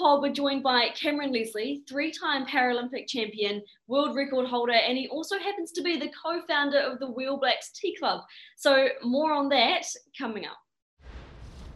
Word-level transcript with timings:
We're 0.00 0.32
joined 0.32 0.62
by 0.62 0.90
Cameron 0.90 1.32
Leslie, 1.32 1.82
three 1.88 2.12
time 2.12 2.46
Paralympic 2.46 3.08
champion, 3.08 3.62
world 3.88 4.14
record 4.14 4.46
holder, 4.46 4.72
and 4.72 4.96
he 4.96 5.08
also 5.08 5.38
happens 5.38 5.72
to 5.72 5.82
be 5.82 5.98
the 5.98 6.10
co 6.22 6.40
founder 6.46 6.78
of 6.78 7.00
the 7.00 7.10
Wheel 7.10 7.36
Blacks 7.36 7.70
Tea 7.72 7.96
Club. 7.96 8.22
So, 8.56 8.88
more 9.02 9.32
on 9.32 9.48
that 9.48 9.84
coming 10.16 10.46
up. 10.46 10.56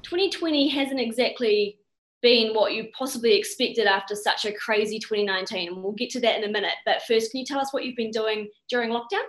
2020 0.02 0.68
hasn't 0.68 1.00
exactly 1.00 1.78
been 2.22 2.54
what 2.54 2.74
you 2.74 2.88
possibly 2.96 3.36
expected 3.36 3.86
after 3.86 4.14
such 4.14 4.44
a 4.44 4.52
crazy 4.52 5.00
2019, 5.00 5.68
and 5.72 5.82
we'll 5.82 5.92
get 5.92 6.10
to 6.10 6.20
that 6.20 6.38
in 6.38 6.48
a 6.48 6.52
minute. 6.52 6.74
But 6.86 7.02
first, 7.02 7.32
can 7.32 7.40
you 7.40 7.46
tell 7.46 7.58
us 7.58 7.72
what 7.72 7.84
you've 7.84 7.96
been 7.96 8.12
doing 8.12 8.48
during 8.70 8.90
lockdown? 8.90 9.26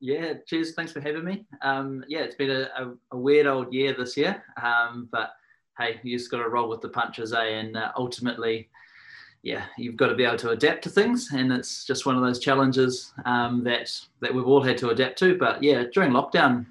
Yeah, 0.00 0.34
cheers. 0.46 0.74
Thanks 0.74 0.90
for 0.90 1.00
having 1.00 1.24
me. 1.24 1.46
Um, 1.62 2.04
yeah, 2.08 2.20
it's 2.20 2.34
been 2.34 2.50
a, 2.50 2.68
a, 2.76 2.94
a, 3.12 3.16
weird 3.16 3.46
old 3.46 3.72
year 3.72 3.94
this 3.96 4.16
year, 4.16 4.42
um, 4.60 5.08
but 5.12 5.30
hey, 5.78 6.00
you 6.02 6.16
just 6.16 6.30
got 6.30 6.38
to 6.38 6.48
roll 6.48 6.68
with 6.68 6.80
the 6.80 6.88
punches, 6.88 7.32
eh? 7.32 7.44
And 7.44 7.76
uh, 7.76 7.92
ultimately, 7.96 8.68
yeah, 9.42 9.64
you've 9.76 9.96
got 9.96 10.08
to 10.08 10.14
be 10.14 10.24
able 10.24 10.38
to 10.38 10.50
adapt 10.50 10.82
to 10.84 10.90
things, 10.90 11.30
and 11.32 11.52
it's 11.52 11.84
just 11.84 12.06
one 12.06 12.16
of 12.16 12.22
those 12.22 12.40
challenges 12.40 13.12
um, 13.24 13.62
that 13.64 13.92
that 14.20 14.34
we've 14.34 14.46
all 14.46 14.62
had 14.62 14.78
to 14.78 14.90
adapt 14.90 15.18
to. 15.20 15.38
But 15.38 15.62
yeah, 15.62 15.84
during 15.92 16.12
lockdown, 16.12 16.66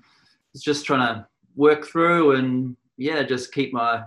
it's 0.54 0.64
just 0.64 0.86
trying 0.86 1.08
to 1.08 1.28
work 1.56 1.86
through 1.86 2.36
and 2.36 2.76
yeah, 2.98 3.24
just 3.24 3.54
keep 3.54 3.74
my 3.74 4.04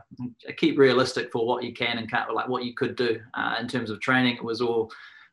keep 0.56 0.79
realistic 0.79 1.30
for 1.30 1.47
what 1.47 1.62
you 1.62 1.73
can 1.73 1.98
and 1.98 2.11
can't 2.11 2.33
like 2.34 2.48
what 2.48 2.65
you 2.65 2.75
could 2.75 2.97
do 2.97 3.20
uh, 3.34 3.56
in 3.61 3.69
terms 3.69 3.91
of 3.91 4.01
training. 4.01 4.37
It 4.37 4.45
was 4.45 4.61
all 4.61 4.91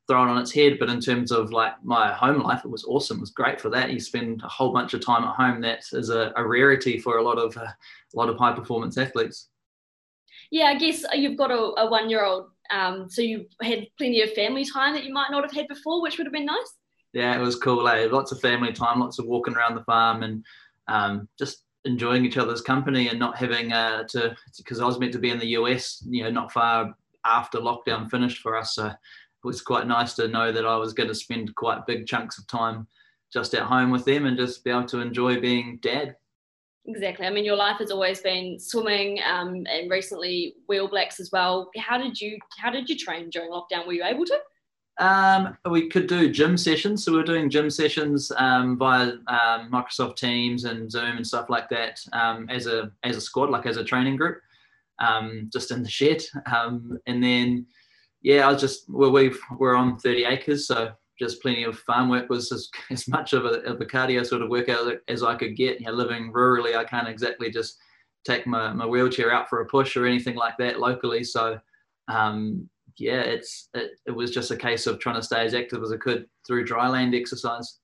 thrown 0.07 0.27
on 0.27 0.37
its 0.37 0.51
head, 0.51 0.77
but 0.79 0.89
in 0.89 0.99
terms 0.99 1.31
of 1.31 1.51
like 1.51 1.73
my 1.83 2.13
home 2.13 2.41
life, 2.41 2.63
it 2.63 2.71
was 2.71 2.83
awesome. 2.85 3.17
It 3.17 3.21
was 3.21 3.31
great 3.31 3.59
for 3.59 3.69
that. 3.69 3.91
You 3.91 3.99
spend 3.99 4.41
a 4.43 4.47
whole 4.47 4.71
bunch 4.71 4.93
of 4.93 5.03
time 5.03 5.23
at 5.23 5.35
home. 5.35 5.61
That 5.61 5.83
is 5.93 6.09
a, 6.09 6.31
a 6.35 6.45
rarity 6.45 6.99
for 6.99 7.17
a 7.17 7.23
lot 7.23 7.37
of 7.37 7.55
uh, 7.57 7.61
a 7.61 8.15
lot 8.15 8.29
of 8.29 8.37
high 8.37 8.53
performance 8.53 8.97
athletes. 8.97 9.47
Yeah, 10.51 10.65
I 10.65 10.75
guess 10.75 11.03
you've 11.13 11.37
got 11.37 11.51
a, 11.51 11.57
a 11.81 11.89
one 11.89 12.09
year 12.09 12.23
old, 12.23 12.49
um, 12.71 13.09
so 13.09 13.21
you 13.21 13.45
had 13.61 13.87
plenty 13.97 14.21
of 14.21 14.31
family 14.33 14.65
time 14.65 14.93
that 14.93 15.03
you 15.03 15.13
might 15.13 15.31
not 15.31 15.43
have 15.43 15.53
had 15.53 15.67
before, 15.67 16.01
which 16.01 16.17
would 16.17 16.27
have 16.27 16.33
been 16.33 16.45
nice. 16.45 16.73
Yeah, 17.13 17.35
it 17.37 17.41
was 17.41 17.55
cool. 17.55 17.87
Eh? 17.87 18.07
Lots 18.11 18.31
of 18.31 18.41
family 18.41 18.73
time, 18.73 18.99
lots 18.99 19.19
of 19.19 19.25
walking 19.25 19.55
around 19.55 19.75
the 19.75 19.83
farm, 19.83 20.23
and 20.23 20.43
um, 20.87 21.27
just 21.39 21.63
enjoying 21.85 22.25
each 22.25 22.37
other's 22.37 22.61
company 22.61 23.07
and 23.07 23.19
not 23.19 23.37
having 23.37 23.71
uh, 23.71 24.03
to 24.09 24.35
because 24.57 24.81
I 24.81 24.85
was 24.85 24.99
meant 24.99 25.13
to 25.13 25.19
be 25.19 25.29
in 25.29 25.39
the 25.39 25.49
US, 25.59 26.03
you 26.07 26.23
know, 26.23 26.31
not 26.31 26.51
far 26.51 26.95
after 27.23 27.59
lockdown 27.59 28.09
finished 28.09 28.41
for 28.41 28.57
us. 28.57 28.75
So 28.75 28.87
it 28.87 28.95
was 29.43 29.61
quite 29.61 29.87
nice 29.87 30.13
to 30.15 30.27
know 30.27 30.51
that 30.51 30.65
I 30.65 30.75
was 30.77 30.93
going 30.93 31.09
to 31.09 31.15
spend 31.15 31.55
quite 31.55 31.85
big 31.85 32.05
chunks 32.05 32.37
of 32.37 32.47
time 32.47 32.87
just 33.31 33.53
at 33.53 33.63
home 33.63 33.91
with 33.91 34.05
them 34.05 34.25
and 34.25 34.37
just 34.37 34.63
be 34.63 34.71
able 34.71 34.85
to 34.85 34.99
enjoy 34.99 35.39
being 35.39 35.79
dad. 35.81 36.15
Exactly. 36.87 37.25
I 37.25 37.31
mean, 37.31 37.45
your 37.45 37.55
life 37.55 37.77
has 37.79 37.89
always 37.89 38.21
been 38.21 38.59
swimming, 38.59 39.19
um, 39.23 39.65
and 39.67 39.89
recently 39.89 40.55
Wheel 40.67 40.87
Blacks 40.87 41.19
as 41.19 41.31
well. 41.31 41.71
How 41.77 41.97
did 41.97 42.19
you 42.19 42.37
How 42.59 42.69
did 42.69 42.89
you 42.89 42.97
train 42.97 43.29
during 43.29 43.49
lockdown? 43.49 43.87
Were 43.87 43.93
you 43.93 44.03
able 44.03 44.25
to? 44.25 44.39
Um, 44.97 45.57
we 45.69 45.89
could 45.89 46.07
do 46.07 46.31
gym 46.31 46.57
sessions. 46.57 47.03
So 47.03 47.11
we 47.11 47.19
are 47.19 47.23
doing 47.23 47.49
gym 47.49 47.69
sessions 47.69 48.31
um, 48.37 48.77
via 48.77 49.13
um, 49.27 49.71
Microsoft 49.71 50.15
Teams 50.15 50.63
and 50.65 50.89
Zoom 50.89 51.17
and 51.17 51.27
stuff 51.27 51.49
like 51.49 51.69
that 51.69 51.99
um, 52.13 52.47
as 52.49 52.67
a 52.67 52.91
as 53.03 53.17
a 53.17 53.21
squad, 53.21 53.49
like 53.49 53.65
as 53.65 53.77
a 53.77 53.83
training 53.83 54.15
group, 54.15 54.39
um, 54.99 55.49
just 55.51 55.71
in 55.71 55.81
the 55.81 55.89
shed. 55.89 56.23
And 56.45 57.23
then, 57.23 57.65
yeah, 58.21 58.47
I 58.47 58.51
was 58.51 58.61
just 58.61 58.89
well, 58.89 59.11
we 59.11 59.33
we're 59.57 59.75
on 59.75 59.97
30 59.97 60.25
acres, 60.25 60.67
so 60.67 60.91
just 61.17 61.41
plenty 61.41 61.63
of 61.63 61.79
farm 61.79 62.09
work 62.09 62.29
was 62.29 62.51
as, 62.51 62.69
as 62.89 63.07
much 63.07 63.33
of 63.33 63.45
a, 63.45 63.61
of 63.63 63.79
a 63.81 63.85
cardio 63.85 64.25
sort 64.25 64.41
of 64.41 64.49
workout 64.49 64.97
as 65.07 65.23
I 65.23 65.35
could 65.35 65.55
get. 65.55 65.79
You 65.79 65.87
know, 65.87 65.93
living 65.93 66.31
rurally, 66.31 66.75
I 66.75 66.83
can't 66.83 67.07
exactly 67.07 67.49
just 67.49 67.77
take 68.25 68.47
my, 68.47 68.73
my 68.73 68.85
wheelchair 68.85 69.31
out 69.31 69.49
for 69.49 69.61
a 69.61 69.65
push 69.65 69.95
or 69.95 70.05
anything 70.05 70.35
like 70.35 70.57
that 70.57 70.79
locally. 70.79 71.23
So 71.23 71.59
um, 72.07 72.69
yeah, 72.97 73.21
it's 73.21 73.69
it, 73.73 73.91
it 74.05 74.11
was 74.11 74.31
just 74.31 74.51
a 74.51 74.57
case 74.57 74.87
of 74.87 74.99
trying 74.99 75.15
to 75.15 75.23
stay 75.23 75.45
as 75.45 75.53
active 75.53 75.83
as 75.83 75.91
I 75.91 75.97
could 75.97 76.27
through 76.45 76.65
dryland 76.65 77.19
exercise. 77.19 77.79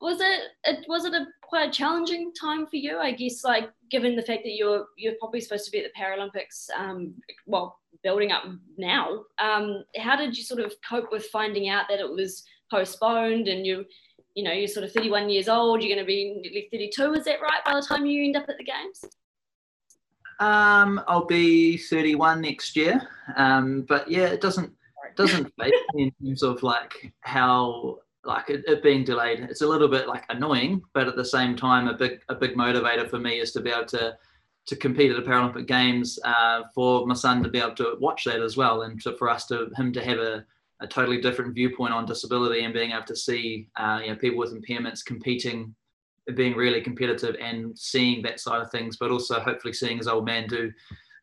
Was 0.00 0.20
it, 0.20 0.40
it 0.64 0.84
was 0.88 1.04
it 1.04 1.12
a 1.12 1.26
quite 1.42 1.68
a 1.68 1.72
challenging 1.72 2.32
time 2.38 2.66
for 2.66 2.76
you? 2.76 2.98
I 2.98 3.12
guess 3.12 3.42
like 3.42 3.70
given 3.90 4.14
the 4.14 4.22
fact 4.22 4.42
that 4.44 4.54
you're 4.54 4.86
you're 4.96 5.14
probably 5.18 5.40
supposed 5.40 5.64
to 5.64 5.70
be 5.70 5.78
at 5.78 5.90
the 5.92 6.00
Paralympics, 6.00 6.70
um, 6.78 7.14
well, 7.46 7.80
building 8.02 8.32
up 8.32 8.44
now. 8.76 9.24
Um, 9.38 9.84
how 9.96 10.16
did 10.16 10.36
you 10.36 10.44
sort 10.44 10.60
of 10.60 10.74
cope 10.88 11.10
with 11.10 11.26
finding 11.26 11.68
out 11.68 11.86
that 11.88 12.00
it 12.00 12.08
was 12.08 12.44
postponed 12.70 13.48
and 13.48 13.66
you 13.66 13.84
you 14.34 14.44
know 14.44 14.52
you're 14.52 14.68
sort 14.68 14.84
of 14.84 14.92
31 14.92 15.30
years 15.30 15.48
old 15.48 15.82
you're 15.82 15.88
going 15.88 16.04
to 16.04 16.06
be 16.06 16.38
nearly 16.42 16.68
32 16.70 17.14
is 17.14 17.24
that 17.24 17.40
right 17.40 17.64
by 17.64 17.72
the 17.74 17.84
time 17.84 18.04
you 18.04 18.22
end 18.22 18.36
up 18.36 18.46
at 18.46 18.58
the 18.58 18.62
games 18.62 19.02
um, 20.40 21.00
I'll 21.08 21.24
be 21.24 21.76
31 21.76 22.40
next 22.40 22.76
year. 22.76 23.00
Um, 23.36 23.82
but 23.82 24.08
yeah, 24.10 24.26
it 24.26 24.40
doesn't 24.40 24.72
doesn't 25.16 25.52
faze 25.60 25.72
me 25.94 26.12
in 26.20 26.26
terms 26.26 26.42
of 26.42 26.62
like 26.62 27.12
how 27.20 27.98
like 28.24 28.50
it, 28.50 28.64
it, 28.66 28.82
being 28.82 29.04
delayed. 29.04 29.40
It's 29.40 29.62
a 29.62 29.66
little 29.66 29.88
bit 29.88 30.06
like 30.06 30.24
annoying, 30.28 30.82
but 30.92 31.08
at 31.08 31.16
the 31.16 31.24
same 31.24 31.56
time, 31.56 31.88
a 31.88 31.94
big 31.94 32.20
a 32.28 32.34
big 32.34 32.54
motivator 32.54 33.08
for 33.08 33.18
me 33.18 33.40
is 33.40 33.52
to 33.52 33.60
be 33.60 33.70
able 33.70 33.86
to 33.86 34.16
to 34.68 34.76
compete 34.76 35.10
at 35.10 35.16
the 35.16 35.28
Paralympic 35.28 35.66
Games 35.66 36.18
uh, 36.24 36.62
for 36.74 37.06
my 37.06 37.14
son 37.14 37.42
to 37.42 37.48
be 37.48 37.58
able 37.58 37.74
to 37.76 37.96
watch 38.00 38.24
that 38.24 38.40
as 38.40 38.56
well, 38.56 38.82
and 38.82 39.00
to, 39.02 39.16
for 39.16 39.28
us 39.28 39.46
to 39.46 39.70
him 39.76 39.92
to 39.94 40.04
have 40.04 40.18
a, 40.18 40.44
a 40.80 40.86
totally 40.86 41.20
different 41.20 41.54
viewpoint 41.54 41.92
on 41.92 42.04
disability 42.04 42.64
and 42.64 42.74
being 42.74 42.92
able 42.92 43.06
to 43.06 43.16
see 43.16 43.66
uh, 43.76 44.00
you 44.02 44.10
know 44.10 44.16
people 44.16 44.38
with 44.38 44.54
impairments 44.54 45.04
competing 45.04 45.74
being 46.34 46.54
really 46.54 46.82
competitive 46.82 47.36
and 47.40 47.76
seeing 47.78 48.20
that 48.20 48.38
side 48.38 48.60
of 48.60 48.70
things, 48.70 48.98
but 48.98 49.10
also 49.10 49.40
hopefully 49.40 49.72
seeing 49.72 49.96
his 49.96 50.06
old 50.06 50.26
man 50.26 50.46
do 50.46 50.70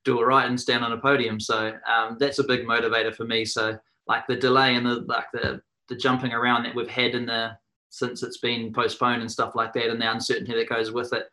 do 0.03 0.19
it 0.19 0.25
right 0.25 0.47
and 0.47 0.59
stand 0.59 0.83
on 0.83 0.91
a 0.91 0.97
podium. 0.97 1.39
So 1.39 1.73
um, 1.87 2.17
that's 2.19 2.39
a 2.39 2.43
big 2.43 2.65
motivator 2.65 3.15
for 3.15 3.25
me. 3.25 3.45
So 3.45 3.77
like 4.07 4.25
the 4.27 4.35
delay 4.35 4.75
and 4.75 4.85
the 4.85 5.01
like 5.07 5.31
the 5.33 5.61
the 5.87 5.95
jumping 5.95 6.33
around 6.33 6.63
that 6.63 6.73
we've 6.73 6.89
had 6.89 7.13
in 7.13 7.27
the 7.27 7.55
since 7.89 8.23
it's 8.23 8.39
been 8.39 8.73
postponed 8.73 9.21
and 9.21 9.31
stuff 9.31 9.55
like 9.55 9.73
that, 9.73 9.89
and 9.89 10.01
the 10.01 10.11
uncertainty 10.11 10.53
that 10.53 10.67
goes 10.69 10.91
with 10.91 11.13
it, 11.13 11.29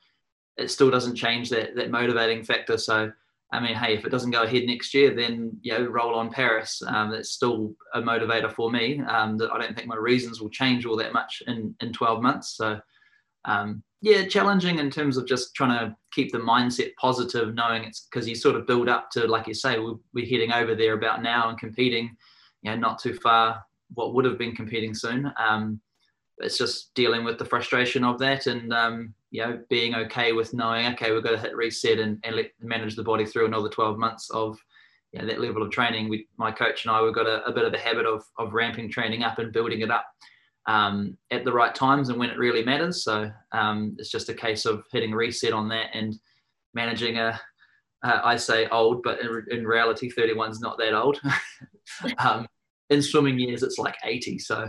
it 0.56 0.70
still 0.70 0.90
doesn't 0.90 1.16
change 1.16 1.50
that 1.50 1.74
that 1.76 1.90
motivating 1.90 2.42
factor. 2.42 2.76
So 2.78 3.10
I 3.52 3.60
mean, 3.60 3.74
hey, 3.74 3.94
if 3.94 4.06
it 4.06 4.10
doesn't 4.10 4.30
go 4.30 4.44
ahead 4.44 4.64
next 4.64 4.94
year, 4.94 5.14
then 5.14 5.58
you 5.60 5.72
know, 5.72 5.84
roll 5.84 6.14
on 6.14 6.30
Paris. 6.30 6.82
Um, 6.86 7.10
that's 7.10 7.30
still 7.30 7.74
a 7.94 8.00
motivator 8.00 8.52
for 8.52 8.70
me. 8.70 9.00
Um, 9.02 9.36
that 9.38 9.52
I 9.52 9.58
don't 9.58 9.76
think 9.76 9.88
my 9.88 9.96
reasons 9.96 10.40
will 10.40 10.50
change 10.50 10.86
all 10.86 10.96
that 10.96 11.12
much 11.12 11.42
in 11.46 11.74
in 11.80 11.92
12 11.92 12.22
months. 12.22 12.56
So 12.56 12.80
um, 13.44 13.82
yeah, 14.02 14.26
challenging 14.26 14.80
in 14.80 14.90
terms 14.90 15.16
of 15.16 15.26
just 15.26 15.54
trying 15.54 15.78
to 15.78 15.96
keep 16.12 16.32
the 16.32 16.38
mindset 16.38 16.94
positive, 16.96 17.54
knowing 17.54 17.84
it's 17.84 18.00
because 18.10 18.28
you 18.28 18.34
sort 18.34 18.56
of 18.56 18.66
build 18.66 18.88
up 18.88 19.10
to, 19.12 19.26
like 19.26 19.46
you 19.46 19.54
say, 19.54 19.78
we're, 19.78 19.94
we're 20.12 20.26
heading 20.26 20.52
over 20.52 20.74
there 20.74 20.94
about 20.94 21.22
now 21.22 21.48
and 21.48 21.58
competing, 21.58 22.16
you 22.62 22.70
know, 22.70 22.76
not 22.76 22.98
too 22.98 23.14
far 23.14 23.62
what 23.94 24.14
would 24.14 24.24
have 24.24 24.38
been 24.38 24.56
competing 24.56 24.94
soon. 24.94 25.32
Um, 25.38 25.80
it's 26.38 26.58
just 26.58 26.92
dealing 26.94 27.24
with 27.24 27.38
the 27.38 27.44
frustration 27.44 28.02
of 28.04 28.19
that 28.19 28.46
and, 28.46 28.72
um, 28.72 29.14
you 29.32 29.41
know, 29.41 29.59
being 29.70 29.94
okay 29.94 30.32
with 30.32 30.53
knowing, 30.53 30.87
okay, 30.93 31.10
we've 31.10 31.25
got 31.25 31.31
to 31.31 31.38
hit 31.38 31.56
reset 31.56 31.98
and, 31.98 32.20
and 32.22 32.37
let, 32.37 32.50
manage 32.60 32.94
the 32.94 33.03
body 33.03 33.25
through 33.25 33.47
another 33.47 33.70
12 33.70 33.98
months 33.98 34.28
of 34.31 34.59
you 35.10 35.20
know, 35.20 35.26
that 35.26 35.41
level 35.41 35.62
of 35.62 35.70
training. 35.70 36.10
We, 36.10 36.28
my 36.37 36.53
coach 36.53 36.84
and 36.84 36.94
I, 36.94 37.03
we've 37.03 37.15
got 37.15 37.26
a, 37.26 37.43
a 37.47 37.53
bit 37.53 37.65
of 37.65 37.72
a 37.72 37.78
habit 37.78 38.04
of, 38.04 38.22
of 38.38 38.53
ramping 38.53 38.91
training 38.91 39.22
up 39.22 39.38
and 39.38 39.50
building 39.50 39.81
it 39.81 39.91
up 39.91 40.04
um, 40.66 41.16
at 41.31 41.47
the 41.47 41.53
right 41.53 41.75
times 41.75 42.10
and 42.10 42.19
when 42.19 42.28
it 42.28 42.37
really 42.37 42.62
matters. 42.62 43.04
So 43.04 43.31
um, 43.53 43.97
it's 43.98 44.10
just 44.10 44.28
a 44.28 44.34
case 44.34 44.66
of 44.66 44.84
hitting 44.93 45.12
reset 45.12 45.54
on 45.54 45.66
that 45.70 45.88
and 45.94 46.14
managing 46.75 47.19
a. 47.19 47.41
Uh, 48.04 48.20
I 48.25 48.37
say 48.37 48.66
old, 48.66 49.03
but 49.04 49.20
in, 49.20 49.44
in 49.50 49.66
reality, 49.66 50.10
31 50.10 50.50
is 50.50 50.60
not 50.60 50.76
that 50.78 50.93
old. 50.93 51.20
um, 52.19 52.46
in 52.90 53.00
swimming 53.00 53.38
years, 53.38 53.62
it's 53.62 53.79
like 53.79 53.94
80. 54.05 54.40
So 54.40 54.69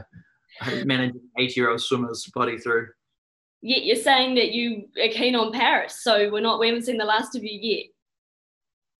managing 0.86 1.20
80 1.38 1.60
year 1.60 1.72
old 1.72 1.82
swimmers' 1.82 2.30
body 2.34 2.58
through. 2.60 2.88
Yet 3.66 3.86
you're 3.86 3.96
saying 3.96 4.36
that 4.36 4.52
you 4.52 4.90
are 5.02 5.08
keen 5.08 5.36
on 5.36 5.54
Paris. 5.54 6.04
So 6.04 6.30
we're 6.30 6.42
not, 6.42 6.60
we 6.60 6.68
haven't 6.68 6.84
seen 6.84 6.98
the 6.98 7.06
last 7.06 7.34
of 7.34 7.46
you 7.46 7.58
yet. 7.60 7.86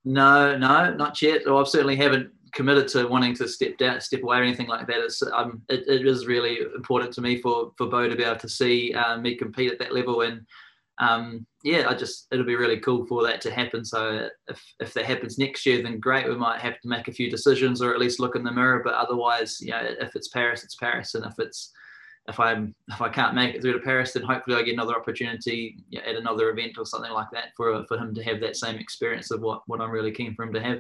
No, 0.06 0.58
no, 0.58 0.94
not 0.94 1.22
yet. 1.22 1.42
Well, 1.46 1.60
I 1.60 1.64
certainly 1.66 1.98
haven't 1.98 2.32
committed 2.54 2.88
to 2.90 3.06
wanting 3.08 3.36
to 3.36 3.48
step 3.50 3.78
down, 3.78 4.00
step 4.00 4.24
away, 4.24 4.38
or 4.38 4.44
anything 4.44 4.68
like 4.68 4.88
that. 4.88 5.00
It's, 5.00 5.22
um, 5.22 5.62
it, 5.68 5.86
it 5.88 6.08
is 6.08 6.28
really 6.28 6.60
important 6.76 7.12
to 7.14 7.22
me 7.22 7.42
for 7.42 7.74
for 7.78 7.88
Bo 7.88 8.08
to 8.08 8.16
be 8.16 8.24
able 8.24 8.40
to 8.40 8.48
see 8.48 8.94
uh, 8.94 9.18
me 9.18 9.36
compete 9.36 9.72
at 9.72 9.80
that 9.80 9.94
level, 9.94 10.22
and 10.22 10.46
um, 11.00 11.46
yeah, 11.64 11.90
I 11.90 11.94
just 11.94 12.28
it'll 12.32 12.46
be 12.46 12.56
really 12.56 12.80
cool 12.80 13.06
for 13.06 13.24
that 13.24 13.42
to 13.42 13.52
happen. 13.52 13.84
So 13.84 14.30
if 14.48 14.64
if 14.80 14.94
that 14.94 15.06
happens 15.06 15.38
next 15.38 15.66
year, 15.66 15.82
then 15.84 16.00
great. 16.00 16.28
We 16.28 16.36
might 16.36 16.62
have 16.62 16.80
to 16.82 16.88
make 16.88 17.10
a 17.10 17.14
few 17.14 17.30
decisions, 17.30 17.82
or 17.82 17.94
at 17.94 18.00
least 18.00 18.20
look 18.20 18.36
in 18.36 18.44
the 18.44 18.52
mirror. 18.52 18.82
But 18.84 18.94
otherwise, 18.94 19.60
you 19.60 19.72
know, 19.72 19.82
if 20.00 20.16
it's 20.16 20.30
Paris, 20.30 20.64
it's 20.64 20.76
Paris, 20.76 21.16
and 21.16 21.26
if 21.26 21.34
it's 21.40 21.72
if 22.28 22.40
I'm 22.40 22.74
if 22.90 23.02
I 23.02 23.10
can't 23.10 23.36
make 23.36 23.56
it 23.56 23.62
through 23.62 23.74
to 23.74 23.80
Paris, 23.80 24.14
then 24.14 24.24
hopefully 24.24 24.56
I 24.56 24.64
get 24.64 24.74
another 24.74 24.96
opportunity 24.96 25.78
at 26.06 26.16
another 26.16 26.50
event 26.50 26.78
or 26.78 26.86
something 26.86 27.12
like 27.12 27.28
that 27.34 27.50
for 27.58 27.86
for 27.86 27.98
him 27.98 28.14
to 28.16 28.24
have 28.24 28.40
that 28.42 28.56
same 28.56 28.78
experience 28.78 29.32
of 29.32 29.42
what 29.42 29.62
what 29.68 29.82
I'm 29.82 29.92
really 29.92 30.12
keen 30.12 30.36
for 30.36 30.44
him 30.44 30.54
to 30.54 30.62
have 30.62 30.80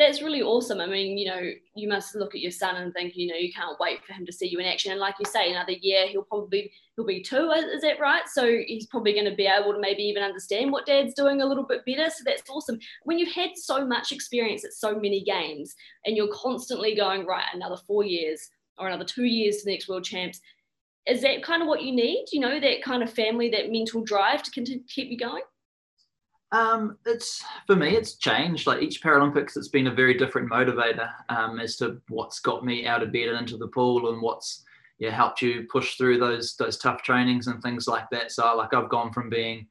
that's 0.00 0.22
really 0.22 0.40
awesome. 0.40 0.80
I 0.80 0.86
mean, 0.86 1.18
you 1.18 1.26
know, 1.26 1.50
you 1.74 1.86
must 1.86 2.14
look 2.14 2.34
at 2.34 2.40
your 2.40 2.50
son 2.50 2.76
and 2.76 2.92
think, 2.94 3.12
you 3.16 3.26
know, 3.26 3.36
you 3.36 3.52
can't 3.52 3.78
wait 3.78 4.02
for 4.02 4.14
him 4.14 4.24
to 4.24 4.32
see 4.32 4.48
you 4.48 4.58
in 4.58 4.64
action. 4.64 4.92
And 4.92 5.00
like 5.00 5.16
you 5.20 5.26
say, 5.26 5.50
another 5.50 5.72
year 5.72 6.08
he'll 6.08 6.22
probably 6.22 6.72
he'll 6.96 7.04
be 7.04 7.22
two, 7.22 7.50
is 7.50 7.82
that 7.82 8.00
right? 8.00 8.22
So 8.26 8.46
he's 8.66 8.86
probably 8.86 9.12
going 9.12 9.26
to 9.26 9.34
be 9.34 9.46
able 9.46 9.74
to 9.74 9.78
maybe 9.78 10.02
even 10.04 10.22
understand 10.22 10.72
what 10.72 10.86
dad's 10.86 11.12
doing 11.12 11.42
a 11.42 11.46
little 11.46 11.64
bit 11.64 11.84
better. 11.84 12.08
So 12.08 12.22
that's 12.24 12.48
awesome. 12.48 12.78
When 13.02 13.18
you've 13.18 13.34
had 13.34 13.50
so 13.56 13.86
much 13.86 14.10
experience 14.10 14.64
at 14.64 14.72
so 14.72 14.94
many 14.94 15.22
games 15.22 15.74
and 16.06 16.16
you're 16.16 16.32
constantly 16.32 16.94
going, 16.94 17.26
right, 17.26 17.44
another 17.52 17.76
four 17.86 18.02
years 18.02 18.48
or 18.80 18.88
another 18.88 19.04
two 19.04 19.24
years 19.24 19.58
to 19.58 19.64
the 19.66 19.72
next 19.72 19.88
world 19.88 20.04
champs, 20.04 20.40
is 21.06 21.22
that 21.22 21.42
kind 21.42 21.62
of 21.62 21.68
what 21.68 21.82
you 21.82 21.92
need? 21.92 22.26
You 22.32 22.40
know, 22.40 22.58
that 22.58 22.82
kind 22.82 23.02
of 23.02 23.12
family, 23.12 23.50
that 23.50 23.70
mental 23.70 24.02
drive 24.02 24.42
to 24.42 24.50
continue, 24.50 24.82
keep 24.88 25.10
you 25.10 25.18
going? 25.18 25.42
Um, 26.52 26.98
it's 27.06 27.44
for 27.66 27.76
me, 27.76 27.96
it's 27.96 28.14
changed. 28.14 28.66
Like 28.66 28.82
each 28.82 29.02
Paralympics, 29.02 29.56
it's 29.56 29.68
been 29.68 29.86
a 29.86 29.94
very 29.94 30.14
different 30.18 30.50
motivator 30.50 31.10
um, 31.28 31.60
as 31.60 31.76
to 31.76 32.00
what's 32.08 32.40
got 32.40 32.64
me 32.64 32.86
out 32.86 33.02
of 33.02 33.12
bed 33.12 33.28
and 33.28 33.38
into 33.38 33.56
the 33.56 33.68
pool, 33.68 34.12
and 34.12 34.20
what's 34.20 34.64
yeah 34.98 35.10
helped 35.10 35.42
you 35.42 35.66
push 35.70 35.96
through 35.96 36.18
those 36.18 36.56
those 36.56 36.76
tough 36.76 37.02
trainings 37.02 37.46
and 37.46 37.62
things 37.62 37.86
like 37.86 38.10
that. 38.10 38.32
So 38.32 38.56
like 38.56 38.74
I've 38.74 38.88
gone 38.88 39.12
from 39.12 39.30
being 39.30 39.66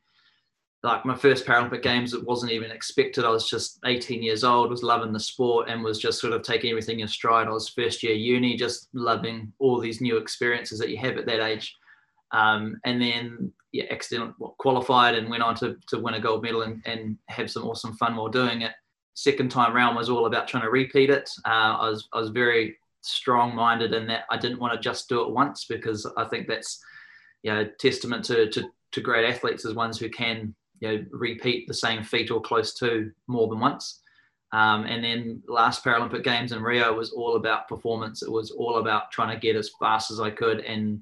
like 0.82 1.06
my 1.06 1.16
first 1.16 1.46
Paralympic 1.46 1.82
games, 1.82 2.14
it 2.14 2.26
wasn't 2.26 2.54
even 2.54 2.72
expected. 2.72 3.26
I 3.26 3.30
was 3.30 3.50
just 3.50 3.80
18 3.86 4.24
years 4.24 4.44
old, 4.46 4.70
was 4.70 4.84
loving 4.84 5.12
the 5.12 5.20
sport, 5.20 5.68
and 5.70 5.84
was 5.84 6.00
just 6.00 6.22
sort 6.22 6.34
of 6.34 6.42
taking 6.42 6.70
everything 6.70 7.02
in 7.02 7.08
stride. 7.08 7.48
I 7.48 7.52
was 7.52 7.70
first 7.70 8.02
year 8.02 8.14
uni, 8.14 8.56
just 8.56 8.88
loving 8.94 9.52
all 9.60 9.80
these 9.80 10.00
new 10.00 10.18
experiences 10.18 10.80
that 10.80 10.90
you 10.90 10.98
have 10.98 11.18
at 11.18 11.26
that 11.26 11.46
age. 11.46 11.76
Um, 12.32 12.80
and 12.86 13.02
then 13.02 13.52
yeah, 13.72 13.86
accidentally 13.92 14.34
qualified 14.58 15.16
and 15.16 15.30
went 15.30 15.44
on 15.44 15.56
to, 15.56 15.78
to 15.88 16.00
win 16.00 16.14
a 16.14 16.20
gold 16.20 16.44
medal 16.44 16.62
and, 16.62 16.82
and 16.86 17.18
have 17.28 17.52
some 17.52 17.64
awesome 17.64 17.96
fun 17.98 18.16
while 18.16 18.30
doing 18.30 18.62
it. 18.62 18.72
Second 19.16 19.52
time 19.52 19.76
round 19.76 19.98
was 19.98 20.10
all 20.10 20.28
about 20.28 20.48
trying 20.48 20.64
to 20.64 20.70
repeat 20.70 21.10
it. 21.10 21.30
Uh, 21.46 21.76
I 21.80 21.90
was 21.90 22.08
I 22.14 22.20
was 22.20 22.30
very 22.30 22.78
strong 23.02 23.54
minded 23.54 23.94
in 23.94 24.08
that 24.08 24.24
I 24.30 24.38
didn't 24.38 24.60
want 24.60 24.74
to 24.74 24.80
just 24.80 25.10
do 25.10 25.22
it 25.22 25.32
once 25.32 25.66
because 25.66 26.10
I 26.18 26.26
think 26.26 26.48
that's 26.48 26.82
you 27.44 27.52
know 27.52 27.68
testament 27.80 28.24
to, 28.26 28.50
to 28.50 28.70
to 28.94 29.02
great 29.02 29.26
athletes 29.26 29.66
as 29.66 29.74
ones 29.74 30.00
who 30.00 30.10
can 30.10 30.56
you 30.80 30.88
know 30.88 31.06
repeat 31.12 31.68
the 31.68 31.74
same 31.74 32.04
feat 32.04 32.32
or 32.32 32.42
close 32.42 32.74
to 32.76 33.12
more 33.28 33.48
than 33.48 33.60
once. 33.60 34.02
Um, 34.52 34.86
and 34.86 35.04
then 35.04 35.44
last 35.48 35.86
Paralympic 35.86 36.24
Games 36.24 36.54
in 36.54 36.64
Rio 36.64 36.92
was 36.94 37.12
all 37.12 37.36
about 37.36 37.68
performance. 37.68 38.24
It 38.24 38.32
was 38.32 38.50
all 38.50 38.78
about 38.78 39.12
trying 39.12 39.34
to 39.36 39.40
get 39.40 39.56
as 39.56 39.70
fast 39.80 40.10
as 40.10 40.20
I 40.20 40.32
could 40.32 40.62
and 40.62 41.02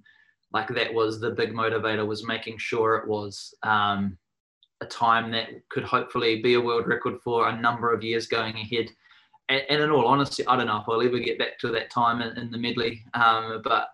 like 0.54 0.68
that 0.70 0.94
was 0.94 1.20
the 1.20 1.32
big 1.32 1.54
motivator 1.54 2.06
was 2.08 2.26
making 2.26 2.58
sure 2.58 2.96
it 2.96 3.08
was 3.08 3.54
um, 3.64 4.18
a 4.82 4.86
time 4.86 5.32
that 5.32 5.50
could 5.70 5.84
hopefully 5.84 6.42
be 6.42 6.54
a 6.54 6.62
world 6.62 6.88
record 6.88 7.20
for 7.24 7.50
a 7.50 7.60
number 7.60 7.94
of 7.94 8.04
years 8.04 8.28
going 8.28 8.56
ahead. 8.56 8.90
And, 9.50 9.62
and 9.70 9.84
in 9.84 9.92
all 9.92 10.08
honesty, 10.08 10.46
I 10.48 10.56
don't 10.56 10.68
know 10.68 10.78
if 10.78 10.90
I'll 10.90 11.02
ever 11.02 11.20
get 11.20 11.40
back 11.40 11.60
to 11.60 11.70
that 11.72 11.90
time 11.90 12.22
in, 12.22 12.38
in 12.38 12.52
the 12.52 12.58
medley, 12.58 13.04
um, 13.14 13.62
but 13.64 13.90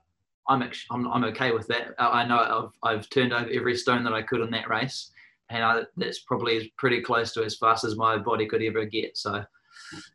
I'm, 0.47 0.69
I'm, 0.91 1.07
I'm 1.07 1.23
okay 1.25 1.51
with 1.51 1.67
that. 1.67 1.95
I 1.97 2.25
know 2.25 2.71
I've, 2.83 2.97
I've 2.97 3.09
turned 3.09 3.33
over 3.33 3.49
every 3.51 3.75
stone 3.75 4.03
that 4.03 4.13
I 4.13 4.21
could 4.21 4.41
in 4.41 4.51
that 4.51 4.69
race, 4.69 5.11
and 5.49 5.63
I, 5.63 5.83
that's 5.97 6.19
probably 6.21 6.73
pretty 6.77 7.01
close 7.01 7.33
to 7.33 7.43
as 7.43 7.57
fast 7.57 7.83
as 7.83 7.95
my 7.95 8.17
body 8.17 8.45
could 8.45 8.63
ever 8.63 8.85
get. 8.85 9.17
So 9.17 9.43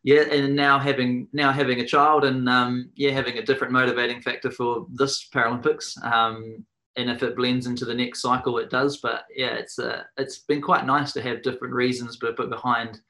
yeah, 0.03 0.23
and 0.23 0.57
now 0.57 0.79
having 0.79 1.29
now 1.33 1.53
having 1.53 1.81
a 1.81 1.87
child 1.87 2.25
and 2.25 2.49
um, 2.49 2.91
yeah, 2.95 3.11
having 3.11 3.39
a 3.39 3.45
different 3.45 3.73
motivating 3.73 4.21
factor 4.21 4.51
for 4.51 4.87
this 4.93 5.29
Paralympics. 5.33 6.03
Um, 6.05 6.65
and 6.97 7.09
if 7.09 7.23
it 7.23 7.37
blends 7.37 7.67
into 7.67 7.85
the 7.85 7.95
next 7.95 8.21
cycle, 8.21 8.59
it 8.59 8.71
does. 8.71 8.99
But 8.99 9.25
yeah, 9.35 9.55
it's 9.55 9.79
uh, 9.79 10.03
it's 10.17 10.41
been 10.41 10.61
quite 10.61 10.87
nice 10.87 11.13
to 11.13 11.23
have 11.23 11.43
different 11.43 11.75
reasons, 11.75 12.17
but 12.17 12.37
but 12.37 12.51
behind, 12.51 13.01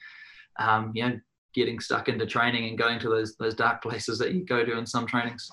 um, 0.59 0.93
you 0.95 1.09
know, 1.09 1.21
getting 1.55 1.81
stuck 1.81 2.09
into 2.09 2.27
training 2.27 2.69
and 2.69 2.79
going 2.79 2.99
to 3.01 3.09
those 3.09 3.37
those 3.37 3.55
dark 3.55 3.83
places 3.83 4.19
that 4.19 4.33
you 4.33 4.45
go 4.45 4.65
to 4.65 4.77
in 4.77 4.87
some 4.87 5.07
trainings. 5.07 5.51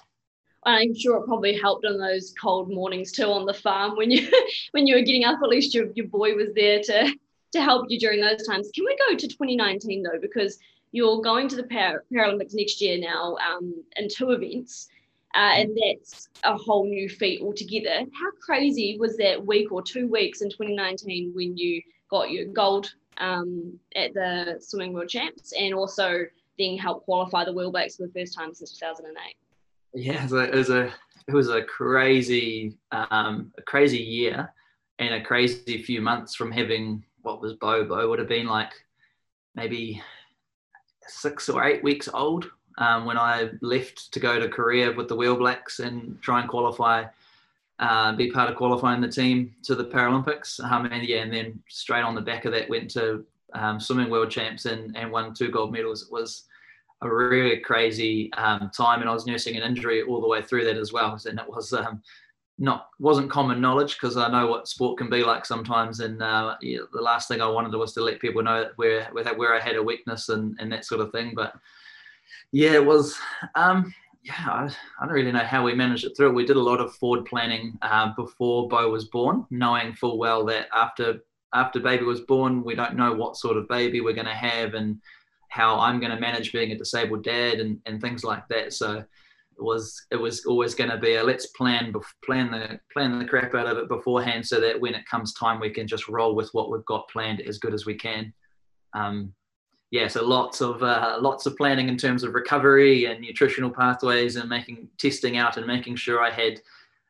I'm 0.66 0.96
sure 0.96 1.18
it 1.18 1.28
probably 1.28 1.58
helped 1.58 1.86
on 1.86 2.00
those 2.00 2.34
cold 2.42 2.70
mornings 2.70 3.12
too 3.12 3.26
on 3.26 3.46
the 3.46 3.54
farm 3.54 3.96
when 3.96 4.10
you 4.12 4.28
when 4.72 4.88
you 4.88 4.96
were 4.96 5.02
getting 5.02 5.24
up. 5.24 5.40
At 5.44 5.50
least 5.50 5.74
your, 5.74 5.88
your 5.96 6.08
boy 6.08 6.36
was 6.36 6.54
there 6.56 6.82
to 6.82 7.14
to 7.54 7.62
help 7.62 7.86
you 7.90 8.00
during 8.00 8.22
those 8.22 8.46
times. 8.46 8.70
Can 8.74 8.86
we 8.86 8.98
go 9.08 9.16
to 9.16 9.28
2019 9.28 10.04
though? 10.04 10.20
Because 10.20 10.60
you're 10.92 11.22
going 11.22 11.48
to 11.50 11.56
the 11.56 11.64
Paralympics 11.64 12.54
next 12.54 12.82
year 12.82 12.98
now 12.98 13.36
um, 13.36 13.74
in 13.98 14.08
two 14.10 14.32
events. 14.32 14.88
Uh, 15.36 15.52
and 15.58 15.78
that's 15.78 16.30
a 16.46 16.56
whole 16.56 16.86
new 16.86 17.10
feat 17.10 17.42
altogether. 17.42 18.06
How 18.14 18.32
crazy 18.42 18.98
was 18.98 19.18
that 19.18 19.46
week 19.46 19.74
or 19.74 19.82
two 19.82 20.08
weeks 20.08 20.42
in 20.42 20.50
2019 20.50 21.34
when 21.36 21.58
you 21.58 21.82
got 22.10 22.32
your 22.32 22.46
gold 22.46 22.94
um, 23.18 23.78
at 23.98 24.14
the 24.14 24.58
Swimming 24.62 24.94
World 24.94 25.10
Champs 25.10 25.52
and 25.52 25.74
also 25.74 26.22
then 26.58 26.78
helped 26.78 27.04
qualify 27.04 27.44
the 27.44 27.52
Wheelblacks 27.52 27.98
for 27.98 28.08
the 28.08 28.14
first 28.14 28.34
time 28.34 28.54
since 28.54 28.78
2008? 28.80 29.36
Yeah, 29.96 30.20
it 30.20 30.24
was 30.24 30.34
a, 30.34 30.44
it 30.44 30.56
was 30.56 30.70
a, 30.70 30.94
it 31.28 31.34
was 31.34 31.50
a 31.50 31.64
crazy, 31.64 32.78
um, 32.92 33.52
a 33.58 33.62
crazy 33.62 33.98
year 33.98 34.54
and 35.00 35.14
a 35.14 35.24
crazy 35.24 35.82
few 35.82 36.02
months 36.02 36.36
from 36.36 36.52
having 36.52 37.04
what 37.22 37.42
was 37.42 37.54
Bo. 37.54 37.86
Bo 37.86 38.10
would 38.10 38.20
have 38.20 38.28
been 38.28 38.46
like 38.46 38.74
maybe 39.56 40.02
six 41.08 41.48
or 41.48 41.64
eight 41.64 41.82
weeks 41.84 42.10
old 42.14 42.52
um, 42.78 43.06
when 43.06 43.18
I 43.18 43.52
left 43.62 44.12
to 44.12 44.20
go 44.20 44.38
to 44.38 44.50
Korea 44.50 44.92
with 44.92 45.08
the 45.08 45.16
Wheelblacks 45.16 45.80
and 45.80 46.22
try 46.22 46.42
and 46.42 46.50
qualify, 46.50 47.06
uh, 47.80 48.16
be 48.16 48.32
part 48.32 48.50
of 48.50 48.58
qualifying 48.58 49.02
the 49.02 49.08
team 49.08 49.56
to 49.64 49.76
the 49.76 49.86
Paralympics. 49.86 50.62
Um, 50.64 50.86
and 50.88 51.08
yeah, 51.08 51.22
and 51.22 51.34
then 51.34 51.64
straight 51.70 52.04
on 52.04 52.16
the 52.16 52.22
back 52.22 52.44
of 52.44 52.52
that 52.52 52.70
went 52.70 52.92
to 52.92 53.26
um, 53.54 53.80
swimming 53.80 54.10
world 54.10 54.30
champs 54.30 54.66
and, 54.66 54.96
and 54.98 55.10
won 55.10 55.34
two 55.34 55.50
gold 55.50 55.72
medals. 55.72 56.04
It 56.04 56.12
was 56.12 56.44
a 57.02 57.14
really 57.14 57.58
crazy 57.58 58.32
um, 58.34 58.72
time, 58.76 59.02
and 59.02 59.10
I 59.10 59.14
was 59.14 59.28
nursing 59.28 59.56
an 59.56 59.64
injury 59.64 60.04
all 60.04 60.22
the 60.22 60.28
way 60.28 60.42
through 60.42 60.66
that 60.66 60.78
as 60.78 60.94
well. 60.94 61.20
And 61.26 61.40
it 61.40 61.48
was 61.48 61.74
um, 61.74 62.02
not 62.58 62.90
wasn't 63.00 63.30
common 63.30 63.60
knowledge 63.60 63.94
because 63.96 64.18
I 64.18 64.30
know 64.30 64.48
what 64.48 64.68
sport 64.68 64.98
can 64.98 65.10
be 65.10 65.24
like 65.24 65.46
sometimes. 65.46 66.00
And 66.00 66.22
uh, 66.22 66.56
yeah, 66.62 66.80
the 66.94 67.02
last 67.02 67.28
thing 67.28 67.42
I 67.42 67.48
wanted 67.48 67.76
was 67.76 67.94
to 67.94 68.04
let 68.04 68.20
people 68.20 68.44
know 68.44 68.70
where 68.78 69.10
where, 69.12 69.34
where 69.36 69.56
I 69.56 69.60
had 69.60 69.76
a 69.76 69.84
weakness 69.84 70.30
and, 70.30 70.58
and 70.60 70.72
that 70.72 70.86
sort 70.86 71.02
of 71.02 71.12
thing. 71.12 71.34
But 71.36 71.54
yeah, 72.52 72.74
it 72.74 72.86
was. 72.86 73.18
Um, 73.56 73.94
yeah, 74.24 74.34
I, 74.48 74.70
I, 75.00 75.06
don't 75.06 75.14
really 75.14 75.32
know 75.32 75.40
how 75.40 75.64
we 75.64 75.76
managed 75.76 76.04
it 76.04 76.18
through. 76.18 76.34
We 76.34 76.48
did 76.48 76.56
a 76.56 76.62
lot 76.62 76.80
of 76.80 76.96
forward 76.96 77.26
planning 77.26 77.78
uh, 77.84 78.12
before 78.16 78.68
Bo 78.68 78.90
was 78.90 79.06
born, 79.06 79.46
knowing 79.52 79.94
full 79.94 80.18
well 80.18 80.44
that 80.46 80.68
after 80.74 81.20
after 81.54 81.80
baby 81.80 82.06
was 82.06 82.22
born, 82.22 82.64
we 82.64 82.74
don't 82.74 82.96
know 82.96 83.14
what 83.14 83.38
sort 83.38 83.56
of 83.56 83.68
baby 83.68 84.02
we're 84.02 84.14
going 84.14 84.26
to 84.26 84.34
have 84.34 84.74
and 84.74 85.00
how 85.56 85.80
I'm 85.80 86.02
going 86.02 86.12
to 86.12 86.20
manage 86.20 86.52
being 86.52 86.74
a 86.74 86.78
disabled 86.78 87.24
dad 87.24 87.62
and, 87.62 87.80
and 87.86 88.02
things 88.02 88.26
like 88.26 88.46
that. 88.50 88.74
So 88.74 88.98
it 88.98 89.64
was 89.64 90.06
it 90.12 90.18
was 90.18 90.46
always 90.46 90.76
going 90.76 90.90
to 90.90 90.98
be 90.98 91.16
a 91.16 91.24
let's 91.24 91.48
plan 91.48 91.94
plan 92.26 92.52
the 92.52 92.78
plan 92.92 93.18
the 93.18 93.26
crap 93.26 93.56
out 93.56 93.68
of 93.68 93.78
it 93.78 93.88
beforehand 93.88 94.46
so 94.46 94.60
that 94.60 94.82
when 94.82 94.94
it 94.94 95.06
comes 95.06 95.32
time 95.32 95.62
we 95.62 95.70
can 95.70 95.88
just 95.88 96.10
roll 96.10 96.36
with 96.36 96.50
what 96.52 96.70
we've 96.70 96.84
got 96.84 97.08
planned 97.08 97.40
as 97.40 97.58
good 97.58 97.74
as 97.74 97.86
we 97.86 97.96
can. 97.96 98.34
Um, 98.94 99.34
yeah, 99.92 100.10
so 100.10 100.26
lots 100.28 100.60
of 100.60 100.84
uh, 100.84 101.20
lots 101.22 101.46
of 101.46 101.56
planning 101.56 101.88
in 101.88 101.96
terms 101.96 102.24
of 102.24 102.34
recovery 102.34 103.06
and 103.06 103.22
nutritional 103.22 103.70
pathways 103.70 104.36
and 104.36 104.50
making 104.50 104.90
testing 104.98 105.38
out 105.38 105.56
and 105.56 105.66
making 105.66 105.96
sure 105.96 106.22
I 106.22 106.32
had 106.32 106.60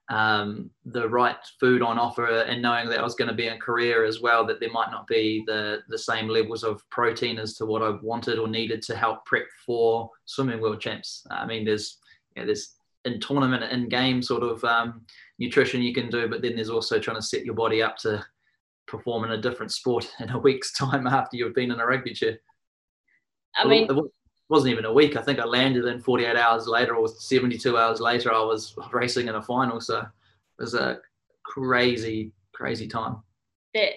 um, 0.09 0.69
the 0.85 1.09
right 1.09 1.37
food 1.59 1.81
on 1.81 1.97
offer 1.97 2.27
and 2.27 2.61
knowing 2.61 2.89
that 2.89 2.99
I 2.99 3.03
was 3.03 3.15
going 3.15 3.29
to 3.29 3.35
be 3.35 3.47
in 3.47 3.59
Korea 3.59 4.05
as 4.05 4.21
well, 4.21 4.45
that 4.45 4.59
there 4.59 4.71
might 4.71 4.91
not 4.91 5.07
be 5.07 5.43
the, 5.47 5.81
the 5.89 5.97
same 5.97 6.27
levels 6.27 6.63
of 6.63 6.87
protein 6.91 7.39
as 7.39 7.55
to 7.55 7.65
what 7.65 7.81
I 7.81 7.97
wanted 8.01 8.37
or 8.37 8.47
needed 8.47 8.81
to 8.83 8.95
help 8.95 9.25
prep 9.25 9.47
for 9.65 10.09
swimming 10.25 10.61
world 10.61 10.79
champs. 10.79 11.25
I 11.31 11.45
mean, 11.45 11.65
there's 11.65 11.97
you 12.35 12.41
know, 12.41 12.45
there's 12.45 12.75
in 13.05 13.19
tournament 13.19 13.63
in 13.71 13.89
game 13.89 14.21
sort 14.21 14.43
of 14.43 14.63
um, 14.63 15.05
nutrition 15.39 15.81
you 15.81 15.93
can 15.93 16.09
do, 16.09 16.27
but 16.27 16.41
then 16.41 16.55
there's 16.55 16.69
also 16.69 16.99
trying 16.99 17.17
to 17.17 17.21
set 17.21 17.45
your 17.45 17.55
body 17.55 17.81
up 17.81 17.97
to 17.97 18.23
perform 18.87 19.23
in 19.23 19.31
a 19.31 19.41
different 19.41 19.71
sport 19.71 20.09
in 20.19 20.29
a 20.29 20.39
week's 20.39 20.73
time 20.73 21.07
after 21.07 21.37
you've 21.37 21.55
been 21.55 21.71
in 21.71 21.79
a 21.79 21.85
rugby 21.85 22.13
chair. 22.13 22.37
I 23.57 23.67
mean, 23.67 23.89
it 23.89 23.95
wasn't 24.49 24.71
even 24.71 24.85
a 24.85 24.93
week. 24.93 25.15
I 25.15 25.21
think 25.21 25.39
I 25.39 25.45
landed 25.45 25.85
in 25.85 25.99
48 25.99 26.35
hours 26.35 26.67
later 26.67 26.95
or 26.95 27.07
72 27.07 27.77
hours 27.77 27.99
later. 27.99 28.33
I 28.33 28.43
was 28.43 28.75
racing 28.91 29.27
in 29.27 29.35
a 29.35 29.41
final, 29.41 29.81
so 29.81 29.99
it 29.99 30.05
was 30.59 30.73
a 30.73 30.99
crazy, 31.43 32.31
crazy 32.53 32.87
time. 32.87 33.17
That 33.73 33.91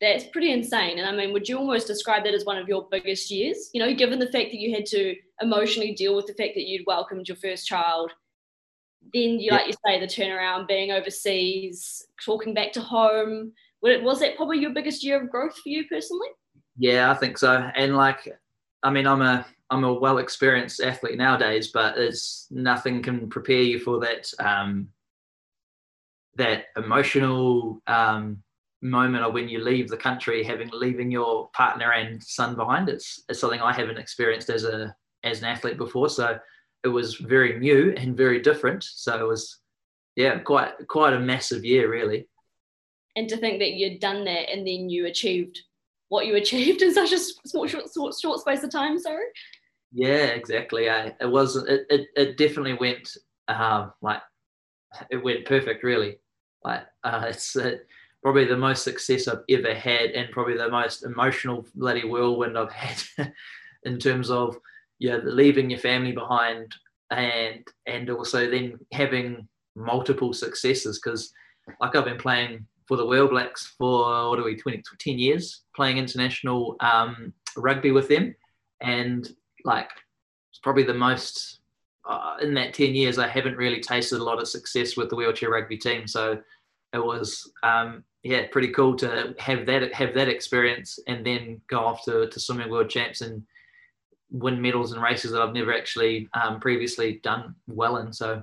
that's 0.00 0.24
pretty 0.28 0.52
insane. 0.52 0.98
And 0.98 1.06
I 1.06 1.14
mean, 1.14 1.32
would 1.34 1.48
you 1.48 1.58
almost 1.58 1.86
describe 1.86 2.24
that 2.24 2.32
as 2.32 2.46
one 2.46 2.56
of 2.56 2.68
your 2.68 2.88
biggest 2.90 3.30
years? 3.30 3.68
You 3.74 3.80
know, 3.80 3.94
given 3.94 4.18
the 4.18 4.32
fact 4.32 4.50
that 4.50 4.60
you 4.60 4.74
had 4.74 4.86
to 4.86 5.14
emotionally 5.42 5.92
deal 5.94 6.16
with 6.16 6.26
the 6.26 6.34
fact 6.34 6.54
that 6.54 6.66
you'd 6.66 6.86
welcomed 6.86 7.28
your 7.28 7.36
first 7.36 7.66
child, 7.66 8.10
then 9.12 9.38
you, 9.40 9.50
like 9.50 9.66
you 9.66 9.74
say, 9.84 10.00
the 10.00 10.06
turnaround, 10.06 10.68
being 10.68 10.92
overseas, 10.92 12.06
talking 12.24 12.54
back 12.54 12.72
to 12.72 12.80
home. 12.80 13.52
Was 13.82 14.20
that 14.20 14.36
probably 14.36 14.58
your 14.58 14.70
biggest 14.70 15.04
year 15.04 15.22
of 15.22 15.30
growth 15.30 15.54
for 15.54 15.68
you 15.68 15.86
personally? 15.88 16.28
Yeah, 16.78 17.10
I 17.10 17.14
think 17.14 17.36
so. 17.36 17.70
And 17.74 17.96
like, 17.96 18.26
I 18.82 18.90
mean, 18.90 19.06
I'm 19.06 19.20
a 19.22 19.44
I'm 19.70 19.84
a 19.84 19.92
well 19.92 20.18
experienced 20.18 20.80
athlete 20.80 21.16
nowadays, 21.16 21.68
but 21.68 21.96
it's 21.96 22.46
nothing 22.50 23.02
can 23.02 23.28
prepare 23.28 23.62
you 23.62 23.78
for 23.78 24.00
that 24.00 24.28
um, 24.38 24.88
that 26.36 26.66
emotional 26.76 27.80
um, 27.86 28.42
moment 28.82 29.24
of 29.24 29.32
when 29.32 29.48
you 29.48 29.62
leave 29.62 29.88
the 29.88 29.96
country, 29.96 30.42
having 30.42 30.70
leaving 30.72 31.10
your 31.10 31.50
partner 31.50 31.92
and 31.92 32.22
son 32.22 32.56
behind. 32.56 32.88
It's, 32.88 33.22
it's 33.28 33.38
something 33.38 33.60
I 33.60 33.72
haven't 33.72 33.98
experienced 33.98 34.50
as 34.50 34.64
a 34.64 34.94
as 35.22 35.40
an 35.40 35.44
athlete 35.44 35.76
before, 35.76 36.08
so 36.08 36.38
it 36.82 36.88
was 36.88 37.16
very 37.16 37.58
new 37.58 37.92
and 37.96 38.16
very 38.16 38.40
different. 38.40 38.82
So 38.82 39.22
it 39.22 39.28
was, 39.28 39.58
yeah, 40.16 40.38
quite 40.38 40.72
quite 40.88 41.12
a 41.12 41.20
massive 41.20 41.64
year, 41.64 41.90
really. 41.90 42.26
And 43.16 43.28
to 43.28 43.36
think 43.36 43.58
that 43.58 43.72
you'd 43.72 44.00
done 44.00 44.24
that 44.24 44.50
and 44.50 44.66
then 44.66 44.88
you 44.88 45.06
achieved 45.06 45.60
what 46.08 46.26
you 46.26 46.36
achieved 46.42 46.82
in 46.82 46.94
such 46.94 47.12
a 47.12 47.18
short, 47.48 47.70
short, 47.70 48.14
short 48.20 48.40
space 48.40 48.62
of 48.62 48.70
time. 48.70 48.98
Sorry. 48.98 49.24
Yeah, 49.92 50.26
exactly. 50.26 50.88
I, 50.88 51.14
it 51.20 51.26
was. 51.30 51.56
It, 51.56 51.86
it, 51.90 52.08
it 52.16 52.36
definitely 52.36 52.74
went 52.74 53.16
um, 53.48 53.92
like 54.02 54.22
it 55.10 55.18
went 55.18 55.46
perfect. 55.46 55.82
Really, 55.84 56.18
like 56.64 56.82
uh, 57.04 57.26
it's. 57.28 57.56
Uh, 57.56 57.76
probably 58.22 58.44
the 58.44 58.56
most 58.56 58.84
success 58.84 59.28
I've 59.28 59.44
ever 59.48 59.74
had, 59.74 60.10
and 60.10 60.30
probably 60.30 60.56
the 60.56 60.68
most 60.68 61.04
emotional 61.04 61.66
bloody 61.74 62.04
whirlwind 62.04 62.58
I've 62.58 62.72
had 63.16 63.32
in 63.84 63.98
terms 63.98 64.30
of 64.30 64.56
yeah, 64.98 65.18
leaving 65.24 65.70
your 65.70 65.80
family 65.80 66.12
behind, 66.12 66.74
and 67.10 67.66
and 67.86 68.10
also 68.10 68.50
then 68.50 68.78
having 68.92 69.48
multiple 69.76 70.32
successes 70.34 71.00
because 71.02 71.32
like 71.80 71.96
I've 71.96 72.04
been 72.04 72.18
playing 72.18 72.66
for 72.86 72.96
the 72.96 73.06
Wheel 73.06 73.28
Blacks 73.28 73.74
for 73.78 74.30
what 74.30 74.38
are 74.38 74.44
we 74.44 74.56
20, 74.56 74.82
10 74.98 75.18
years 75.18 75.62
playing 75.76 75.98
international 75.98 76.76
um, 76.80 77.32
rugby 77.56 77.90
with 77.92 78.08
them, 78.08 78.34
and 78.82 79.28
like 79.64 79.90
it's 80.50 80.58
probably 80.58 80.82
the 80.82 80.94
most 80.94 81.60
uh, 82.08 82.36
in 82.40 82.54
that 82.54 82.74
10 82.74 82.94
years 82.94 83.18
I 83.18 83.28
haven't 83.28 83.56
really 83.56 83.80
tasted 83.80 84.20
a 84.20 84.24
lot 84.24 84.40
of 84.40 84.48
success 84.48 84.96
with 84.96 85.10
the 85.10 85.16
wheelchair 85.16 85.50
rugby 85.50 85.76
team 85.76 86.06
so 86.06 86.40
it 86.92 87.04
was 87.04 87.50
um, 87.62 88.04
yeah, 88.22 88.46
pretty 88.50 88.68
cool 88.68 88.96
to 88.96 89.34
have 89.38 89.66
that 89.66 89.94
have 89.94 90.14
that 90.14 90.28
experience 90.28 90.98
and 91.06 91.24
then 91.24 91.60
go 91.68 91.78
off 91.78 92.04
to, 92.04 92.28
to 92.28 92.40
swimming 92.40 92.70
world 92.70 92.90
champs 92.90 93.22
and 93.22 93.42
win 94.30 94.60
medals 94.60 94.92
in 94.92 95.00
races 95.00 95.32
that 95.32 95.40
I've 95.40 95.54
never 95.54 95.74
actually 95.74 96.28
um, 96.34 96.60
previously 96.60 97.20
done 97.22 97.54
well 97.66 97.96
in. 97.96 98.12
So 98.12 98.42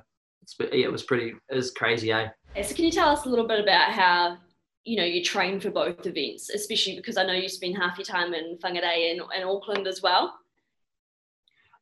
yeah, 0.59 0.85
it 0.85 0.91
was 0.91 1.03
pretty 1.03 1.35
it 1.49 1.55
was 1.55 1.71
crazy, 1.71 2.11
eh? 2.11 2.29
So 2.63 2.73
can 2.73 2.85
you 2.85 2.91
tell 2.91 3.09
us 3.09 3.25
a 3.25 3.29
little 3.29 3.47
bit 3.47 3.59
about 3.59 3.91
how 3.91 4.37
you 4.83 4.97
know 4.97 5.03
you 5.03 5.23
train 5.23 5.59
for 5.59 5.69
both 5.69 6.05
events, 6.05 6.49
especially 6.49 6.95
because 6.95 7.17
I 7.17 7.25
know 7.25 7.33
you 7.33 7.49
spend 7.49 7.77
half 7.77 7.97
your 7.97 8.05
time 8.05 8.33
in 8.33 8.57
Whangarei 8.63 9.11
and, 9.11 9.21
and 9.35 9.43
Auckland 9.43 9.85
as 9.85 10.01
well. 10.01 10.33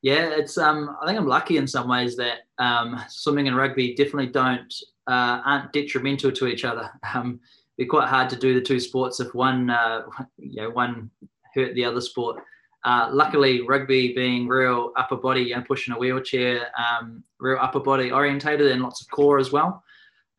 Yeah, 0.05 0.29
it's 0.37 0.59
um 0.59 0.95
I 1.01 1.07
think 1.07 1.17
I'm 1.17 1.25
lucky 1.25 1.57
in 1.57 1.65
some 1.65 1.87
ways 1.87 2.15
that 2.17 2.41
um, 2.59 3.01
swimming 3.09 3.47
and 3.47 3.57
rugby 3.57 3.95
definitely 3.95 4.27
don't 4.27 4.71
uh, 5.07 5.41
aren't 5.43 5.73
detrimental 5.73 6.31
to 6.31 6.45
each 6.45 6.63
other. 6.63 6.91
Um, 7.15 7.39
be 7.75 7.87
quite 7.87 8.07
hard 8.07 8.29
to 8.29 8.35
do 8.35 8.53
the 8.53 8.61
two 8.61 8.79
sports 8.79 9.19
if 9.19 9.33
one, 9.33 9.71
uh, 9.71 10.03
you 10.37 10.61
know, 10.61 10.69
one 10.69 11.09
hurt 11.55 11.73
the 11.73 11.83
other 11.83 12.01
sport. 12.01 12.37
Uh, 12.83 13.09
luckily, 13.11 13.63
rugby 13.67 14.13
being 14.13 14.47
real 14.47 14.93
upper 14.95 15.15
body, 15.15 15.41
know, 15.55 15.63
pushing 15.67 15.93
a 15.95 15.97
wheelchair, 15.97 16.67
um, 16.77 17.23
real 17.39 17.57
upper 17.59 17.79
body 17.79 18.11
orientated 18.11 18.71
and 18.71 18.83
lots 18.83 19.01
of 19.01 19.09
core 19.09 19.39
as 19.39 19.51
well. 19.51 19.83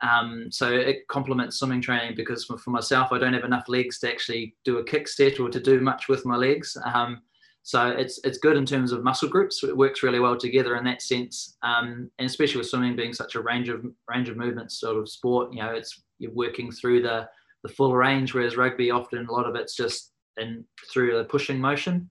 Um, 0.00 0.46
so 0.52 0.70
it 0.70 1.08
complements 1.08 1.56
swimming 1.56 1.80
training 1.80 2.14
because 2.14 2.44
for, 2.44 2.56
for, 2.56 2.70
myself, 2.70 3.11
I 3.11 3.18
don't 3.18 3.35
have 3.35 3.44
enough 3.44 3.68
legs 3.68 3.99
to 3.99 4.12
actually 4.12 4.54
do 4.64 4.78
a 4.78 4.85
kick 4.85 5.08
set 5.08 5.40
or 5.40 5.50
to 5.50 5.58
do 5.58 5.80
much 5.80 6.08
with 6.08 6.25
my 6.25 6.37
legs. 6.37 6.76
Um, 6.85 7.23
so 7.66 7.88
it's 7.88 8.20
it's 8.23 8.38
good 8.38 8.56
in 8.56 8.64
terms 8.64 8.92
of 8.92 9.02
muscle 9.02 9.28
groups. 9.28 9.64
It 9.64 9.76
works 9.76 10.04
really 10.04 10.20
well 10.20 10.37
together 10.37 10.76
in 10.76 10.85
that 10.85 11.02
sense, 11.02 11.56
um, 11.64 12.08
and 12.16 12.26
especially 12.26 12.58
with 12.58 12.68
swimming 12.68 12.94
being 12.94 13.12
such 13.12 13.35
a 13.35 13.40
range 13.40 13.68
of 13.68 13.85
range 14.08 14.28
of 14.28 14.37
movements 14.37 14.78
sort 14.78 14.96
of 14.96 15.08
sport. 15.08 15.52
You 15.52 15.64
know, 15.64 15.70
it's 15.70 16.00
you're 16.20 16.30
working 16.30 16.70
through 16.70 17.02
the 17.02 17.28
the 17.64 17.68
full 17.68 17.96
range, 17.96 18.35
whereas 18.35 18.56
rugby 18.56 18.92
often 18.92 19.26
a 19.26 19.32
lot 19.32 19.49
of 19.49 19.56
it's 19.56 19.75
just 19.75 20.12
in 20.37 20.64
through 20.92 21.18
the 21.18 21.25
pushing 21.25 21.61
motion. 21.61 22.08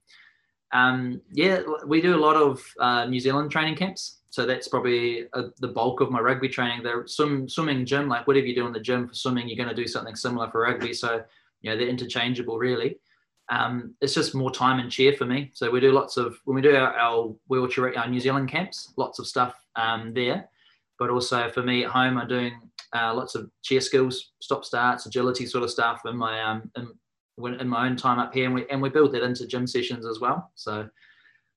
Um, 0.73 1.21
yeah, 1.31 1.61
we 1.87 2.01
do 2.01 2.17
a 2.17 2.19
lot 2.19 2.35
of 2.35 2.61
uh, 2.81 3.05
New 3.05 3.21
Zealand 3.21 3.49
training 3.49 3.75
camps, 3.75 4.23
so 4.31 4.45
that's 4.45 4.67
probably 4.67 5.21
a, 5.35 5.37
uh, 5.37 5.49
the 5.61 5.69
bulk 5.69 6.01
of 6.01 6.11
my 6.11 6.19
rugby 6.19 6.49
training. 6.49 6.83
The 6.83 7.03
swim, 7.05 7.47
swimming 7.47 7.85
gym, 7.85 8.09
like 8.09 8.27
whatever 8.27 8.45
you 8.45 8.55
do 8.55 8.67
in 8.67 8.73
the 8.73 8.81
gym 8.81 9.07
for 9.07 9.13
swimming, 9.13 9.47
you're 9.47 9.63
going 9.63 9.73
to 9.73 9.81
do 9.83 9.87
something 9.87 10.17
similar 10.17 10.51
for 10.51 10.63
rugby. 10.63 10.93
So 10.93 11.23
you 11.61 11.71
know 11.71 11.77
they're 11.77 11.87
interchangeable 11.87 12.57
really 12.57 12.99
um, 13.49 13.93
it's 14.01 14.13
just 14.13 14.33
more 14.33 14.51
time 14.51 14.79
and 14.79 14.91
cheer 14.91 15.13
for 15.13 15.25
me. 15.25 15.51
So 15.53 15.69
we 15.69 15.79
do 15.79 15.91
lots 15.91 16.17
of 16.17 16.37
when 16.45 16.55
we 16.55 16.61
do 16.61 16.75
our, 16.75 16.93
our 16.93 17.35
wheelchair, 17.47 17.97
our 17.97 18.07
New 18.07 18.19
Zealand 18.19 18.49
camps, 18.49 18.93
lots 18.97 19.19
of 19.19 19.27
stuff 19.27 19.55
um, 19.75 20.13
there. 20.13 20.49
But 20.97 21.09
also 21.09 21.49
for 21.49 21.61
me 21.61 21.83
at 21.83 21.91
home, 21.91 22.17
I'm 22.17 22.27
doing 22.27 22.53
uh, 22.93 23.13
lots 23.13 23.35
of 23.35 23.49
chair 23.63 23.81
skills, 23.81 24.31
stop 24.39 24.63
starts, 24.63 25.05
agility 25.05 25.45
sort 25.45 25.63
of 25.63 25.69
stuff 25.69 26.01
in 26.05 26.15
my 26.15 26.41
um, 26.41 26.71
in, 26.77 27.59
in 27.59 27.67
my 27.67 27.85
own 27.85 27.97
time 27.97 28.17
up 28.17 28.33
here, 28.33 28.45
and 28.45 28.55
we 28.55 28.65
and 28.69 28.81
we 28.81 28.89
build 28.89 29.11
that 29.13 29.23
into 29.23 29.45
gym 29.45 29.67
sessions 29.67 30.05
as 30.05 30.19
well. 30.19 30.51
So 30.55 30.89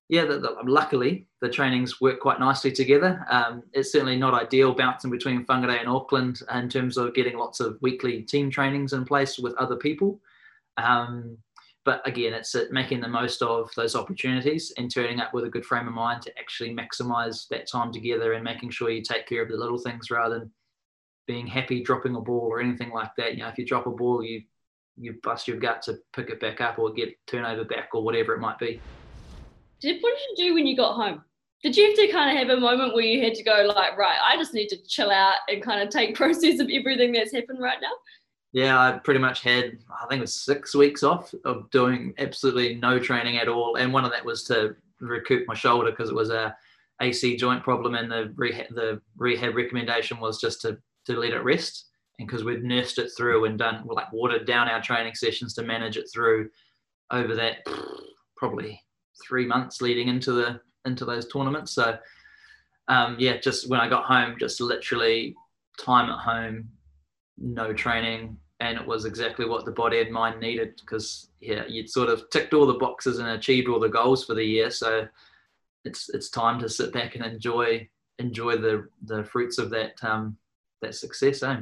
yeah, 0.09 0.25
the, 0.25 0.39
the, 0.39 0.57
luckily 0.65 1.27
the 1.41 1.51
trainings 1.51 2.01
work 2.01 2.21
quite 2.21 2.41
nicely 2.41 2.73
together. 2.73 3.25
Um, 3.31 3.63
it's 3.73 3.93
certainly 3.93 4.17
not 4.17 4.35
ideal 4.35 4.75
bouncing 4.75 5.11
between 5.11 5.45
Whangarei 5.45 5.81
and 5.81 5.89
Auckland 5.89 6.41
in 6.55 6.69
terms 6.69 6.97
of 6.97 7.15
getting 7.15 7.37
lots 7.37 7.61
of 7.61 7.79
weekly 7.83 8.23
team 8.23 8.51
trainings 8.51 8.95
in 8.95 9.05
place 9.05 9.39
with 9.39 9.55
other 9.55 9.77
people. 9.77 10.21
Um, 10.79 11.37
but 11.89 12.07
again, 12.07 12.35
it's 12.35 12.55
making 12.71 13.01
the 13.01 13.09
most 13.09 13.41
of 13.41 13.71
those 13.75 13.97
opportunities 13.97 14.75
and 14.77 14.93
turning 14.93 15.21
up 15.21 15.33
with 15.33 15.45
a 15.45 15.49
good 15.49 15.65
frame 15.65 15.89
of 15.89 15.95
mind 15.95 16.21
to 16.21 16.39
actually 16.39 16.77
maximize 16.77 17.49
that 17.49 17.67
time 17.67 17.91
together 17.91 18.35
and 18.35 18.45
making 18.45 18.69
sure 18.69 18.91
you 18.91 19.01
take 19.01 19.27
care 19.27 19.41
of 19.41 19.49
the 19.49 19.57
little 19.57 19.79
things 19.79 20.11
rather 20.11 20.41
than 20.41 20.51
being 21.27 21.47
happy 21.47 21.83
dropping 21.83 22.15
a 22.15 22.21
ball 22.21 22.47
or 22.47 22.61
anything 22.61 22.91
like 22.91 23.09
that. 23.17 23.37
You 23.37 23.43
know, 23.43 23.49
if 23.49 23.57
you 23.57 23.65
drop 23.65 23.87
a 23.87 23.91
ball, 23.91 24.23
you 24.23 24.43
you 24.99 25.15
bust 25.23 25.49
your 25.49 25.57
gut 25.57 25.81
to 25.85 25.97
pick 26.13 26.29
it 26.29 26.41
back 26.41 26.61
up 26.61 26.79
or 26.79 26.93
get 26.93 27.15
turnover 27.27 27.65
back 27.65 27.89
or 27.95 28.05
whatever 28.05 28.35
it 28.35 28.41
might 28.41 28.59
be. 28.59 28.83
Did 29.81 30.03
what 30.03 30.13
did 30.13 30.21
you 30.29 30.49
do 30.49 30.55
when 30.57 30.67
you 30.67 30.77
got 30.77 30.95
home? 30.95 31.25
Did 31.63 31.75
you 31.75 31.87
have 31.87 31.97
to 31.97 32.09
kind 32.09 32.31
of 32.31 32.37
have 32.37 32.55
a 32.55 32.61
moment 32.61 32.93
where 32.93 33.05
you 33.05 33.25
had 33.25 33.35
to 33.37 33.43
go 33.43 33.73
like, 33.75 33.97
right, 33.97 34.19
I 34.23 34.37
just 34.37 34.53
need 34.53 34.69
to 34.69 34.77
chill 34.87 35.11
out 35.11 35.37
and 35.49 35.63
kind 35.63 35.81
of 35.81 35.89
take 35.89 36.15
process 36.23 36.61
of 36.61 36.69
everything 36.71 37.13
that's 37.13 37.33
happened 37.33 37.63
right 37.63 37.79
now? 37.81 37.93
Yeah, 38.59 38.81
I 38.81 38.99
pretty 38.99 39.21
much 39.21 39.43
had 39.43 39.79
I 39.89 40.07
think 40.09 40.19
it 40.19 40.23
was 40.23 40.35
six 40.35 40.75
weeks 40.75 41.05
off 41.05 41.33
of 41.45 41.71
doing 41.71 42.13
absolutely 42.19 42.75
no 42.75 42.99
training 42.99 43.37
at 43.37 43.47
all, 43.47 43.77
and 43.77 43.93
one 43.93 44.05
of 44.05 44.11
that 44.11 44.25
was 44.25 44.43
to 44.45 44.75
recoup 44.99 45.47
my 45.47 45.55
shoulder 45.55 45.93
because 45.93 46.11
it 46.11 46.17
was 46.17 46.31
a 46.31 46.57
AC 47.01 47.37
joint 47.37 47.63
problem, 47.63 47.95
and 47.95 48.11
the 48.11 48.33
rehab, 48.35 48.67
the 48.71 49.01
rehab 49.17 49.55
recommendation 49.55 50.19
was 50.19 50.41
just 50.41 50.61
to 50.63 50.77
to 51.05 51.13
let 51.17 51.35
it 51.35 51.45
rest, 51.45 51.87
and 52.19 52.27
because 52.27 52.43
we'd 52.43 52.65
nursed 52.65 52.99
it 52.99 53.13
through 53.17 53.45
and 53.45 53.61
done 53.61 53.87
like 53.87 54.13
watered 54.13 54.45
down 54.45 54.69
our 54.69 54.83
training 54.83 55.15
sessions 55.15 55.55
to 55.55 55.63
manage 55.63 55.97
it 55.97 56.11
through 56.13 56.51
over 57.13 57.37
that 57.37 57.59
probably 58.37 58.83
three 59.25 59.47
months 59.47 59.81
leading 59.81 60.09
into 60.09 60.33
the 60.33 60.61
into 60.85 61.05
those 61.05 61.29
tournaments. 61.29 61.71
So 61.71 61.97
um, 62.89 63.15
yeah, 63.21 63.37
just 63.37 63.71
when 63.71 63.79
I 63.79 63.89
got 63.89 64.07
home, 64.07 64.35
just 64.37 64.61
literally 64.61 65.37
time 65.79 66.11
at 66.11 66.19
home, 66.19 66.71
no 67.37 67.73
training, 67.73 68.37
and 68.61 68.77
it 68.77 68.87
was 68.87 69.05
exactly 69.05 69.47
what 69.47 69.65
the 69.65 69.71
body 69.71 70.01
and 70.01 70.11
mind 70.11 70.41
needed 70.41 70.81
because 70.81 71.31
yeah, 71.41 71.65
you'd 71.69 71.91
sort 71.91 72.09
of 72.09 72.29
ticked 72.31 72.55
all 72.55 72.67
the 72.67 72.75
boxes 72.75 73.19
and 73.19 73.29
achieved 73.29 73.69
all 73.69 73.79
the 73.79 73.89
goals 73.89 74.25
for 74.25 74.35
the 74.35 74.45
year. 74.45 74.71
So 74.71 75.07
it's 75.85 76.09
it's 76.11 76.29
time 76.29 76.59
to 76.61 76.69
sit 76.69 76.93
back 76.93 77.15
and 77.15 77.25
enjoy 77.25 77.89
enjoy 78.19 78.57
the 78.57 78.89
the 79.05 79.25
fruits 79.25 79.59
of 79.59 79.71
that 79.71 79.93
um, 80.03 80.37
that 80.83 80.95
success. 80.95 81.43
Eh? 81.43 81.57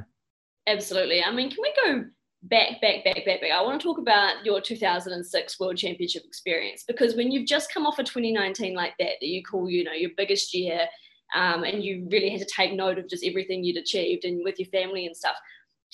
Absolutely. 0.67 1.23
I 1.23 1.31
mean, 1.31 1.51
can 1.51 1.63
we 1.63 1.73
go 1.85 2.05
back, 2.43 2.81
back, 2.81 3.05
back, 3.05 3.25
back, 3.25 3.41
back? 3.41 3.51
I 3.55 3.63
want 3.63 3.81
to 3.81 3.87
talk 3.87 3.99
about 3.99 4.45
your 4.45 4.61
2006 4.61 5.61
World 5.61 5.77
Championship 5.77 6.25
experience 6.25 6.85
because 6.89 7.15
when 7.15 7.31
you've 7.31 7.47
just 7.47 7.73
come 7.73 7.87
off 7.87 7.99
a 7.99 8.05
2019 8.05 8.75
like 8.75 8.95
that, 8.99 9.13
that 9.21 9.27
you 9.27 9.43
call 9.45 9.69
you 9.69 9.85
know 9.85 9.93
your 9.93 10.11
biggest 10.17 10.55
year. 10.55 10.87
Um, 11.35 11.65
and 11.65 11.83
you 11.83 12.07
really 12.09 12.31
had 12.31 12.39
to 12.39 12.47
take 12.47 12.73
note 12.73 12.99
of 12.99 13.09
just 13.09 13.25
everything 13.25 13.65
you'd 13.65 13.79
achieved 13.79 14.25
and 14.25 14.45
with 14.45 14.61
your 14.61 14.69
family 14.69 15.07
and 15.07 15.17
stuff 15.17 15.35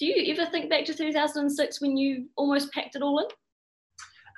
do 0.03 0.09
you 0.09 0.33
ever 0.33 0.51
think 0.51 0.69
back 0.69 0.85
to 0.85 0.95
2006 0.95 1.81
when 1.81 1.97
you 1.97 2.27
almost 2.37 2.73
packed 2.73 2.97
it 2.97 3.03
all 3.03 3.21
in? 3.21 3.27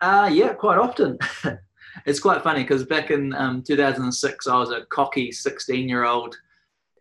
Uh, 0.03 0.29
yeah, 0.31 0.53
quite 0.53 0.77
often. 0.77 1.19
it's 2.07 2.21
quite 2.21 2.43
funny 2.43 2.61
because 2.61 2.85
back 2.85 3.11
in 3.11 3.33
um, 3.33 3.63
2006, 3.63 4.47
I 4.47 4.59
was 4.59 4.71
a 4.71 4.85
cocky 4.91 5.33
16 5.33 5.89
year 5.89 6.05
old 6.05 6.37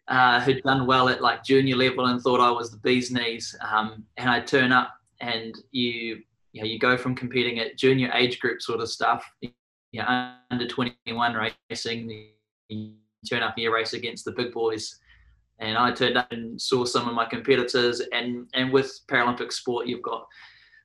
uh, 0.07 0.39
who'd 0.39 0.63
done 0.63 0.87
well 0.87 1.09
at 1.09 1.21
like 1.21 1.43
junior 1.43 1.75
level 1.75 2.05
and 2.05 2.21
thought 2.21 2.39
I 2.39 2.51
was 2.51 2.71
the 2.71 2.77
bee's 2.77 3.11
knees. 3.11 3.53
Um, 3.69 4.05
and 4.15 4.29
I 4.29 4.39
turn 4.39 4.71
up 4.71 4.93
and 5.19 5.53
you, 5.71 6.21
you, 6.53 6.61
know, 6.61 6.65
you 6.65 6.79
go 6.79 6.95
from 6.95 7.15
competing 7.15 7.59
at 7.59 7.77
junior 7.77 8.13
age 8.13 8.39
group 8.39 8.61
sort 8.61 8.79
of 8.79 8.89
stuff, 8.89 9.29
you 9.41 9.51
know, 9.95 10.35
under 10.51 10.67
21 10.69 11.51
racing, 11.69 12.29
you 12.69 12.93
turn 13.29 13.43
up 13.43 13.55
and 13.57 13.63
you 13.63 13.73
race 13.73 13.91
against 13.91 14.23
the 14.23 14.31
big 14.31 14.53
boys 14.53 15.01
and 15.59 15.77
I 15.77 15.91
turned 15.91 16.17
up 16.17 16.31
and 16.31 16.59
saw 16.59 16.85
some 16.85 17.07
of 17.07 17.13
my 17.13 17.25
competitors. 17.25 18.01
And 18.11 18.47
and 18.53 18.71
with 18.71 18.99
Paralympic 19.07 19.51
sport, 19.51 19.87
you've 19.87 20.01
got 20.01 20.27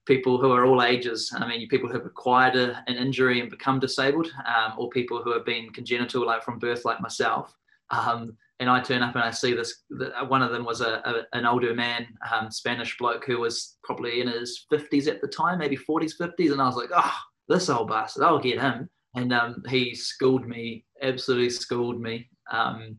people 0.06 0.40
who 0.40 0.52
are 0.52 0.64
all 0.64 0.82
ages. 0.82 1.32
I 1.37 1.46
mean, 1.46 1.68
people 1.68 1.88
who 1.88 1.98
have 1.98 2.06
acquired 2.06 2.56
a, 2.56 2.82
an 2.87 2.96
injury 2.96 3.40
and 3.40 3.50
become 3.50 3.78
disabled, 3.78 4.32
um, 4.46 4.72
or 4.78 4.88
people 4.88 5.22
who 5.22 5.32
have 5.32 5.44
been 5.44 5.70
congenital, 5.70 6.26
like 6.26 6.42
from 6.42 6.58
birth, 6.58 6.84
like 6.84 7.00
myself. 7.00 7.54
Um, 7.90 8.37
and 8.60 8.68
I 8.68 8.80
turn 8.80 9.02
up 9.02 9.14
and 9.14 9.22
I 9.22 9.30
see 9.30 9.54
this. 9.54 9.84
One 10.26 10.42
of 10.42 10.50
them 10.50 10.64
was 10.64 10.80
a, 10.80 11.00
a 11.04 11.37
an 11.37 11.46
older 11.46 11.75
man, 11.75 12.06
um, 12.32 12.50
Spanish 12.50 12.96
bloke 12.98 13.25
who 13.25 13.38
was 13.38 13.76
probably 13.84 14.20
in 14.20 14.28
his 14.28 14.66
fifties 14.68 15.08
at 15.08 15.20
the 15.20 15.28
time, 15.28 15.58
maybe 15.58 15.76
forties, 15.76 16.14
fifties, 16.14 16.52
and 16.52 16.60
I 16.60 16.66
was 16.66 16.76
like, 16.76 16.90
oh, 16.94 17.18
this 17.48 17.68
old 17.70 17.88
bastard, 17.88 18.25
I'll 18.25 18.38
get 18.38 18.60
him. 18.60 18.88
And 19.14 19.32
um, 19.32 19.62
he 19.68 19.94
schooled 19.94 20.46
me, 20.46 20.84
absolutely 21.02 21.50
schooled 21.50 22.00
me. 22.00 22.28
Um, 22.52 22.96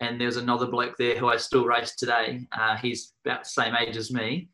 and 0.00 0.20
there's 0.20 0.36
another 0.36 0.66
bloke 0.66 0.96
there 0.98 1.16
who 1.18 1.28
I 1.28 1.36
still 1.36 1.64
race 1.64 1.94
today. 1.94 2.46
Uh, 2.52 2.76
he's 2.76 3.12
about 3.24 3.44
the 3.44 3.50
same 3.50 3.74
age 3.74 3.96
as 3.96 4.12
me. 4.12 4.48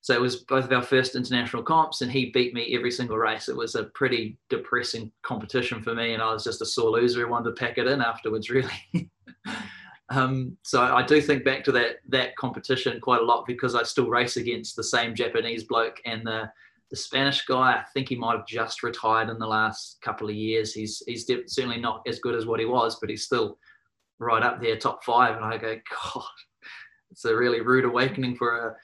So 0.00 0.14
it 0.14 0.20
was 0.20 0.36
both 0.36 0.64
of 0.64 0.72
our 0.72 0.82
first 0.82 1.16
international 1.16 1.62
comps, 1.62 2.00
and 2.00 2.10
he 2.10 2.30
beat 2.30 2.54
me 2.54 2.74
every 2.74 2.90
single 2.90 3.18
race. 3.18 3.48
It 3.48 3.56
was 3.56 3.74
a 3.74 3.84
pretty 3.84 4.38
depressing 4.48 5.10
competition 5.22 5.82
for 5.82 5.94
me, 5.94 6.14
and 6.14 6.22
I 6.22 6.32
was 6.32 6.44
just 6.44 6.62
a 6.62 6.66
sore 6.66 6.90
loser 6.90 7.20
who 7.20 7.30
wanted 7.30 7.50
to 7.50 7.60
pack 7.60 7.78
it 7.78 7.86
in 7.86 8.00
afterwards, 8.00 8.48
really. 8.50 9.10
um, 10.08 10.56
so 10.62 10.82
I 10.82 11.04
do 11.04 11.20
think 11.20 11.44
back 11.44 11.64
to 11.64 11.72
that 11.72 11.96
that 12.08 12.36
competition 12.36 13.00
quite 13.00 13.20
a 13.20 13.24
lot 13.24 13.44
because 13.46 13.74
I 13.74 13.82
still 13.82 14.08
race 14.08 14.36
against 14.36 14.76
the 14.76 14.84
same 14.84 15.14
Japanese 15.14 15.64
bloke 15.64 16.00
and 16.04 16.26
the 16.26 16.50
the 16.90 16.96
Spanish 16.96 17.44
guy. 17.44 17.72
I 17.72 17.84
think 17.92 18.08
he 18.08 18.16
might 18.16 18.36
have 18.36 18.46
just 18.46 18.82
retired 18.82 19.28
in 19.28 19.38
the 19.38 19.46
last 19.46 20.00
couple 20.00 20.28
of 20.28 20.34
years. 20.34 20.72
He's 20.72 21.02
he's 21.06 21.26
certainly 21.26 21.80
not 21.80 22.02
as 22.06 22.20
good 22.20 22.34
as 22.34 22.46
what 22.46 22.60
he 22.60 22.66
was, 22.66 22.98
but 23.00 23.10
he's 23.10 23.24
still 23.24 23.58
right 24.18 24.42
up 24.42 24.60
there, 24.60 24.76
top 24.76 25.04
five. 25.04 25.36
And 25.36 25.44
I 25.44 25.56
go, 25.56 25.76
God, 26.14 26.24
it's 27.10 27.24
a 27.24 27.34
really 27.34 27.60
rude 27.60 27.84
awakening 27.84 28.36
for 28.36 28.76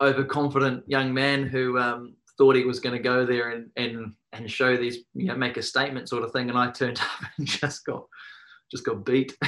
a 0.00 0.04
overconfident 0.04 0.84
young 0.88 1.14
man 1.14 1.46
who 1.46 1.78
um, 1.78 2.16
thought 2.36 2.56
he 2.56 2.64
was 2.64 2.80
going 2.80 2.96
to 2.96 3.02
go 3.02 3.24
there 3.24 3.50
and 3.50 3.70
and 3.76 4.14
and 4.32 4.50
show 4.50 4.76
these, 4.76 4.98
you 5.14 5.26
know, 5.26 5.36
make 5.36 5.56
a 5.56 5.62
statement 5.62 6.08
sort 6.08 6.24
of 6.24 6.32
thing. 6.32 6.48
And 6.48 6.58
I 6.58 6.70
turned 6.70 6.98
up 7.00 7.30
and 7.38 7.46
just 7.46 7.84
got 7.84 8.06
just 8.70 8.84
got 8.84 9.04
beat. 9.04 9.36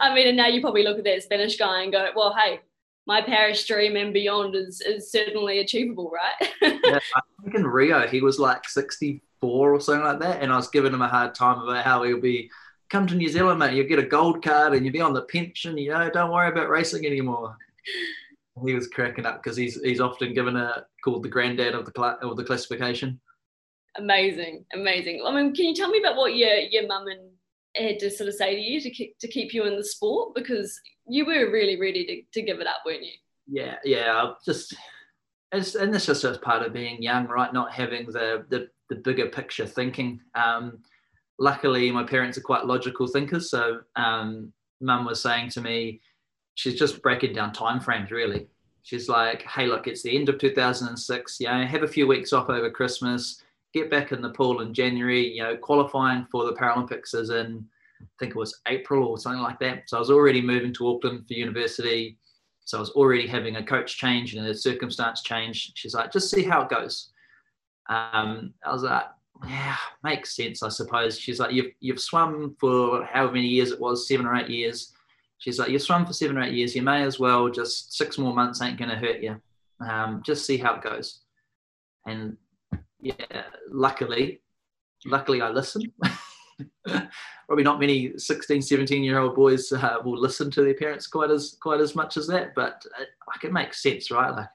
I 0.00 0.14
mean, 0.14 0.28
and 0.28 0.36
now 0.36 0.48
you 0.48 0.60
probably 0.60 0.82
look 0.82 0.98
at 0.98 1.04
that 1.04 1.22
Spanish 1.22 1.56
guy 1.56 1.82
and 1.82 1.92
go, 1.92 2.10
well, 2.14 2.34
hey, 2.34 2.60
my 3.06 3.22
Paris 3.22 3.64
dream 3.64 3.96
and 3.96 4.12
beyond 4.12 4.54
is 4.54 4.80
is 4.80 5.10
certainly 5.10 5.60
achievable, 5.60 6.10
right? 6.10 6.50
yeah, 6.84 6.98
I 7.14 7.20
think 7.42 7.54
in 7.54 7.66
Rio 7.66 8.06
he 8.06 8.20
was 8.20 8.38
like 8.38 8.68
64 8.68 9.74
or 9.74 9.80
something 9.80 10.04
like 10.04 10.20
that, 10.20 10.42
and 10.42 10.52
I 10.52 10.56
was 10.56 10.68
giving 10.68 10.92
him 10.92 11.02
a 11.02 11.08
hard 11.08 11.34
time 11.34 11.60
about 11.60 11.84
how 11.84 12.02
he'll 12.02 12.20
be 12.20 12.50
come 12.90 13.06
to 13.06 13.14
New 13.14 13.28
Zealand, 13.28 13.58
mate. 13.58 13.74
You'll 13.74 13.88
get 13.88 13.98
a 13.98 14.06
gold 14.06 14.42
card 14.42 14.74
and 14.74 14.84
you'll 14.84 14.92
be 14.92 15.00
on 15.00 15.14
the 15.14 15.22
pension. 15.22 15.78
You 15.78 15.90
know, 15.90 16.10
don't 16.10 16.32
worry 16.32 16.48
about 16.48 16.68
racing 16.68 17.06
anymore. 17.06 17.56
He 18.64 18.74
was 18.74 18.88
cracking 18.88 19.26
up 19.26 19.42
because 19.42 19.56
he's 19.56 19.80
he's 19.82 20.00
often 20.00 20.32
given 20.32 20.56
a 20.56 20.86
called 21.04 21.22
the 21.22 21.28
granddad 21.28 21.74
of 21.74 21.84
the 21.84 21.92
cl- 21.94 22.18
of 22.22 22.36
the 22.36 22.44
classification. 22.44 23.20
Amazing, 23.98 24.64
amazing. 24.74 25.22
I 25.26 25.34
mean, 25.34 25.54
can 25.54 25.66
you 25.66 25.74
tell 25.74 25.90
me 25.90 25.98
about 25.98 26.16
what 26.16 26.36
your 26.36 26.54
your 26.56 26.86
mum 26.86 27.06
and 27.08 27.20
had 27.76 27.98
to 27.98 28.10
sort 28.10 28.28
of 28.28 28.34
say 28.34 28.54
to 28.54 28.60
you 28.60 28.80
to 28.80 28.90
keep 28.90 29.18
to 29.18 29.28
keep 29.28 29.52
you 29.52 29.64
in 29.64 29.76
the 29.76 29.84
sport 29.84 30.34
because 30.34 30.80
you 31.08 31.26
were 31.26 31.50
really 31.50 31.78
ready 31.78 32.06
to, 32.06 32.40
to 32.40 32.46
give 32.46 32.60
it 32.60 32.66
up, 32.66 32.78
weren't 32.84 33.04
you? 33.04 33.12
Yeah, 33.46 33.76
yeah. 33.84 34.32
Just 34.44 34.74
it's, 35.52 35.74
and 35.74 35.94
this 35.94 36.08
is 36.08 36.22
just 36.22 36.42
part 36.42 36.62
of 36.62 36.72
being 36.72 37.02
young, 37.02 37.26
right? 37.26 37.52
Not 37.52 37.72
having 37.72 38.06
the 38.06 38.44
the, 38.48 38.68
the 38.88 38.96
bigger 38.96 39.26
picture 39.26 39.66
thinking. 39.66 40.20
Um, 40.34 40.78
luckily, 41.38 41.90
my 41.90 42.04
parents 42.04 42.38
are 42.38 42.42
quite 42.42 42.66
logical 42.66 43.06
thinkers. 43.06 43.50
So, 43.50 43.80
um, 43.96 44.52
mum 44.80 45.04
was 45.04 45.22
saying 45.22 45.50
to 45.50 45.60
me, 45.60 46.00
she's 46.54 46.78
just 46.78 47.02
breaking 47.02 47.34
down 47.34 47.52
time 47.52 47.80
frames 47.80 48.10
really. 48.10 48.48
She's 48.82 49.08
like, 49.08 49.42
hey, 49.42 49.66
look, 49.66 49.88
it's 49.88 50.02
the 50.02 50.16
end 50.16 50.28
of 50.28 50.38
2006. 50.38 51.40
You 51.40 51.46
know, 51.48 51.64
have 51.66 51.82
a 51.82 51.88
few 51.88 52.06
weeks 52.06 52.32
off 52.32 52.48
over 52.48 52.70
Christmas, 52.70 53.42
get 53.74 53.90
back 53.90 54.12
in 54.12 54.22
the 54.22 54.30
pool 54.30 54.60
in 54.60 54.72
January. 54.72 55.26
You 55.26 55.42
know, 55.42 55.56
qualifying 55.56 56.26
for 56.30 56.44
the 56.44 56.52
Paralympics 56.52 57.14
is 57.14 57.30
in, 57.30 57.66
I 58.00 58.04
think 58.18 58.30
it 58.30 58.38
was 58.38 58.60
April 58.68 59.08
or 59.08 59.18
something 59.18 59.42
like 59.42 59.58
that. 59.58 59.90
So 59.90 59.96
I 59.96 60.00
was 60.00 60.10
already 60.10 60.40
moving 60.40 60.72
to 60.74 60.88
Auckland 60.88 61.26
for 61.26 61.34
university. 61.34 62.16
So 62.64 62.78
I 62.78 62.80
was 62.80 62.90
already 62.90 63.26
having 63.26 63.56
a 63.56 63.64
coach 63.64 63.96
change 63.96 64.34
and 64.34 64.46
a 64.46 64.54
circumstance 64.54 65.22
change. 65.22 65.72
She's 65.74 65.94
like, 65.94 66.12
just 66.12 66.30
see 66.30 66.44
how 66.44 66.62
it 66.62 66.68
goes. 66.68 67.10
Um, 67.88 68.54
I 68.64 68.72
was 68.72 68.82
like, 68.82 69.06
yeah, 69.44 69.76
makes 70.02 70.34
sense, 70.34 70.62
I 70.62 70.68
suppose. 70.68 71.18
She's 71.18 71.38
like, 71.38 71.52
you've, 71.52 71.72
you've 71.80 72.00
swum 72.00 72.56
for 72.58 73.04
however 73.04 73.32
many 73.34 73.48
years 73.48 73.72
it 73.72 73.80
was, 73.80 74.08
seven 74.08 74.26
or 74.26 74.36
eight 74.36 74.48
years. 74.48 74.92
She's 75.38 75.58
like, 75.58 75.70
you've 75.70 75.82
swum 75.82 76.06
for 76.06 76.12
seven 76.12 76.38
or 76.38 76.42
eight 76.42 76.54
years. 76.54 76.74
You 76.74 76.82
may 76.82 77.02
as 77.02 77.18
well 77.18 77.48
just 77.48 77.94
six 77.94 78.18
more 78.18 78.34
months 78.34 78.62
ain't 78.62 78.78
going 78.78 78.90
to 78.90 78.96
hurt 78.96 79.22
you. 79.22 79.40
Um, 79.80 80.22
just 80.24 80.46
see 80.46 80.56
how 80.56 80.76
it 80.76 80.82
goes. 80.82 81.20
And 82.06 82.36
yeah, 83.00 83.44
luckily, 83.70 84.40
luckily 85.04 85.42
I 85.42 85.50
listen. 85.50 85.82
Probably 87.46 87.64
not 87.64 87.80
many 87.80 88.16
16, 88.16 88.62
17 88.62 89.04
year 89.04 89.18
old 89.18 89.34
boys 89.34 89.70
uh, 89.72 89.98
will 90.04 90.18
listen 90.18 90.50
to 90.52 90.62
their 90.62 90.74
parents 90.74 91.06
quite 91.06 91.30
as 91.30 91.56
quite 91.60 91.80
as 91.80 91.94
much 91.94 92.16
as 92.16 92.26
that, 92.28 92.54
but 92.54 92.82
it, 92.98 93.08
like 93.28 93.44
it 93.44 93.52
makes 93.52 93.82
sense, 93.82 94.10
right? 94.10 94.30
Like 94.30 94.48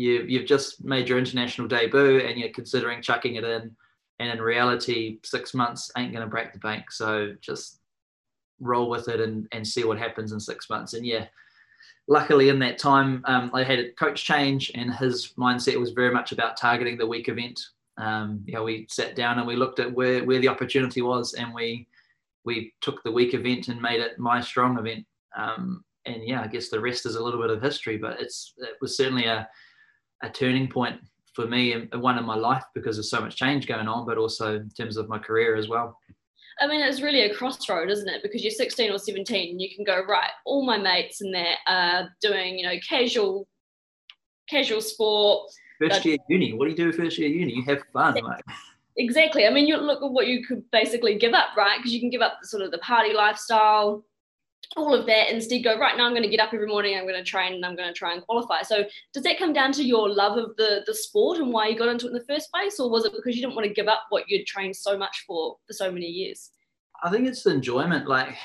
you 0.00 0.24
you've 0.26 0.46
just 0.46 0.82
made 0.82 1.08
your 1.08 1.18
international 1.18 1.68
debut 1.68 2.20
and 2.20 2.38
you're 2.38 2.50
considering 2.60 3.02
chucking 3.02 3.34
it 3.36 3.44
in, 3.44 3.76
and 4.18 4.30
in 4.30 4.40
reality, 4.40 5.18
six 5.22 5.54
months 5.54 5.90
ain't 5.96 6.12
going 6.12 6.24
to 6.24 6.30
break 6.30 6.52
the 6.52 6.58
bank. 6.58 6.90
So 6.90 7.34
just 7.40 7.80
roll 8.60 8.88
with 8.90 9.08
it 9.08 9.20
and, 9.20 9.46
and 9.52 9.66
see 9.66 9.84
what 9.84 9.98
happens 9.98 10.32
in 10.32 10.40
six 10.40 10.68
months. 10.70 10.94
And 10.94 11.04
yeah, 11.06 11.26
luckily 12.08 12.48
in 12.48 12.58
that 12.60 12.78
time, 12.78 13.22
um, 13.26 13.50
I 13.54 13.62
had 13.62 13.78
a 13.78 13.92
coach 13.92 14.24
change, 14.24 14.72
and 14.74 14.92
his 14.94 15.34
mindset 15.38 15.78
was 15.78 15.90
very 15.90 16.12
much 16.12 16.32
about 16.32 16.56
targeting 16.56 16.96
the 16.96 17.06
weak 17.06 17.28
event. 17.28 17.60
Um, 17.98 18.42
you 18.46 18.54
know, 18.54 18.64
we 18.64 18.86
sat 18.88 19.14
down 19.14 19.38
and 19.38 19.46
we 19.46 19.56
looked 19.56 19.80
at 19.80 19.92
where 19.92 20.24
where 20.24 20.40
the 20.40 20.48
opportunity 20.48 21.02
was, 21.02 21.34
and 21.34 21.54
we 21.54 21.86
we 22.44 22.72
took 22.80 23.02
the 23.02 23.12
weak 23.12 23.34
event 23.34 23.68
and 23.68 23.82
made 23.82 24.00
it 24.00 24.18
my 24.18 24.40
strong 24.40 24.78
event. 24.78 25.04
Um, 25.36 25.84
and 26.06 26.26
yeah, 26.26 26.40
I 26.40 26.46
guess 26.46 26.70
the 26.70 26.80
rest 26.80 27.04
is 27.04 27.16
a 27.16 27.22
little 27.22 27.40
bit 27.40 27.50
of 27.50 27.62
history, 27.62 27.98
but 27.98 28.18
it's 28.18 28.54
it 28.56 28.76
was 28.80 28.96
certainly 28.96 29.26
a 29.26 29.46
a 30.22 30.30
turning 30.30 30.68
point 30.68 31.00
for 31.34 31.46
me 31.46 31.72
and 31.72 31.88
one 32.02 32.18
in 32.18 32.24
my 32.24 32.36
life 32.36 32.64
because 32.74 32.96
there's 32.96 33.10
so 33.10 33.20
much 33.20 33.36
change 33.36 33.66
going 33.66 33.88
on, 33.88 34.06
but 34.06 34.18
also 34.18 34.56
in 34.56 34.70
terms 34.70 34.96
of 34.96 35.08
my 35.08 35.18
career 35.18 35.56
as 35.56 35.68
well. 35.68 35.96
I 36.60 36.66
mean, 36.66 36.80
it's 36.82 37.00
really 37.00 37.22
a 37.22 37.34
crossroad, 37.34 37.88
isn't 37.90 38.08
it? 38.08 38.22
Because 38.22 38.42
you're 38.42 38.50
16 38.50 38.90
or 38.92 38.98
17 38.98 39.50
and 39.50 39.60
you 39.60 39.74
can 39.74 39.84
go, 39.84 40.04
right, 40.06 40.30
all 40.44 40.64
my 40.64 40.76
mates 40.76 41.22
in 41.22 41.32
there 41.32 41.54
are 41.66 42.10
doing, 42.20 42.58
you 42.58 42.66
know, 42.66 42.74
casual, 42.86 43.48
casual 44.48 44.82
sport. 44.82 45.50
First 45.80 46.04
year 46.04 46.18
uni. 46.28 46.52
What 46.52 46.64
do 46.66 46.70
you 46.70 46.76
do 46.76 46.92
first 46.92 47.16
year 47.16 47.30
uni? 47.30 47.54
You 47.54 47.62
have 47.64 47.82
fun, 47.92 48.14
mate. 48.14 48.56
Exactly. 48.98 49.46
I 49.46 49.50
mean, 49.50 49.66
you 49.66 49.78
look 49.78 50.02
at 50.02 50.10
what 50.10 50.26
you 50.26 50.44
could 50.44 50.62
basically 50.70 51.16
give 51.16 51.32
up, 51.32 51.56
right? 51.56 51.78
Because 51.78 51.94
you 51.94 52.00
can 52.00 52.10
give 52.10 52.20
up 52.20 52.38
the 52.42 52.48
sort 52.48 52.62
of 52.62 52.70
the 52.70 52.78
party 52.78 53.14
lifestyle, 53.14 54.04
all 54.76 54.94
of 54.94 55.04
that 55.06 55.32
instead 55.32 55.64
go 55.64 55.76
right 55.78 55.96
now 55.96 56.06
i'm 56.06 56.12
going 56.12 56.22
to 56.22 56.28
get 56.28 56.40
up 56.40 56.54
every 56.54 56.66
morning 56.66 56.96
i'm 56.96 57.06
going 57.06 57.14
to 57.16 57.28
train 57.28 57.54
and 57.54 57.64
i'm 57.64 57.74
going 57.74 57.88
to 57.88 57.98
try 58.00 58.14
and 58.14 58.22
qualify. 58.22 58.62
So 58.62 58.84
does 59.12 59.22
that 59.24 59.38
come 59.38 59.52
down 59.52 59.72
to 59.72 59.84
your 59.84 60.08
love 60.08 60.38
of 60.38 60.56
the 60.56 60.82
the 60.86 60.94
sport 60.94 61.38
and 61.38 61.52
why 61.52 61.68
you 61.68 61.78
got 61.78 61.88
into 61.88 62.06
it 62.06 62.10
in 62.10 62.14
the 62.14 62.24
first 62.24 62.50
place? 62.50 62.80
Or 62.80 62.90
was 62.90 63.04
it 63.04 63.12
because 63.14 63.36
you 63.36 63.42
didn't 63.42 63.54
want 63.54 63.68
to 63.68 63.74
give 63.74 63.88
up 63.88 64.06
what 64.08 64.24
you'd 64.28 64.46
trained 64.46 64.76
so 64.76 64.96
much 64.96 65.24
for 65.26 65.56
for 65.66 65.72
so 65.72 65.90
many 65.90 66.06
years? 66.06 66.50
I 67.02 67.10
think 67.10 67.26
it's 67.26 67.42
the 67.42 67.50
enjoyment 67.50 68.08
like 68.08 68.36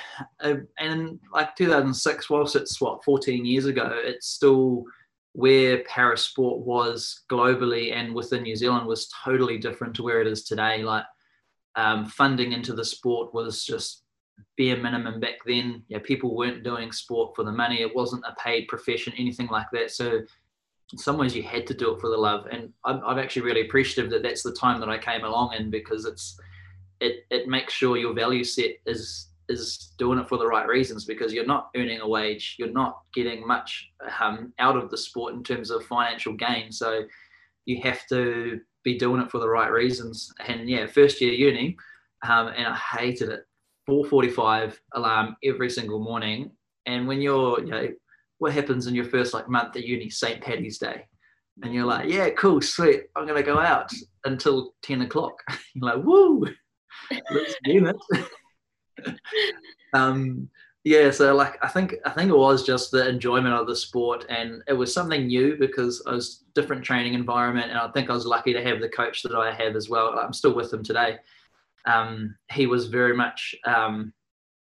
uh, 0.42 0.56
and 0.80 1.20
like 1.34 1.56
2006 1.56 2.30
whilst 2.30 2.56
it's 2.56 2.80
what 2.80 3.04
14 3.04 3.46
years 3.46 3.66
ago 3.66 3.90
it's 3.94 4.28
still 4.28 4.86
where 5.34 5.84
para 5.84 6.18
sport 6.18 6.66
was 6.66 7.24
globally 7.30 7.94
and 7.94 8.16
within 8.16 8.44
new 8.44 8.56
zealand 8.56 8.88
was 8.88 9.10
totally 9.26 9.58
different 9.58 9.94
to 9.96 10.04
where 10.04 10.22
it 10.22 10.28
is 10.28 10.44
today. 10.44 10.84
Like 10.84 11.04
um, 11.76 12.06
funding 12.06 12.54
into 12.54 12.74
the 12.74 12.86
sport 12.86 13.34
was 13.34 13.66
just 13.66 14.05
bare 14.58 14.78
minimum 14.78 15.20
back 15.20 15.36
then. 15.46 15.84
Yeah, 15.88 16.00
people 16.04 16.36
weren't 16.36 16.64
doing 16.64 16.92
sport 16.92 17.36
for 17.36 17.44
the 17.44 17.52
money. 17.52 17.82
It 17.82 17.96
wasn't 17.96 18.26
a 18.26 18.36
paid 18.42 18.68
profession, 18.68 19.14
anything 19.18 19.48
like 19.48 19.68
that. 19.74 19.92
So 19.92 20.22
in 20.92 20.98
some 20.98 21.18
ways 21.18 21.36
you 21.36 21.44
had 21.44 21.68
to 21.68 21.74
do 21.74 21.94
it 21.94 22.02
for 22.02 22.10
the 22.10 22.18
love. 22.18 22.48
And 22.52 22.72
I'm, 22.84 23.02
I'm 23.06 23.20
actually 23.20 23.44
really 23.44 23.62
appreciative 23.62 24.12
that 24.12 24.24
that's 24.24 24.44
the 24.44 24.54
time 24.54 24.80
that 24.80 24.90
I 24.90 24.98
came 24.98 25.24
along 25.24 25.54
in 25.54 25.70
because 25.70 26.06
it's 26.06 26.40
it 27.02 27.26
it 27.30 27.48
makes 27.48 27.74
sure 27.74 27.98
your 27.98 28.14
value 28.14 28.44
set 28.44 28.72
is 28.86 29.30
is 29.48 29.94
doing 29.98 30.18
it 30.18 30.28
for 30.28 30.38
the 30.38 30.48
right 30.48 30.68
reasons 30.68 31.06
because 31.06 31.32
you're 31.34 31.46
not 31.46 31.70
earning 31.76 32.00
a 32.02 32.08
wage, 32.08 32.56
you're 32.58 32.72
not 32.72 33.02
getting 33.14 33.46
much 33.46 33.90
um, 34.20 34.52
out 34.58 34.76
of 34.76 34.90
the 34.90 34.98
sport 34.98 35.36
in 35.36 35.44
terms 35.44 35.70
of 35.70 35.86
financial 35.86 36.34
gain. 36.34 36.72
So 36.72 37.04
you 37.66 37.80
have 37.82 38.08
to 38.08 38.60
be 38.84 38.98
doing 38.98 39.22
it 39.22 39.30
for 39.30 39.40
the 39.40 39.50
right 39.50 39.72
reasons. 39.72 40.32
And 40.48 40.68
yeah, 40.68 40.88
first 40.88 41.22
year 41.22 41.34
uni, 41.34 41.78
um, 42.28 42.48
and 42.48 42.68
I 42.68 42.76
hated 42.76 43.30
it 43.30 43.46
4:45 43.88 44.80
alarm 44.94 45.36
every 45.44 45.70
single 45.70 46.00
morning. 46.00 46.52
And 46.86 47.08
when 47.08 47.22
you're, 47.22 47.60
you 47.60 47.72
know, 47.72 47.88
what 48.38 48.54
happens 48.54 48.88
in 48.88 48.96
your 48.96 49.06
first 49.06 49.34
like 49.34 49.50
month 49.50 49.76
at 49.76 49.86
uni, 49.86 50.10
St. 50.10 50.42
Patty's 50.42 50.78
Day, 50.78 51.06
and 51.64 51.74
you're 51.74 51.86
like, 51.86 52.10
yeah, 52.10 52.30
cool, 52.32 52.62
sweet, 52.62 53.04
I'm 53.16 53.26
gonna 53.26 53.44
go 53.44 53.60
out 53.60 53.92
until 54.26 54.74
10 54.84 55.02
o'clock. 55.02 55.36
you're 55.74 55.96
like, 55.96 56.04
woo, 56.04 56.46
let's 57.32 57.56
do 57.64 57.94
it. 58.98 59.16
um, 59.94 60.50
yeah, 60.84 61.10
so 61.10 61.34
like 61.34 61.58
I 61.64 61.68
think 61.68 61.96
I 62.06 62.12
think 62.12 62.30
it 62.30 62.38
was 62.38 62.64
just 62.64 62.92
the 62.92 63.10
enjoyment 63.10 63.56
of 63.56 63.66
the 63.66 63.76
sport, 63.76 64.26
and 64.30 64.62
it 64.68 64.74
was 64.74 64.94
something 64.94 65.26
new 65.26 65.58
because 65.58 66.04
it 66.06 66.12
was 66.12 66.44
different 66.54 66.84
training 66.84 67.16
environment, 67.16 67.72
and 67.72 67.80
I 67.80 67.88
think 67.90 68.10
I 68.10 68.14
was 68.14 68.28
lucky 68.28 68.54
to 68.54 68.64
have 68.64 68.80
the 68.80 68.90
coach 68.90 69.24
that 69.24 69.36
I 69.36 69.52
have 69.52 69.76
as 69.76 69.90
well. 69.90 70.20
I'm 70.20 70.34
still 70.34 70.54
with 70.54 70.72
him 70.72 70.84
today 70.84 71.18
um, 71.86 72.36
he 72.52 72.68
was 72.68 72.88
very 72.88 73.16
much 73.16 73.56
um, 73.66 74.14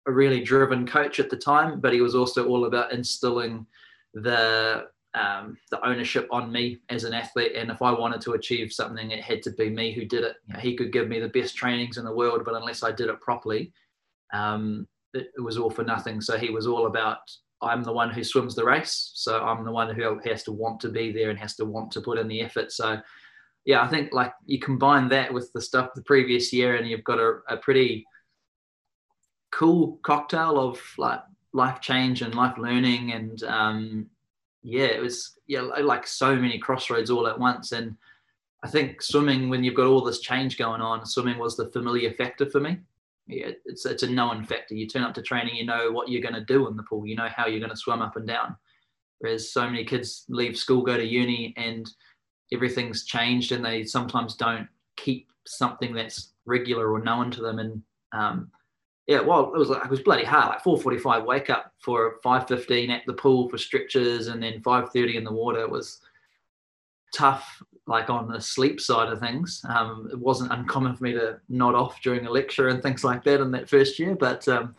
a 0.08 0.12
really 0.12 0.42
driven 0.42 0.86
coach 0.88 1.20
at 1.20 1.30
the 1.30 1.38
time, 1.38 1.80
but 1.80 1.94
he 1.94 2.02
was 2.02 2.16
also 2.16 2.48
all 2.48 2.66
about 2.66 2.92
instilling 2.94 3.66
the 4.14 4.88
um, 5.14 5.58
the 5.72 5.84
ownership 5.86 6.28
on 6.32 6.52
me 6.52 6.80
as 6.90 7.04
an 7.04 7.14
athlete. 7.14 7.54
And 7.56 7.72
if 7.72 7.82
I 7.82 7.92
wanted 7.92 8.22
to 8.22 8.34
achieve 8.34 8.72
something, 8.72 9.10
it 9.10 9.24
had 9.24 9.42
to 9.44 9.52
be 9.52 9.70
me 9.70 9.92
who 9.92 10.06
did 10.06 10.24
it. 10.24 10.36
You 10.48 10.54
know, 10.54 10.60
he 10.60 10.76
could 10.76 10.92
give 10.92 11.08
me 11.08 11.20
the 11.20 11.30
best 11.30 11.56
trainings 11.56 11.98
in 11.98 12.06
the 12.06 12.14
world, 12.14 12.44
but 12.46 12.54
unless 12.54 12.84
I 12.84 12.92
did 12.92 13.10
it 13.10 13.20
properly, 13.20 13.72
um, 14.32 14.88
it, 15.14 15.32
it, 15.36 15.42
was 15.42 15.58
all 15.58 15.72
for 15.72 15.84
nothing. 15.84 16.22
So 16.22 16.38
he 16.38 16.50
was 16.50 16.68
all 16.68 16.86
about 16.86 17.20
I'm 17.62 17.84
the 17.84 17.92
one 17.92 18.12
who 18.12 18.24
swims 18.24 18.54
the 18.54 18.66
race, 18.66 19.12
so 19.16 19.42
I'm 19.44 19.66
the 19.66 19.72
one 19.72 19.96
who 19.96 20.20
has 20.26 20.44
to 20.44 20.52
want 20.52 20.80
to 20.82 20.90
be 20.90 21.12
there 21.12 21.32
and 21.32 21.40
has 21.40 21.56
to 21.56 21.66
want 21.66 21.92
to 21.94 22.02
put 22.02 22.20
in 22.20 22.28
the 22.28 22.42
effort. 22.42 22.72
So 22.72 23.00
yeah, 23.68 23.82
I 23.82 23.90
think 23.90 24.14
like 24.14 24.34
you 24.46 24.60
combine 24.60 25.10
that 25.10 25.34
with 25.34 25.52
the 25.52 25.62
stuff 25.62 25.94
the 25.94 26.02
previous 26.02 26.54
year, 26.54 26.78
and 26.78 26.88
you've 26.88 27.04
got 27.04 27.20
a, 27.20 27.40
a 27.50 27.58
pretty 27.58 28.06
cool 29.52 30.00
cocktail 30.04 30.58
of 30.58 30.82
like 30.98 31.20
life 31.52 31.82
change 31.82 32.22
and 32.22 32.34
life 32.34 32.58
learning 32.58 33.12
and 33.12 33.44
um, 33.44 34.08
yeah, 34.64 34.86
it 34.86 35.02
was 35.02 35.38
yeah 35.48 35.60
like 35.62 36.08
so 36.08 36.34
many 36.34 36.58
crossroads 36.58 37.12
all 37.12 37.28
at 37.28 37.38
once. 37.38 37.74
And 37.74 37.98
I 38.64 38.70
think 38.70 39.02
swimming, 39.02 39.50
when 39.50 39.66
you've 39.66 39.76
got 39.76 39.88
all 39.88 40.02
this 40.02 40.22
change 40.22 40.58
going 40.58 40.80
on, 40.80 41.06
swimming 41.06 41.38
was 41.38 41.58
the 41.58 41.70
familiar 41.72 42.14
factor 42.14 42.50
for 42.50 42.62
me. 42.62 42.78
Yeah, 43.28 43.50
it's 43.66 43.86
it's 43.86 44.04
a 44.04 44.10
known 44.10 44.46
factor. 44.46 44.76
You 44.76 44.88
turn 44.88 45.04
up 45.04 45.14
to 45.16 45.22
training, 45.22 45.56
you 45.56 45.66
know 45.66 45.92
what 45.92 46.08
you're 46.08 46.22
going 46.22 46.36
to 46.36 46.54
do 46.54 46.70
in 46.70 46.78
the 46.78 46.84
pool. 46.84 47.06
You 47.06 47.18
know 47.18 47.28
how 47.36 47.48
you're 47.48 47.60
going 47.60 47.72
to 47.72 47.76
swim 47.76 48.02
up 48.02 48.16
and 48.16 48.26
down. 48.26 48.56
Whereas 49.20 49.52
so 49.52 49.66
many 49.66 49.84
kids 49.84 50.24
leave 50.30 50.58
school, 50.58 50.84
go 50.84 50.96
to 50.96 51.06
uni, 51.06 51.54
and 51.58 51.86
everything's 52.54 53.06
changed, 53.06 53.52
and 53.52 53.64
they 53.64 53.84
sometimes 53.84 54.36
don't 54.36 54.68
keep 54.96 55.30
something 55.46 55.94
that's 55.94 56.34
regular 56.46 56.92
or 56.92 57.02
known 57.02 57.32
to 57.32 57.42
them. 57.42 57.60
And 57.60 57.82
um, 58.12 58.52
yeah, 59.08 59.22
well, 59.22 59.54
it 59.54 59.58
was 59.58 59.70
like, 59.70 59.86
it 59.86 59.90
was 59.90 60.02
bloody 60.02 60.26
hard. 60.26 60.50
Like 60.50 60.64
4:45 60.64 61.26
wake 61.26 61.50
up 61.50 61.74
for 61.80 62.20
5:15 62.24 62.90
at 62.90 63.04
the 63.06 63.14
pool 63.14 63.50
for 63.50 63.58
stretches, 63.58 64.28
and 64.28 64.42
then 64.42 64.62
5:30 64.62 65.16
in 65.16 65.24
the 65.24 65.32
water. 65.32 65.68
Was 65.68 66.02
tough, 67.14 67.62
like 67.88 68.10
on 68.10 68.28
the 68.28 68.42
sleep 68.42 68.82
side 68.82 69.12
of 69.12 69.20
things. 69.20 69.62
Um, 69.70 70.10
it 70.12 70.20
wasn't 70.20 70.52
uncommon 70.52 70.96
for 70.96 71.04
me 71.04 71.14
to 71.14 71.40
nod 71.50 71.76
off 71.76 72.02
during 72.02 72.26
a 72.26 72.32
lecture 72.32 72.68
and 72.68 72.84
things 72.84 73.04
like 73.04 73.24
that 73.24 73.42
in 73.42 73.52
that 73.52 73.70
first 73.70 73.98
year, 73.98 74.16
but 74.16 74.48
um, 74.48 74.76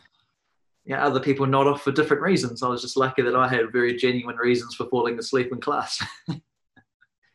yeah, 0.85 1.05
other 1.05 1.19
people 1.19 1.45
nod 1.45 1.67
off 1.67 1.83
for 1.83 1.91
different 1.91 2.23
reasons. 2.23 2.63
I 2.63 2.67
was 2.67 2.81
just 2.81 2.97
lucky 2.97 3.21
that 3.21 3.35
I 3.35 3.47
had 3.47 3.71
very 3.71 3.95
genuine 3.95 4.37
reasons 4.37 4.75
for 4.75 4.87
falling 4.87 5.19
asleep 5.19 5.51
in 5.51 5.59
class. 5.59 6.03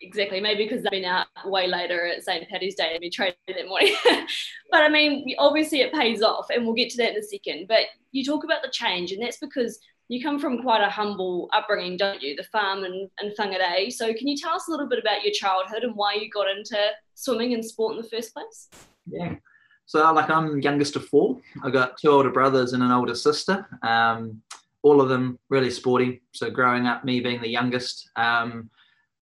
exactly. 0.07 0.40
Maybe 0.40 0.64
because 0.64 0.83
they've 0.83 0.90
been 0.90 1.05
out 1.05 1.27
way 1.45 1.67
later 1.67 2.07
at 2.07 2.23
St. 2.23 2.49
Patty's 2.49 2.75
Day 2.75 2.93
and 2.93 3.01
been 3.01 3.11
training 3.11 3.35
that 3.49 3.67
morning. 3.67 3.95
but 4.71 4.83
I 4.83 4.88
mean, 4.88 5.35
obviously 5.38 5.81
it 5.81 5.93
pays 5.93 6.23
off, 6.23 6.51
and 6.51 6.64
we'll 6.64 6.75
get 6.75 6.90
to 6.90 6.97
that 6.99 7.12
in 7.12 7.19
a 7.19 7.23
second. 7.23 7.67
But 7.69 7.87
you 8.12 8.25
talk 8.25 8.45
about 8.45 8.62
the 8.62 8.71
change, 8.71 9.12
and 9.12 9.23
that's 9.23 9.38
because 9.38 9.79
you 10.09 10.23
come 10.23 10.38
from 10.38 10.62
quite 10.62 10.83
a 10.83 10.90
humble 10.90 11.49
upbringing, 11.53 11.97
don't 11.97 12.23
you? 12.23 12.37
The 12.37 12.45
farm 12.45 12.85
and, 12.85 13.09
and 13.19 13.33
Whangarei. 13.38 13.90
So 13.90 14.12
can 14.12 14.29
you 14.29 14.37
tell 14.37 14.55
us 14.55 14.69
a 14.69 14.71
little 14.71 14.88
bit 14.88 14.99
about 14.99 15.23
your 15.23 15.33
childhood 15.33 15.83
and 15.83 15.95
why 15.97 16.14
you 16.14 16.29
got 16.31 16.49
into 16.49 16.77
swimming 17.14 17.55
and 17.55 17.64
sport 17.64 17.97
in 17.97 18.03
the 18.03 18.09
first 18.09 18.35
place? 18.35 18.69
Yeah. 19.07 19.37
So 19.87 20.12
like 20.12 20.31
I'm 20.31 20.61
youngest 20.61 20.97
of 20.97 21.07
four. 21.07 21.40
I've 21.62 21.73
got 21.73 21.99
two 21.99 22.09
older 22.09 22.31
brothers 22.31 22.73
and 22.73 22.83
an 22.83 22.90
older 22.90 23.14
sister. 23.14 23.67
Um, 23.83 24.43
all 24.83 25.01
of 25.01 25.09
them 25.09 25.38
really 25.49 25.71
sporty. 25.71 26.23
So 26.33 26.51
growing 26.51 26.87
up, 26.87 27.05
me 27.05 27.21
being 27.21 27.40
the 27.40 27.49
youngest, 27.49 28.11
um, 28.17 28.71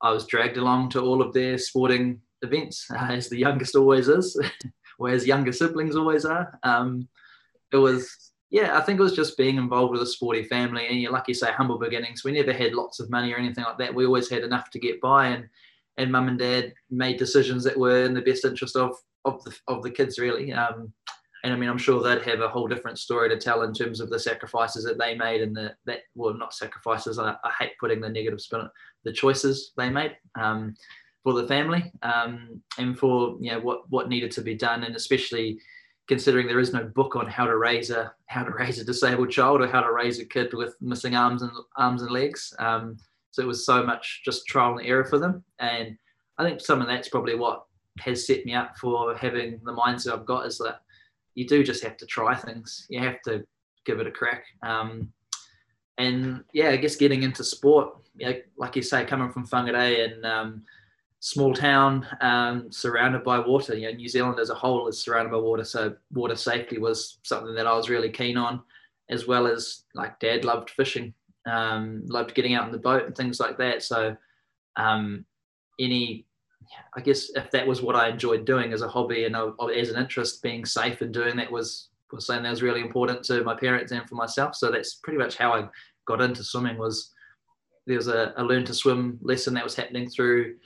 I 0.03 0.11
was 0.11 0.27
dragged 0.27 0.57
along 0.57 0.91
to 0.91 1.01
all 1.01 1.23
of 1.23 1.33
their 1.33 1.59
sporting 1.59 2.21
events, 2.43 2.87
uh, 2.91 2.97
as 3.11 3.29
the 3.29 3.39
youngest 3.39 3.77
always 3.77 4.09
is, 4.09 4.39
whereas 4.99 5.27
younger 5.27 5.53
siblings 5.53 5.97
always 5.97 6.25
are. 6.25 6.59
Um, 6.63 7.09
it 7.73 7.77
was, 7.77 8.33
yeah, 8.51 8.77
I 8.77 8.81
think 8.83 9.01
it 9.01 9.03
was 9.03 9.17
just 9.17 9.39
being 9.39 9.57
involved 9.57 9.93
with 9.93 10.03
a 10.03 10.07
sporty 10.07 10.45
family. 10.45 10.87
And 10.89 11.01
you're 11.01 11.23
you 11.27 11.35
say, 11.35 11.53
humble 11.53 11.79
beginnings. 11.79 12.25
We 12.25 12.33
never 12.33 12.53
had 12.53 12.75
lots 12.75 13.01
of 13.01 13.11
money 13.11 13.33
or 13.33 13.39
anything 13.39 13.65
like 13.65 13.79
that. 13.79 13.95
We 13.95 14.05
always 14.05 14.29
had 14.29 14.43
enough 14.43 14.71
to 14.71 14.79
get 14.79 15.01
by, 15.01 15.29
and 15.29 15.49
and 15.99 16.11
mum 16.11 16.29
and 16.29 16.39
dad 16.39 16.73
made 16.91 17.19
decisions 17.19 17.65
that 17.65 17.77
were 17.77 18.05
in 18.05 18.15
the 18.15 18.23
best 18.23 18.45
interest 18.45 18.77
of 18.77 18.97
of 19.25 19.43
the 19.45 19.57
of 19.69 19.83
the 19.83 19.91
kids, 19.91 20.19
really. 20.19 20.53
Um, 20.53 20.93
and 21.45 21.53
I 21.53 21.57
mean, 21.57 21.69
I'm 21.69 21.79
sure 21.79 22.03
they'd 22.03 22.23
have 22.23 22.41
a 22.41 22.49
whole 22.49 22.69
different 22.69 22.99
story 22.99 23.29
to 23.29 23.37
tell 23.37 23.63
in 23.63 23.75
terms 23.75 24.01
of 24.01 24.11
the 24.11 24.19
sacrifices 24.19 24.85
that 24.85 24.99
they 24.99 25.17
made 25.17 25.41
and 25.41 25.57
the 25.57 25.75
that 25.87 26.01
well, 26.15 26.35
not 26.35 26.55
sacrifices. 26.55 27.19
I, 27.19 27.35
I 27.45 27.51
hate 27.59 27.73
putting 27.81 28.01
the 28.01 28.09
negative 28.09 28.41
spin. 28.41 28.69
The 29.05 29.13
choices 29.13 29.73
they 29.77 29.91
made 29.91 30.17
um, 30.41 30.75
for 31.23 31.35
the 31.35 31.47
family 31.47 31.93
um, 32.03 32.61
and 32.79 32.99
for 32.99 33.37
you 33.41 33.53
know 33.53 33.61
what 33.61 33.89
what 33.91 34.09
needed 34.09 34.31
to 34.33 34.43
be 34.43 34.55
done, 34.55 34.85
and 34.85 34.97
especially 34.97 35.59
considering 36.09 36.47
there 36.47 36.61
is 36.61 36.73
no 36.73 36.85
book 36.85 37.17
on 37.17 37.27
how 37.27 37.47
to 37.47 37.57
raise 37.57 37.91
a 37.91 38.13
how 38.27 38.45
to 38.45 38.51
raise 38.59 38.79
a 38.79 38.85
disabled 38.85 39.31
child 39.31 39.61
or 39.61 39.67
how 39.67 39.81
to 39.81 39.93
raise 39.93 40.19
a 40.19 40.25
kid 40.25 40.53
with 40.55 40.77
missing 40.81 41.15
arms 41.15 41.43
and 41.43 41.53
arms 41.77 42.03
and 42.03 42.11
legs. 42.11 42.53
Um, 42.59 42.97
so 43.31 43.43
it 43.43 43.47
was 43.47 43.65
so 43.65 43.83
much 43.83 44.23
just 44.25 44.47
trial 44.47 44.77
and 44.77 44.87
error 44.87 45.05
for 45.05 45.19
them, 45.19 45.43
and 45.59 45.97
I 46.39 46.45
think 46.45 46.61
some 46.61 46.81
of 46.81 46.87
that's 46.87 47.09
probably 47.09 47.35
what 47.35 47.65
has 47.99 48.27
set 48.27 48.45
me 48.47 48.55
up 48.55 48.77
for 48.79 49.15
having 49.15 49.61
the 49.65 49.73
mindset 49.73 50.13
I've 50.13 50.27
got 50.27 50.47
is 50.47 50.59
that 50.59 50.81
you 51.35 51.47
do 51.47 51.63
just 51.63 51.83
have 51.83 51.97
to 51.99 52.07
try 52.07 52.35
things. 52.35 52.87
You 52.89 53.01
have 53.01 53.21
to 53.23 53.45
give 53.85 54.01
it 54.01 54.07
a 54.07 54.11
crack. 54.11 54.45
Um, 54.63 55.13
and 55.99 56.45
yeah, 56.53 56.71
I 56.71 56.77
guess 56.77 56.97
getting 56.97 57.23
into 57.23 57.45
sport, 57.45 57.95
you 58.17 58.27
know, 58.27 58.35
like 58.57 58.77
you 58.77 58.83
say, 58.83 59.05
coming 59.05 59.31
from 59.31 59.47
Whangarei 59.47 60.05
and 60.05 60.27
um, 60.27 60.63
small 61.21 61.55
town 61.55 62.07
um, 62.21 62.71
surrounded 62.71 63.25
by 63.25 63.39
water. 63.39 63.75
You 63.75 63.91
know, 63.91 63.97
New 63.97 64.09
Zealand 64.09 64.39
as 64.39 64.51
a 64.51 64.55
whole 64.55 64.89
is 64.89 64.99
surrounded 64.99 65.31
by 65.31 65.39
water, 65.39 65.65
so 65.65 65.95
water 66.13 66.37
safety 66.37 66.79
was 66.79 67.19
something 67.23 67.55
that 67.55 67.67
I 67.67 67.75
was 67.77 67.89
really 67.89 68.11
keen 68.11 68.37
on, 68.37 68.61
as 69.11 69.27
well 69.27 69.47
as 69.47 69.85
like 69.95 70.21
Dad 70.21 70.45
loved 70.45 70.71
fishing, 70.71 71.15
um, 71.47 72.03
loved 72.07 72.35
getting 72.35 72.55
out 72.55 72.67
in 72.67 72.73
the 72.73 72.79
boat 72.79 73.07
and 73.07 73.17
things 73.17 73.41
like 73.41 73.59
that. 73.59 73.83
So 73.83 74.17
um, 74.77 75.25
any 75.79 76.27
I 76.95 77.01
guess 77.01 77.31
if 77.35 77.51
that 77.51 77.67
was 77.67 77.83
what 77.83 77.97
I 77.97 78.09
enjoyed 78.09 78.45
doing 78.45 78.73
as 78.73 78.83
a 78.83 78.89
hobby 78.89 79.25
and 79.25 79.37
as 79.37 79.91
an 79.91 80.01
interest, 80.01 80.43
being 80.43 80.65
safe 80.65 81.01
and 81.01 81.13
doing 81.13 81.37
that 81.37 81.51
was 81.51 81.89
was 82.13 82.27
something 82.27 82.43
that 82.43 82.51
was 82.51 82.63
really 82.63 82.83
important 82.83 83.25
to 83.25 83.43
my 83.43 83.55
parents 83.55 83.91
and 83.91 84.07
for 84.09 84.17
myself. 84.17 84.55
So 84.55 84.71
that's 84.71 84.97
pretty 84.97 85.19
much 85.19 85.37
how 85.37 85.53
I 85.53 85.69
got 86.07 86.21
into 86.21 86.45
swimming. 86.45 86.77
Was 86.77 87.12
there 87.87 87.97
was 87.97 88.09
a, 88.09 88.33
a 88.37 88.45
learn 88.45 88.65
to 88.65 88.75
swim 88.75 89.19
lesson 89.23 89.55
that 89.55 89.65
was 89.65 89.75
happening 89.75 90.09
through 90.09 90.57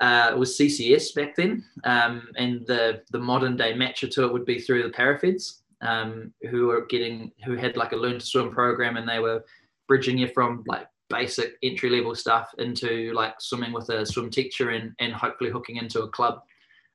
uh, 0.00 0.30
it 0.32 0.38
was 0.38 0.58
CCS 0.58 1.14
back 1.14 1.36
then, 1.36 1.64
um, 1.84 2.28
and 2.36 2.66
the 2.66 3.02
the 3.12 3.18
modern 3.18 3.56
day 3.56 3.72
matcher 3.72 4.10
to 4.10 4.24
it 4.24 4.32
would 4.32 4.44
be 4.44 4.58
through 4.58 4.82
the 4.82 4.90
Parafeds, 4.90 5.60
um, 5.82 6.32
who 6.50 6.66
were 6.66 6.84
getting 6.86 7.30
who 7.44 7.54
had 7.54 7.76
like 7.76 7.92
a 7.92 7.96
learn 7.96 8.18
to 8.18 8.26
swim 8.26 8.50
program, 8.50 8.96
and 8.96 9.08
they 9.08 9.20
were 9.20 9.44
bridging 9.86 10.18
you 10.18 10.26
from 10.28 10.64
like 10.66 10.88
basic 11.08 11.54
entry 11.62 11.90
level 11.90 12.14
stuff 12.14 12.52
into 12.58 13.12
like 13.12 13.40
swimming 13.40 13.72
with 13.72 13.88
a 13.90 14.04
swim 14.04 14.30
teacher 14.30 14.70
and, 14.70 14.92
and 14.98 15.12
hopefully 15.12 15.50
hooking 15.50 15.76
into 15.76 16.02
a 16.02 16.08
club, 16.08 16.42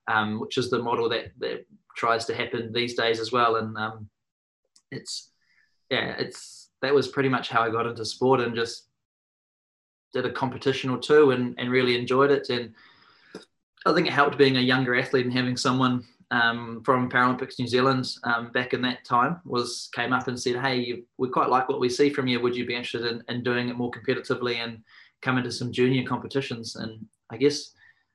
um, 0.07 0.39
which 0.39 0.57
is 0.57 0.69
the 0.69 0.79
model 0.79 1.07
that, 1.09 1.31
that 1.39 1.65
tries 1.95 2.25
to 2.25 2.35
happen 2.35 2.73
these 2.73 2.95
days 2.95 3.19
as 3.19 3.31
well. 3.31 3.57
And 3.57 3.77
um, 3.77 4.09
it's, 4.91 5.29
yeah, 5.89 6.15
it's, 6.17 6.69
that 6.81 6.93
was 6.93 7.07
pretty 7.07 7.29
much 7.29 7.49
how 7.49 7.61
I 7.61 7.69
got 7.69 7.87
into 7.87 8.03
sport 8.05 8.39
and 8.39 8.55
just 8.55 8.88
did 10.13 10.25
a 10.25 10.31
competition 10.31 10.89
or 10.89 10.97
two 10.97 11.31
and, 11.31 11.55
and 11.57 11.69
really 11.69 11.97
enjoyed 11.97 12.31
it. 12.31 12.49
And 12.49 12.73
I 13.85 13.93
think 13.93 14.07
it 14.07 14.13
helped 14.13 14.37
being 14.37 14.57
a 14.57 14.61
younger 14.61 14.95
athlete 14.95 15.25
and 15.25 15.33
having 15.33 15.57
someone 15.57 16.03
um, 16.31 16.81
from 16.83 17.09
Paralympics 17.09 17.57
New 17.57 17.67
Zealand 17.67 18.07
um, 18.23 18.51
back 18.51 18.73
in 18.73 18.81
that 18.83 19.03
time 19.03 19.39
was 19.45 19.89
came 19.93 20.13
up 20.13 20.27
and 20.27 20.39
said, 20.39 20.57
"Hey, 20.57 21.03
we 21.17 21.29
quite 21.29 21.49
like 21.49 21.67
what 21.69 21.79
we 21.79 21.89
see 21.89 22.09
from 22.09 22.27
you. 22.27 22.39
Would 22.39 22.55
you 22.55 22.65
be 22.65 22.75
interested 22.75 23.11
in, 23.11 23.23
in 23.29 23.43
doing 23.43 23.69
it 23.69 23.77
more 23.77 23.91
competitively 23.91 24.57
and 24.57 24.83
come 25.21 25.37
into 25.37 25.51
some 25.51 25.71
junior 25.71 26.05
competitions?" 26.07 26.75
And 26.75 27.05
I 27.31 27.37
guess 27.37 27.71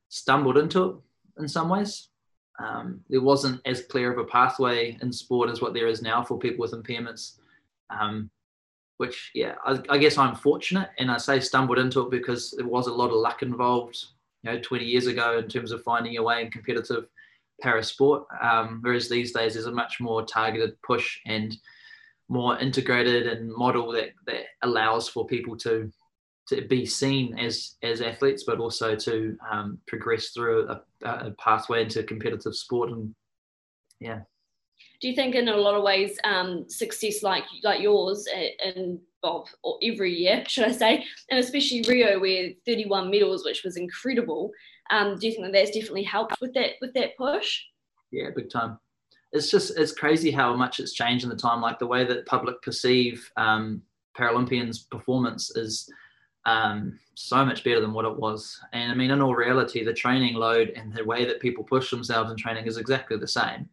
stumbled 0.09 0.59
into 0.59 0.85
it 0.85 1.42
in 1.42 1.48
some 1.48 1.68
ways. 1.68 2.09
Um, 2.61 3.00
there 3.09 3.20
wasn't 3.20 3.61
as 3.64 3.83
clear 3.83 4.12
of 4.12 4.18
a 4.18 4.24
pathway 4.24 4.96
in 5.02 5.12
sport 5.12 5.50
as 5.50 5.61
what 5.61 5.74
there 5.74 5.88
is 5.88 6.02
now 6.02 6.22
for 6.22 6.38
people 6.38 6.62
with 6.62 6.72
impairments. 6.72 7.38
Um, 7.90 8.30
which, 8.98 9.30
yeah, 9.35 9.54
I, 9.64 9.80
I 9.88 9.98
guess 9.98 10.18
I'm 10.18 10.35
fortunate, 10.35 10.90
and 10.98 11.11
I 11.11 11.18
say 11.18 11.40
stumbled 11.40 11.78
into 11.78 12.02
it 12.02 12.11
because 12.11 12.52
there 12.57 12.66
was 12.66 12.87
a 12.87 12.92
lot 12.92 13.11
of 13.11 13.16
luck 13.16 13.42
involved. 13.42 13.96
You 14.42 14.52
know, 14.52 14.61
20 14.61 14.85
years 14.85 15.07
ago 15.07 15.38
in 15.38 15.48
terms 15.48 15.72
of 15.72 15.83
finding 15.83 16.12
your 16.12 16.24
way 16.24 16.42
in 16.42 16.50
competitive 16.50 17.07
parasport. 17.62 18.24
Um, 18.42 18.80
whereas 18.83 19.09
these 19.09 19.33
days 19.33 19.54
there's 19.54 19.66
a 19.66 19.72
much 19.72 20.00
more 20.00 20.24
targeted 20.24 20.80
push 20.83 21.18
and 21.26 21.57
more 22.28 22.59
integrated 22.59 23.26
and 23.26 23.52
model 23.52 23.92
that, 23.92 24.11
that 24.26 24.44
allows 24.62 25.09
for 25.09 25.26
people 25.26 25.57
to 25.59 25.90
to 26.46 26.61
be 26.68 26.85
seen 26.85 27.38
as 27.38 27.76
as 27.83 28.02
athletes, 28.02 28.44
but 28.44 28.59
also 28.59 28.94
to 28.94 29.37
um, 29.50 29.78
progress 29.87 30.28
through 30.30 30.68
a, 30.68 30.83
a, 31.02 31.30
pathway 31.38 31.83
into 31.83 32.02
competitive 32.02 32.54
sport. 32.54 32.90
And 32.90 33.14
yeah. 33.98 34.20
Do 35.00 35.09
you 35.09 35.14
think, 35.14 35.35
in 35.35 35.48
a 35.48 35.57
lot 35.57 35.74
of 35.74 35.83
ways, 35.83 36.18
um, 36.24 36.68
success 36.68 37.22
like 37.22 37.44
like 37.62 37.80
yours 37.80 38.26
and 38.64 38.98
Bob, 39.22 39.46
or 39.62 39.78
every 39.83 40.14
year, 40.14 40.44
should 40.48 40.64
I 40.64 40.72
say, 40.72 41.04
and 41.30 41.40
especially 41.40 41.85
Rio, 41.88 42.20
where 42.20 42.50
31 42.66 43.11
medals, 43.11 43.44
which 43.44 43.64
was 43.64 43.76
incredible, 43.76 44.50
um, 44.90 45.18
do 45.18 45.26
you 45.26 45.33
think 45.33 45.44
that 45.44 45.52
that's 45.52 45.70
definitely 45.70 46.04
helped 46.04 46.40
with 46.40 46.54
that 46.54 46.72
with 46.80 46.94
that 46.94 47.16
push? 47.16 47.62
Yeah, 48.11 48.30
big 48.35 48.50
time. 48.50 48.78
it's 49.33 49.50
just 49.50 49.76
it's 49.76 49.92
crazy 49.92 50.30
how 50.30 50.54
much 50.54 50.78
it's 50.78 50.92
changed 50.92 51.24
in 51.24 51.30
the 51.30 51.37
time. 51.37 51.61
Like 51.61 51.78
the 51.78 51.87
way 51.87 52.04
that 52.04 52.26
public 52.26 52.62
perceive 52.62 53.30
um, 53.37 53.83
Paralympians' 54.16 54.88
performance 54.88 55.57
is 55.57 55.90
um, 56.46 56.98
so 57.14 57.44
much 57.44 57.64
better 57.64 57.80
than 57.80 57.92
what 57.92 58.04
it 58.04 58.16
was. 58.16 58.61
And 58.72 58.92
I 58.92 58.94
mean, 58.94 59.11
in 59.11 59.20
all 59.20 59.35
reality, 59.35 59.85
the 59.85 59.92
training 59.92 60.35
load 60.35 60.72
and 60.76 60.94
the 60.94 61.04
way 61.04 61.24
that 61.24 61.40
people 61.40 61.64
push 61.64 61.90
themselves 61.90 62.30
in 62.30 62.37
training 62.37 62.66
is 62.66 62.76
exactly 62.76 63.16
the 63.16 63.28
same. 63.28 63.68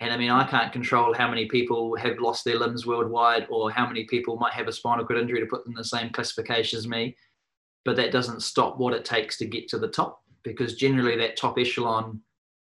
And 0.00 0.12
I 0.12 0.16
mean, 0.16 0.30
I 0.30 0.44
can't 0.44 0.72
control 0.72 1.14
how 1.14 1.28
many 1.28 1.46
people 1.46 1.96
have 1.96 2.18
lost 2.18 2.44
their 2.44 2.58
limbs 2.58 2.86
worldwide 2.86 3.46
or 3.50 3.70
how 3.70 3.86
many 3.86 4.04
people 4.04 4.36
might 4.36 4.52
have 4.52 4.68
a 4.68 4.72
spinal 4.72 5.04
cord 5.04 5.18
injury 5.18 5.40
to 5.40 5.46
put 5.46 5.64
them 5.64 5.72
in 5.72 5.78
the 5.78 5.84
same 5.84 6.10
classification 6.10 6.78
as 6.78 6.86
me. 6.86 7.16
But 7.84 7.96
that 7.96 8.12
doesn't 8.12 8.42
stop 8.42 8.78
what 8.78 8.94
it 8.94 9.04
takes 9.04 9.38
to 9.38 9.46
get 9.46 9.68
to 9.68 9.78
the 9.78 9.88
top 9.88 10.22
because 10.42 10.74
generally 10.74 11.16
that 11.16 11.36
top 11.36 11.58
echelon 11.58 12.20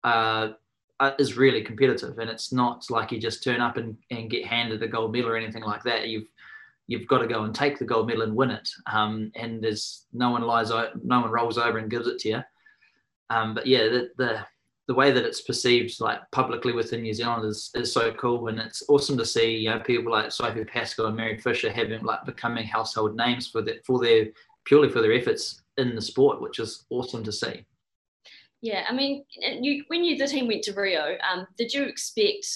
uh, 0.02 0.50
uh, 1.00 1.12
is 1.18 1.36
really 1.36 1.62
competitive. 1.62 2.18
And 2.18 2.30
it's 2.30 2.52
not 2.52 2.86
like 2.90 3.12
you 3.12 3.20
just 3.20 3.42
turn 3.42 3.60
up 3.60 3.76
and, 3.76 3.96
and 4.10 4.30
get 4.30 4.46
handed 4.46 4.82
a 4.82 4.88
gold 4.88 5.12
medal 5.12 5.30
or 5.30 5.36
anything 5.36 5.62
like 5.62 5.82
that. 5.84 6.08
You've 6.08 6.28
you've 6.86 7.08
got 7.08 7.18
to 7.18 7.26
go 7.26 7.44
and 7.44 7.54
take 7.54 7.78
the 7.78 7.84
gold 7.84 8.06
medal 8.06 8.22
and 8.22 8.36
win 8.36 8.50
it. 8.50 8.68
Um, 8.92 9.32
and 9.34 9.62
there's 9.62 10.06
no 10.12 10.30
one 10.30 10.42
lies, 10.42 10.70
no 10.70 11.20
one 11.20 11.30
rolls 11.30 11.56
over 11.56 11.78
and 11.78 11.90
gives 11.90 12.06
it 12.06 12.18
to 12.20 12.28
you. 12.28 12.42
Um, 13.30 13.54
but 13.54 13.66
yeah, 13.66 13.84
the, 13.84 14.10
the 14.18 14.46
the 14.86 14.94
way 14.94 15.10
that 15.10 15.24
it's 15.24 15.40
perceived 15.40 16.00
like 16.00 16.20
publicly 16.30 16.72
within 16.72 17.02
New 17.02 17.14
Zealand 17.14 17.46
is, 17.46 17.70
is 17.74 17.92
so 17.92 18.12
cool 18.12 18.48
and 18.48 18.58
it's 18.58 18.82
awesome 18.88 19.16
to 19.16 19.24
see 19.24 19.56
you 19.56 19.70
know 19.70 19.80
people 19.80 20.12
like 20.12 20.30
Sophie 20.30 20.64
Pascoe 20.64 21.06
and 21.06 21.16
Mary 21.16 21.38
Fisher 21.38 21.70
having 21.70 22.02
like 22.02 22.24
becoming 22.24 22.66
household 22.66 23.16
names 23.16 23.48
for 23.48 23.62
that 23.62 23.84
for 23.86 23.98
their 23.98 24.26
purely 24.64 24.90
for 24.90 25.00
their 25.00 25.12
efforts 25.12 25.62
in 25.78 25.94
the 25.94 26.02
sport 26.02 26.40
which 26.40 26.58
is 26.58 26.84
awesome 26.90 27.24
to 27.24 27.32
see. 27.32 27.64
Yeah 28.60 28.84
I 28.88 28.92
mean 28.92 29.24
you 29.38 29.84
when 29.88 30.04
you 30.04 30.18
the 30.18 30.26
team 30.26 30.48
went 30.48 30.62
to 30.64 30.74
Rio 30.74 31.16
um, 31.30 31.46
did 31.56 31.72
you 31.72 31.84
expect 31.84 32.46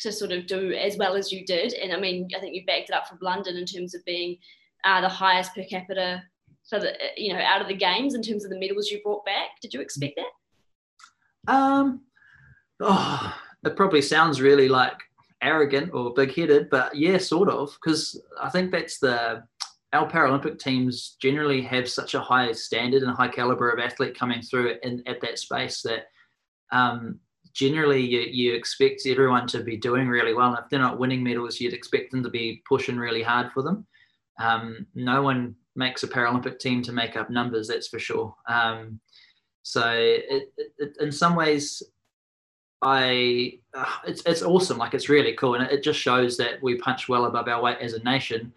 to 0.00 0.12
sort 0.12 0.32
of 0.32 0.46
do 0.46 0.72
as 0.72 0.96
well 0.96 1.14
as 1.14 1.32
you 1.32 1.44
did? 1.44 1.74
And 1.74 1.92
I 1.92 1.98
mean 1.98 2.28
I 2.36 2.40
think 2.40 2.54
you 2.54 2.64
backed 2.64 2.90
it 2.90 2.94
up 2.94 3.08
from 3.08 3.18
London 3.20 3.56
in 3.56 3.66
terms 3.66 3.94
of 3.94 4.04
being 4.04 4.38
uh, 4.84 5.00
the 5.00 5.08
highest 5.08 5.54
per 5.54 5.64
capita 5.64 6.22
for 6.70 6.78
the 6.78 6.92
you 7.16 7.32
know 7.32 7.40
out 7.40 7.60
of 7.60 7.66
the 7.66 7.74
games 7.74 8.14
in 8.14 8.22
terms 8.22 8.44
of 8.44 8.50
the 8.50 8.58
medals 8.58 8.88
you 8.88 9.02
brought 9.02 9.24
back. 9.24 9.60
Did 9.60 9.74
you 9.74 9.80
expect 9.80 10.14
that 10.16 10.30
um, 11.48 12.00
oh, 12.80 13.34
it 13.64 13.76
probably 13.76 14.02
sounds 14.02 14.40
really 14.40 14.68
like 14.68 14.96
arrogant 15.40 15.92
or 15.92 16.14
big-headed, 16.14 16.70
but 16.70 16.94
yeah, 16.94 17.18
sort 17.18 17.48
of, 17.48 17.76
because 17.82 18.20
I 18.40 18.48
think 18.48 18.70
that's 18.70 18.98
the 18.98 19.42
our 19.92 20.08
Paralympic 20.08 20.58
teams 20.58 21.16
generally 21.20 21.60
have 21.62 21.88
such 21.88 22.14
a 22.14 22.20
high 22.20 22.50
standard 22.52 23.02
and 23.02 23.12
high 23.12 23.28
caliber 23.28 23.70
of 23.70 23.78
athlete 23.78 24.18
coming 24.18 24.40
through 24.40 24.76
in, 24.82 25.02
at 25.06 25.20
that 25.20 25.38
space 25.38 25.82
that 25.82 26.06
um, 26.72 27.18
generally 27.52 28.00
you, 28.00 28.20
you 28.20 28.54
expect 28.54 29.02
everyone 29.06 29.46
to 29.48 29.62
be 29.62 29.76
doing 29.76 30.08
really 30.08 30.32
well. 30.32 30.54
And 30.54 30.58
if 30.58 30.70
they're 30.70 30.80
not 30.80 30.98
winning 30.98 31.22
medals, 31.22 31.60
you'd 31.60 31.74
expect 31.74 32.10
them 32.10 32.22
to 32.22 32.30
be 32.30 32.62
pushing 32.66 32.96
really 32.96 33.22
hard 33.22 33.52
for 33.52 33.62
them. 33.62 33.86
Um, 34.40 34.86
no 34.94 35.20
one 35.20 35.54
makes 35.76 36.02
a 36.02 36.08
Paralympic 36.08 36.58
team 36.58 36.82
to 36.84 36.92
make 36.92 37.14
up 37.14 37.28
numbers, 37.28 37.68
that's 37.68 37.88
for 37.88 37.98
sure. 37.98 38.34
Um, 38.48 38.98
so 39.62 39.82
it, 39.90 40.52
it, 40.78 40.96
in 41.00 41.12
some 41.12 41.36
ways, 41.36 41.82
I 42.82 43.60
uh, 43.74 43.98
it's 44.06 44.22
it's 44.26 44.42
awesome. 44.42 44.78
Like 44.78 44.94
it's 44.94 45.08
really 45.08 45.34
cool, 45.34 45.54
and 45.54 45.70
it 45.70 45.82
just 45.82 46.00
shows 46.00 46.36
that 46.38 46.62
we 46.62 46.78
punch 46.78 47.08
well 47.08 47.26
above 47.26 47.48
our 47.48 47.62
weight 47.62 47.78
as 47.80 47.94
a 47.94 48.02
nation. 48.02 48.52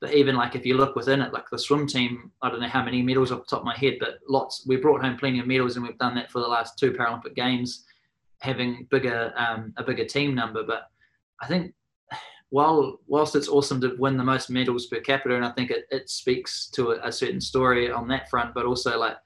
But 0.00 0.14
even 0.14 0.36
like 0.36 0.54
if 0.54 0.66
you 0.66 0.76
look 0.76 0.96
within 0.96 1.20
it, 1.20 1.32
like 1.32 1.48
the 1.50 1.58
swim 1.58 1.86
team, 1.86 2.30
I 2.42 2.50
don't 2.50 2.60
know 2.60 2.68
how 2.68 2.84
many 2.84 3.02
medals 3.02 3.32
off 3.32 3.40
the 3.40 3.46
top 3.46 3.60
of 3.60 3.66
my 3.66 3.76
head, 3.76 3.98
but 4.00 4.18
lots. 4.28 4.66
We 4.66 4.76
brought 4.76 5.02
home 5.02 5.16
plenty 5.16 5.38
of 5.38 5.46
medals, 5.46 5.76
and 5.76 5.86
we've 5.86 5.98
done 5.98 6.14
that 6.16 6.30
for 6.30 6.40
the 6.40 6.48
last 6.48 6.78
two 6.78 6.92
Paralympic 6.92 7.34
Games, 7.36 7.84
having 8.40 8.86
bigger 8.90 9.32
um, 9.36 9.72
a 9.76 9.84
bigger 9.84 10.04
team 10.04 10.34
number. 10.34 10.64
But 10.64 10.90
I 11.40 11.46
think 11.46 11.72
while 12.50 12.98
whilst 13.06 13.36
it's 13.36 13.48
awesome 13.48 13.80
to 13.82 13.94
win 13.98 14.16
the 14.16 14.24
most 14.24 14.50
medals 14.50 14.86
per 14.86 15.00
capita, 15.00 15.36
and 15.36 15.44
I 15.44 15.50
think 15.52 15.70
it, 15.70 15.84
it 15.90 16.10
speaks 16.10 16.68
to 16.70 16.92
a, 16.92 17.08
a 17.08 17.12
certain 17.12 17.40
story 17.40 17.92
on 17.92 18.08
that 18.08 18.28
front, 18.28 18.54
but 18.54 18.66
also 18.66 18.98
like 18.98 19.16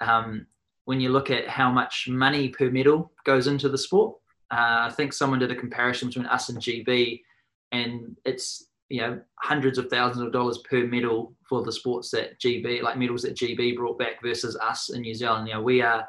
um, 0.00 0.46
when 0.84 1.00
you 1.00 1.10
look 1.10 1.30
at 1.30 1.48
how 1.48 1.70
much 1.70 2.08
money 2.08 2.48
per 2.48 2.70
medal 2.70 3.12
goes 3.24 3.46
into 3.46 3.68
the 3.68 3.78
sport. 3.78 4.16
Uh, 4.50 4.88
I 4.88 4.90
think 4.90 5.12
someone 5.12 5.38
did 5.38 5.50
a 5.50 5.56
comparison 5.56 6.08
between 6.08 6.26
us 6.26 6.48
and 6.48 6.58
GB, 6.58 7.22
and 7.70 8.16
it's 8.24 8.66
you 8.88 9.00
know 9.00 9.20
hundreds 9.36 9.78
of 9.78 9.88
thousands 9.88 10.26
of 10.26 10.32
dollars 10.32 10.58
per 10.68 10.86
medal 10.86 11.34
for 11.48 11.62
the 11.62 11.72
sports 11.72 12.10
that 12.10 12.38
GB, 12.40 12.82
like 12.82 12.98
medals 12.98 13.22
that 13.22 13.36
GB 13.36 13.76
brought 13.76 13.98
back 13.98 14.22
versus 14.22 14.56
us 14.56 14.90
in 14.90 15.00
New 15.00 15.14
Zealand. 15.14 15.48
You 15.48 15.54
know, 15.54 15.62
we 15.62 15.80
are 15.80 16.06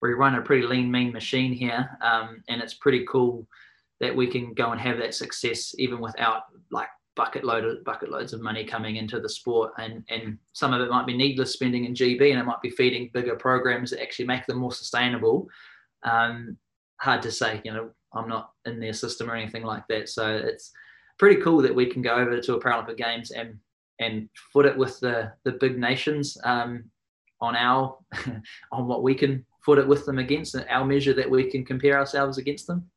we 0.00 0.14
run 0.14 0.34
a 0.34 0.42
pretty 0.42 0.66
lean, 0.66 0.90
mean 0.90 1.12
machine 1.12 1.52
here, 1.52 1.88
um, 2.00 2.42
and 2.48 2.62
it's 2.62 2.74
pretty 2.74 3.04
cool 3.08 3.46
that 4.00 4.14
we 4.14 4.26
can 4.26 4.52
go 4.54 4.72
and 4.72 4.80
have 4.80 4.98
that 4.98 5.14
success 5.14 5.74
even 5.78 6.00
without 6.00 6.42
like 6.70 6.88
bucket 7.14 7.44
load 7.44 7.64
of 7.64 7.84
bucket 7.84 8.10
loads 8.10 8.32
of 8.32 8.40
money 8.40 8.64
coming 8.64 8.96
into 8.96 9.20
the 9.20 9.28
sport 9.28 9.72
and 9.78 10.02
and 10.08 10.38
some 10.52 10.72
of 10.72 10.80
it 10.80 10.90
might 10.90 11.06
be 11.06 11.16
needless 11.16 11.52
spending 11.52 11.84
in 11.84 11.94
GB 11.94 12.30
and 12.30 12.40
it 12.40 12.44
might 12.44 12.62
be 12.62 12.70
feeding 12.70 13.10
bigger 13.12 13.36
programs 13.36 13.90
that 13.90 14.02
actually 14.02 14.26
make 14.26 14.46
them 14.46 14.58
more 14.58 14.72
sustainable. 14.72 15.48
Um, 16.04 16.56
hard 17.00 17.22
to 17.22 17.30
say 17.30 17.60
you 17.64 17.72
know 17.72 17.90
I'm 18.14 18.28
not 18.28 18.52
in 18.64 18.80
their 18.80 18.92
system 18.92 19.30
or 19.30 19.34
anything 19.34 19.62
like 19.62 19.86
that. 19.88 20.08
So 20.08 20.34
it's 20.36 20.72
pretty 21.18 21.40
cool 21.40 21.62
that 21.62 21.74
we 21.74 21.86
can 21.86 22.02
go 22.02 22.14
over 22.14 22.40
to 22.40 22.54
a 22.54 22.60
Paralympic 22.60 22.96
Games 22.96 23.30
and 23.30 23.58
and 24.00 24.28
foot 24.52 24.66
it 24.66 24.76
with 24.76 24.98
the 25.00 25.32
the 25.44 25.52
big 25.52 25.78
nations 25.78 26.36
um, 26.44 26.84
on 27.40 27.56
our 27.56 27.98
on 28.72 28.86
what 28.86 29.02
we 29.02 29.14
can 29.14 29.44
foot 29.64 29.78
it 29.78 29.86
with 29.86 30.04
them 30.06 30.18
against 30.18 30.56
our 30.70 30.84
measure 30.84 31.14
that 31.14 31.30
we 31.30 31.50
can 31.50 31.64
compare 31.64 31.98
ourselves 31.98 32.38
against 32.38 32.66
them 32.66 32.90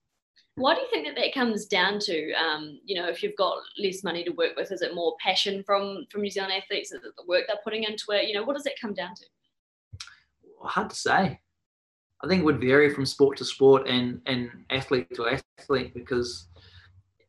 why 0.55 0.73
do 0.73 0.81
you 0.81 0.87
think 0.89 1.05
that 1.05 1.15
that 1.15 1.33
comes 1.33 1.65
down 1.65 1.99
to? 1.99 2.31
Um, 2.33 2.79
you 2.85 2.99
know, 2.99 3.09
if 3.09 3.21
you've 3.21 3.35
got 3.35 3.57
less 3.77 4.03
money 4.03 4.23
to 4.23 4.31
work 4.31 4.55
with, 4.55 4.71
is 4.71 4.81
it 4.81 4.95
more 4.95 5.15
passion 5.23 5.63
from 5.63 6.05
from 6.09 6.21
New 6.21 6.29
Zealand 6.29 6.53
athletes? 6.53 6.91
Is 6.91 7.03
it 7.03 7.11
the 7.17 7.25
work 7.27 7.43
they're 7.47 7.57
putting 7.63 7.83
into 7.83 8.05
it? 8.11 8.27
You 8.27 8.35
know, 8.35 8.43
what 8.43 8.55
does 8.55 8.63
that 8.63 8.79
come 8.79 8.93
down 8.93 9.13
to? 9.15 9.25
Hard 10.61 10.89
to 10.89 10.95
say. 10.95 11.39
I 12.23 12.27
think 12.27 12.41
it 12.41 12.45
would 12.45 12.61
vary 12.61 12.93
from 12.93 13.05
sport 13.05 13.37
to 13.37 13.45
sport 13.45 13.87
and 13.87 14.21
and 14.25 14.49
athlete 14.69 15.13
to 15.15 15.39
athlete 15.59 15.93
because 15.93 16.47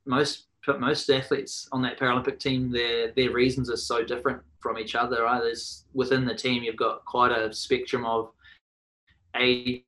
most 0.06 0.46
most 0.78 1.10
athletes 1.10 1.68
on 1.72 1.82
that 1.82 1.98
Paralympic 1.98 2.38
team, 2.38 2.70
their 2.70 3.12
their 3.12 3.32
reasons 3.32 3.70
are 3.70 3.76
so 3.76 4.04
different 4.04 4.40
from 4.60 4.78
each 4.78 4.94
other. 4.94 5.24
Right? 5.24 5.40
There's 5.40 5.84
within 5.94 6.24
the 6.24 6.34
team, 6.34 6.62
you've 6.62 6.76
got 6.76 7.04
quite 7.04 7.32
a 7.32 7.52
spectrum 7.52 8.06
of 8.06 8.30
age 9.36 9.85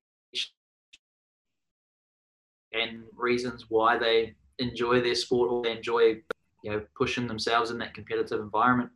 and 2.72 3.02
reasons 3.16 3.66
why 3.68 3.98
they 3.98 4.34
enjoy 4.58 5.00
their 5.00 5.14
sport 5.14 5.50
or 5.50 5.62
they 5.62 5.72
enjoy 5.72 6.16
you 6.62 6.70
know 6.70 6.82
pushing 6.96 7.26
themselves 7.26 7.70
in 7.70 7.78
that 7.78 7.94
competitive 7.94 8.40
environment. 8.40 8.90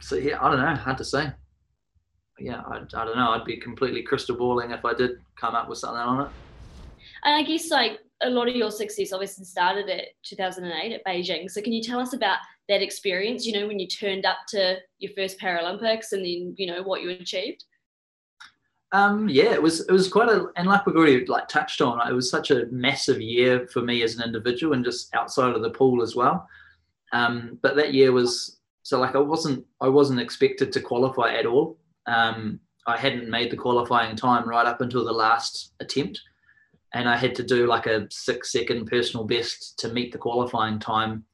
So 0.00 0.16
yeah 0.16 0.38
i 0.40 0.50
don't 0.50 0.60
know 0.60 0.74
hard 0.74 0.98
to 0.98 1.04
say. 1.04 1.30
Yeah 2.38 2.62
I, 2.66 2.76
I 2.76 3.04
don't 3.04 3.16
know 3.16 3.30
i'd 3.30 3.44
be 3.44 3.56
completely 3.56 4.02
crystal 4.02 4.36
balling 4.36 4.70
if 4.70 4.84
i 4.84 4.94
did 4.94 5.18
come 5.36 5.54
up 5.54 5.68
with 5.68 5.78
something 5.78 6.00
on 6.00 6.26
it. 6.26 6.32
And 7.24 7.34
i 7.34 7.42
guess 7.42 7.70
like 7.70 7.98
a 8.22 8.30
lot 8.30 8.48
of 8.48 8.56
your 8.56 8.70
success 8.70 9.12
obviously 9.12 9.44
started 9.44 9.88
at 9.88 10.06
2008 10.24 10.92
at 10.92 11.04
beijing. 11.04 11.48
So 11.48 11.62
can 11.62 11.72
you 11.72 11.82
tell 11.82 12.00
us 12.00 12.14
about 12.14 12.38
that 12.68 12.82
experience 12.82 13.46
you 13.46 13.58
know 13.58 13.66
when 13.66 13.78
you 13.78 13.86
turned 13.86 14.26
up 14.26 14.38
to 14.48 14.76
your 14.98 15.12
first 15.16 15.40
paralympics 15.40 16.12
and 16.12 16.24
then 16.24 16.54
you 16.56 16.66
know 16.66 16.82
what 16.82 17.02
you 17.02 17.10
achieved 17.10 17.64
um, 18.92 19.28
yeah, 19.28 19.52
it 19.52 19.62
was 19.62 19.80
it 19.80 19.92
was 19.92 20.08
quite 20.08 20.28
a 20.28 20.46
and 20.56 20.66
like 20.66 20.86
we've 20.86 20.96
already 20.96 21.24
like 21.26 21.48
touched 21.48 21.82
on, 21.82 22.06
it 22.08 22.14
was 22.14 22.30
such 22.30 22.50
a 22.50 22.66
massive 22.70 23.20
year 23.20 23.66
for 23.68 23.82
me 23.82 24.02
as 24.02 24.16
an 24.16 24.24
individual 24.24 24.72
and 24.72 24.84
just 24.84 25.14
outside 25.14 25.54
of 25.54 25.62
the 25.62 25.70
pool 25.70 26.02
as 26.02 26.16
well. 26.16 26.48
Um, 27.12 27.58
but 27.62 27.76
that 27.76 27.92
year 27.92 28.12
was 28.12 28.58
so 28.82 28.98
like 28.98 29.14
I 29.14 29.18
wasn't 29.18 29.66
I 29.82 29.88
wasn't 29.88 30.20
expected 30.20 30.72
to 30.72 30.80
qualify 30.80 31.34
at 31.34 31.44
all. 31.44 31.78
Um, 32.06 32.60
I 32.86 32.96
hadn't 32.96 33.28
made 33.28 33.50
the 33.50 33.56
qualifying 33.56 34.16
time 34.16 34.48
right 34.48 34.66
up 34.66 34.80
until 34.80 35.04
the 35.04 35.12
last 35.12 35.74
attempt, 35.80 36.18
and 36.94 37.06
I 37.06 37.16
had 37.16 37.34
to 37.34 37.42
do 37.42 37.66
like 37.66 37.86
a 37.86 38.06
six 38.10 38.52
second 38.52 38.86
personal 38.86 39.26
best 39.26 39.78
to 39.80 39.90
meet 39.90 40.12
the 40.12 40.18
qualifying 40.18 40.78
time. 40.78 41.24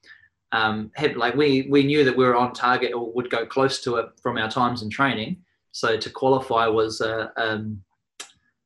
Um, 0.51 0.91
had 0.97 1.17
like 1.17 1.37
we 1.37 1.69
we 1.71 1.85
knew 1.85 2.03
that 2.03 2.17
we 2.17 2.25
were 2.25 2.35
on 2.35 2.53
target 2.53 2.95
or 2.95 3.13
would 3.13 3.31
go 3.31 3.47
close 3.47 3.81
to 3.83 3.97
it 3.97 4.07
from 4.21 4.39
our 4.39 4.51
times 4.51 4.83
in 4.83 4.91
training 4.91 5.44
so 5.75 5.97
to 5.97 6.09
qualify 6.09 6.69
was 6.69 7.03
um, 7.37 7.83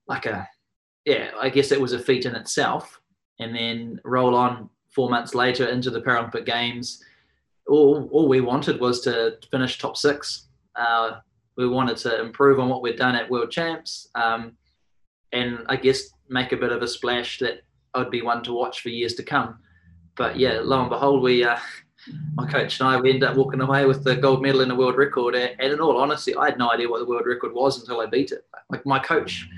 like 0.08 0.26
a, 0.26 0.46
yeah, 1.06 1.30
I 1.40 1.48
guess 1.48 1.72
it 1.72 1.80
was 1.80 1.94
a 1.94 1.98
feat 1.98 2.26
in 2.26 2.34
itself. 2.34 3.00
And 3.40 3.56
then 3.56 3.98
roll 4.04 4.34
on 4.34 4.68
four 4.90 5.08
months 5.08 5.34
later 5.34 5.68
into 5.68 5.90
the 5.90 6.02
Paralympic 6.02 6.44
Games. 6.44 7.02
All, 7.66 8.10
all 8.12 8.28
we 8.28 8.42
wanted 8.42 8.78
was 8.78 9.00
to 9.02 9.38
finish 9.50 9.78
top 9.78 9.96
six. 9.96 10.48
Uh, 10.76 11.20
we 11.56 11.66
wanted 11.66 11.96
to 11.98 12.20
improve 12.20 12.60
on 12.60 12.68
what 12.68 12.82
we'd 12.82 12.96
done 12.96 13.14
at 13.14 13.30
World 13.30 13.50
Champs, 13.50 14.08
um, 14.14 14.52
and 15.32 15.60
I 15.66 15.76
guess 15.76 16.10
make 16.28 16.52
a 16.52 16.56
bit 16.58 16.72
of 16.72 16.82
a 16.82 16.86
splash 16.86 17.38
that 17.38 17.62
I'd 17.94 18.10
be 18.10 18.20
one 18.20 18.42
to 18.42 18.52
watch 18.52 18.80
for 18.80 18.90
years 18.90 19.14
to 19.14 19.22
come. 19.22 19.60
But 20.14 20.38
yeah, 20.38 20.60
lo 20.62 20.80
and 20.80 20.90
behold, 20.90 21.22
we 21.22 21.42
uh, 21.44 21.58
my 22.34 22.46
coach 22.50 22.80
and 22.80 22.88
I, 22.88 23.00
we 23.00 23.10
ended 23.10 23.28
up 23.28 23.36
walking 23.36 23.60
away 23.60 23.84
with 23.86 24.04
the 24.04 24.16
gold 24.16 24.42
medal 24.42 24.60
and 24.60 24.70
the 24.70 24.76
world 24.76 24.96
record. 24.96 25.34
And 25.34 25.72
in 25.72 25.80
all 25.80 25.96
honesty, 25.96 26.36
I 26.36 26.46
had 26.46 26.58
no 26.58 26.70
idea 26.70 26.88
what 26.88 27.00
the 27.00 27.06
world 27.06 27.26
record 27.26 27.52
was 27.52 27.80
until 27.80 28.00
I 28.00 28.06
beat 28.06 28.32
it. 28.32 28.46
Like 28.70 28.84
my 28.86 28.98
coach, 28.98 29.48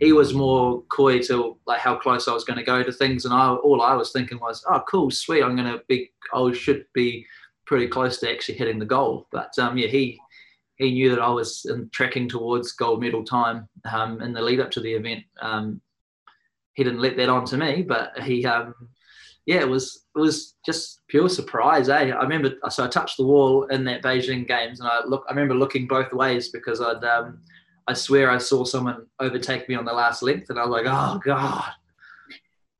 he 0.00 0.12
was 0.12 0.32
more 0.32 0.82
coy 0.84 1.20
to 1.24 1.56
like 1.66 1.80
how 1.80 1.96
close 1.96 2.26
I 2.26 2.32
was 2.32 2.44
going 2.44 2.58
to 2.58 2.64
go 2.64 2.82
to 2.82 2.92
things, 2.92 3.24
and 3.24 3.34
I 3.34 3.50
all 3.50 3.82
I 3.82 3.94
was 3.94 4.12
thinking 4.12 4.40
was, 4.40 4.64
oh, 4.68 4.82
cool, 4.88 5.10
sweet, 5.10 5.42
I'm 5.42 5.56
going 5.56 5.70
to 5.70 5.82
be, 5.88 6.10
I 6.32 6.52
should 6.52 6.86
be 6.94 7.26
pretty 7.66 7.86
close 7.86 8.18
to 8.18 8.30
actually 8.30 8.56
hitting 8.56 8.78
the 8.78 8.86
goal. 8.86 9.28
But 9.30 9.56
um, 9.58 9.76
yeah, 9.76 9.88
he 9.88 10.18
he 10.76 10.92
knew 10.92 11.10
that 11.10 11.20
I 11.20 11.28
was 11.28 11.66
in, 11.66 11.90
tracking 11.90 12.28
towards 12.28 12.72
gold 12.72 13.00
medal 13.00 13.22
time 13.22 13.68
um, 13.92 14.22
in 14.22 14.32
the 14.32 14.40
lead 14.40 14.60
up 14.60 14.70
to 14.72 14.80
the 14.80 14.92
event. 14.94 15.22
Um, 15.42 15.82
he 16.72 16.82
didn't 16.82 17.00
let 17.00 17.18
that 17.18 17.28
on 17.28 17.44
to 17.46 17.58
me, 17.58 17.82
but 17.82 18.18
he, 18.22 18.46
um, 18.46 18.74
yeah, 19.50 19.62
it 19.62 19.68
was 19.68 20.04
it 20.14 20.20
was 20.20 20.54
just 20.64 21.00
pure 21.08 21.28
surprise. 21.28 21.88
Eh? 21.88 22.10
I 22.12 22.22
remember, 22.22 22.52
so 22.68 22.84
I 22.84 22.88
touched 22.88 23.16
the 23.16 23.26
wall 23.26 23.64
in 23.64 23.82
that 23.84 24.00
Beijing 24.00 24.46
games, 24.46 24.78
and 24.78 24.88
I 24.88 25.04
look, 25.04 25.24
I 25.28 25.32
remember 25.32 25.56
looking 25.56 25.88
both 25.88 26.12
ways 26.12 26.50
because 26.50 26.80
I'd, 26.80 27.02
um, 27.02 27.40
I 27.88 27.94
swear 27.94 28.30
I 28.30 28.38
saw 28.38 28.62
someone 28.62 29.06
overtake 29.18 29.68
me 29.68 29.74
on 29.74 29.84
the 29.84 29.92
last 29.92 30.22
length, 30.22 30.50
and 30.50 30.58
I 30.58 30.64
was 30.64 30.70
like, 30.70 30.86
oh 30.86 31.20
god. 31.24 31.72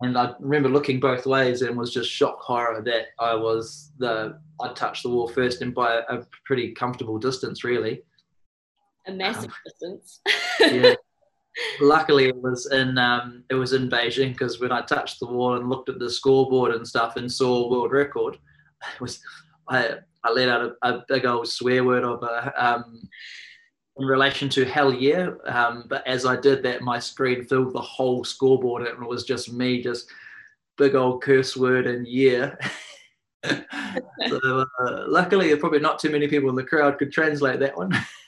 And 0.02 0.16
I 0.16 0.32
remember 0.38 0.68
looking 0.68 1.00
both 1.00 1.26
ways 1.26 1.62
and 1.62 1.76
was 1.76 1.92
just 1.92 2.08
shock 2.08 2.40
horror 2.40 2.82
that 2.82 3.06
I 3.18 3.34
was 3.34 3.90
the 3.98 4.38
I 4.62 4.72
touched 4.72 5.02
the 5.02 5.10
wall 5.10 5.26
first 5.26 5.62
and 5.62 5.74
by 5.74 6.02
a, 6.08 6.20
pretty 6.44 6.72
comfortable 6.72 7.18
distance, 7.18 7.64
really. 7.64 8.04
A 9.08 9.12
massive 9.12 9.50
um, 9.50 9.56
distance. 9.66 10.20
yeah. 10.60 10.94
Luckily, 11.80 12.26
it 12.26 12.36
was 12.36 12.70
in 12.72 12.96
um, 12.98 13.44
it 13.50 13.54
was 13.54 13.72
in 13.72 13.90
Beijing 13.90 14.32
because 14.32 14.60
when 14.60 14.72
I 14.72 14.82
touched 14.82 15.18
the 15.18 15.26
wall 15.26 15.56
and 15.56 15.68
looked 15.68 15.88
at 15.88 15.98
the 15.98 16.10
scoreboard 16.10 16.74
and 16.74 16.86
stuff 16.86 17.16
and 17.16 17.30
saw 17.30 17.70
world 17.70 17.92
record, 17.92 18.38
it 18.94 19.00
was 19.00 19.20
I 19.68 19.96
I 20.24 20.30
let 20.30 20.48
out 20.48 20.76
a, 20.82 20.88
a 20.88 21.04
big 21.08 21.26
old 21.26 21.48
swear 21.48 21.84
word 21.84 22.04
of 22.04 22.22
a 22.22 22.52
um, 22.56 23.08
in 23.98 24.06
relation 24.06 24.48
to 24.48 24.64
hell 24.64 24.92
yeah. 24.92 25.30
Um, 25.46 25.84
but 25.88 26.06
as 26.06 26.24
I 26.24 26.36
did 26.36 26.62
that, 26.62 26.82
my 26.82 26.98
screen 26.98 27.44
filled 27.44 27.74
the 27.74 27.80
whole 27.80 28.24
scoreboard 28.24 28.86
and 28.86 29.02
it 29.02 29.08
was 29.08 29.24
just 29.24 29.52
me, 29.52 29.82
just 29.82 30.10
big 30.78 30.94
old 30.94 31.22
curse 31.22 31.56
word 31.56 31.86
and 31.86 32.06
yeah. 32.06 32.54
so 33.44 34.64
uh, 34.80 35.04
luckily, 35.06 35.54
probably 35.56 35.80
not 35.80 35.98
too 35.98 36.10
many 36.10 36.28
people 36.28 36.48
in 36.48 36.56
the 36.56 36.64
crowd 36.64 36.98
could 36.98 37.12
translate 37.12 37.60
that 37.60 37.76
one. 37.76 37.92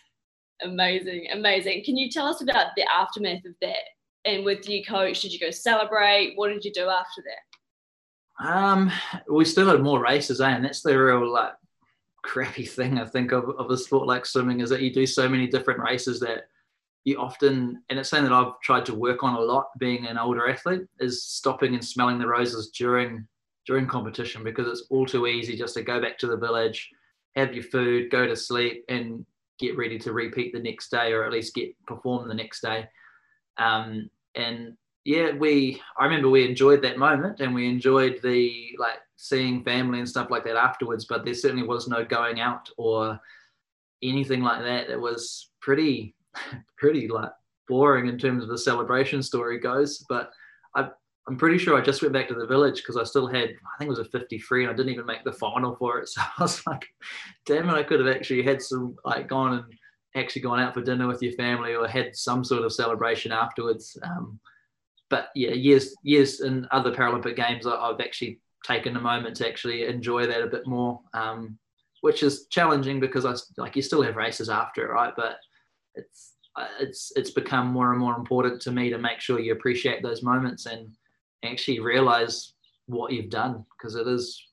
amazing, 0.63 1.29
amazing. 1.33 1.85
Can 1.85 1.97
you 1.97 2.11
tell 2.11 2.27
us 2.27 2.43
about 2.43 2.69
the 2.77 2.85
aftermath 2.93 3.45
of 3.45 3.55
that? 3.61 3.83
And 4.25 4.45
with 4.45 4.69
your 4.69 4.85
coach, 4.85 5.21
did 5.21 5.33
you 5.33 5.41
go 5.41 5.51
celebrate? 5.51 6.35
What 6.37 6.49
did 6.49 6.65
you 6.65 6.73
do 6.73 6.89
after 6.89 7.23
that? 7.23 8.49
Um, 8.49 8.91
we 9.29 9.45
still 9.45 9.69
had 9.69 9.83
more 9.83 10.01
races, 10.01 10.41
eh? 10.41 10.49
And 10.49 10.65
that's 10.65 10.83
the 10.83 10.97
real 10.97 11.31
like 11.31 11.53
crappy 12.23 12.65
thing 12.65 12.99
I 12.99 13.05
think 13.05 13.33
of, 13.33 13.51
of 13.59 13.71
a 13.71 13.77
sport 13.77 14.07
like 14.07 14.25
swimming 14.25 14.61
is 14.61 14.71
that 14.71 14.81
you 14.81 14.93
do 14.93 15.07
so 15.07 15.29
many 15.29 15.47
different 15.47 15.81
races 15.81 16.21
that 16.21 16.45
you 17.05 17.19
often 17.19 17.83
and 17.89 17.99
it's 17.99 18.09
something 18.11 18.31
that 18.31 18.35
I've 18.35 18.59
tried 18.61 18.87
to 18.87 18.95
work 18.95 19.25
on 19.25 19.35
a 19.35 19.41
lot 19.41 19.77
being 19.79 20.07
an 20.07 20.19
older 20.19 20.49
athlete 20.49 20.83
is 21.01 21.25
stopping 21.25 21.75
and 21.75 21.85
smelling 21.85 22.19
the 22.19 22.29
roses 22.29 22.71
during 22.71 23.27
during 23.67 23.87
competition 23.87 24.45
because 24.45 24.69
it's 24.69 24.87
all 24.91 25.05
too 25.05 25.27
easy 25.27 25.57
just 25.57 25.75
to 25.75 25.83
go 25.83 26.01
back 26.01 26.19
to 26.19 26.27
the 26.27 26.37
village, 26.37 26.91
have 27.35 27.55
your 27.55 27.65
food, 27.65 28.11
go 28.11 28.27
to 28.27 28.37
sleep 28.37 28.85
and 28.89 29.25
get 29.63 29.79
ready 29.79 29.99
to 30.01 30.13
repeat 30.13 30.53
the 30.53 30.59
next 30.59 30.91
day 30.91 31.13
or 31.13 31.25
at 31.25 31.33
least 31.33 31.55
get 31.55 31.75
perform 31.87 32.29
the 32.29 32.35
next 32.35 32.61
day. 32.61 32.87
Um, 33.57 34.11
and 34.35 34.77
yeah, 35.05 35.33
we 35.33 35.81
I 35.99 36.05
remember 36.05 36.29
we 36.29 36.47
enjoyed 36.47 36.83
that 36.83 36.99
moment 36.99 37.41
and 37.41 37.55
we 37.55 37.69
enjoyed 37.69 38.21
the 38.23 38.77
like 38.79 38.99
seeing 39.17 39.65
family 39.65 39.99
and 39.99 40.09
stuff 40.09 40.31
like 40.31 40.45
that 40.45 40.57
afterwards, 40.57 41.05
but 41.05 41.25
there 41.25 41.35
certainly 41.35 41.67
was 41.67 41.89
no 41.89 42.05
going 42.05 42.41
out 42.41 42.69
or 42.77 43.19
anything 44.03 44.43
like 44.43 44.63
that. 44.63 44.91
It 44.91 45.01
was 45.01 45.51
pretty 45.61 46.15
pretty 46.77 47.09
like 47.09 47.31
boring 47.69 48.09
in 48.09 48.19
terms 48.19 48.43
of 48.43 48.49
the 48.49 48.59
celebration 48.59 49.23
story 49.23 49.59
goes. 49.59 50.05
But 50.09 50.33
I 50.75 50.89
I'm 51.29 51.37
pretty 51.37 51.59
sure 51.59 51.77
I 51.79 51.85
just 51.85 52.03
went 52.03 52.15
back 52.15 52.29
to 52.29 52.35
the 52.35 52.47
village 52.47 52.77
because 52.77 52.97
I 52.97 53.05
still 53.05 53.29
had 53.29 53.51
I 53.51 53.79
think 53.79 53.87
it 53.87 53.97
was 53.97 54.01
a 54.01 54.05
53 54.07 54.65
and 54.65 54.73
I 54.73 54.77
didn't 54.77 54.93
even 54.93 55.07
make 55.07 55.25
the 55.25 55.33
final 55.33 55.77
for 55.77 55.99
it. 56.01 56.09
So 56.09 56.21
I 56.21 56.43
was 56.43 56.67
like, 56.67 56.87
damn 57.47 57.69
it, 57.69 57.75
I 57.75 57.83
could 57.83 58.01
have 58.01 58.15
actually 58.15 58.43
had 58.43 58.61
some 58.61 58.97
like 59.05 59.29
gone 59.29 59.55
and 59.55 59.65
actually 60.15 60.43
gone 60.43 60.61
out 60.61 60.75
for 60.75 60.83
dinner 60.83 61.07
with 61.07 61.23
your 61.23 61.33
family 61.33 61.75
or 61.75 61.87
had 61.87 62.15
some 62.17 62.45
sort 62.45 62.65
of 62.65 62.73
celebration 62.73 63.33
afterwards. 63.33 63.97
Um, 64.03 64.41
but 65.11 65.29
yeah, 65.35 65.53
years 65.53 65.95
years 66.03 66.41
in 66.41 66.67
other 66.71 66.93
Paralympic 66.93 67.37
games, 67.37 67.67
I, 67.67 67.89
have 67.89 68.01
actually 68.01 68.41
taken 68.65 68.97
a 68.97 69.01
moment 69.01 69.37
to 69.37 69.49
actually 69.49 69.85
enjoy 69.85 70.27
that 70.27 70.43
a 70.43 70.47
bit 70.47 70.67
more, 70.67 71.01
um, 71.15 71.59
which 72.01 72.23
is 72.23 72.47
challenging 72.51 73.01
because 73.01 73.25
I 73.25 73.35
like 73.59 73.77
you 73.77 73.83
still 73.83 74.03
have 74.03 74.17
races 74.17 74.49
after, 74.49 74.87
it, 74.87 74.93
right? 74.93 75.13
But 75.17 75.37
it's 75.95 76.33
uh, 76.57 76.67
it's 76.81 77.13
it's 77.17 77.31
become 77.31 77.69
more 77.69 77.93
and 77.93 78.01
more 78.01 78.17
important 78.17 78.61
to 78.63 78.73
me 78.73 78.91
to 78.91 78.99
make 78.99 79.21
sure 79.21 79.41
you 79.41 79.53
appreciate 79.53 80.03
those 80.03 80.23
moments 80.23 80.67
and 80.67 80.95
actually 81.45 81.81
realize 81.81 82.53
what 82.87 83.13
you've 83.13 83.31
done 83.31 83.65
because 83.77 83.95
it 83.95 84.07
is 84.07 84.45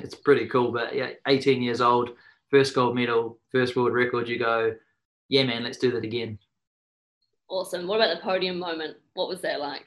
it's 0.00 0.14
pretty 0.14 0.46
cool. 0.46 0.72
But 0.72 0.94
yeah, 0.94 1.10
18 1.26 1.62
years 1.62 1.80
old, 1.80 2.10
first 2.50 2.74
gold 2.74 2.94
medal, 2.94 3.38
first 3.52 3.76
world 3.76 3.92
record, 3.92 4.28
you 4.28 4.38
go, 4.38 4.74
yeah, 5.28 5.44
man, 5.44 5.64
let's 5.64 5.78
do 5.78 5.90
that 5.92 6.04
again. 6.04 6.38
Awesome. 7.48 7.86
What 7.86 7.96
about 7.96 8.16
the 8.16 8.22
podium 8.22 8.58
moment? 8.58 8.96
What 9.14 9.28
was 9.28 9.40
that 9.42 9.60
like? 9.60 9.86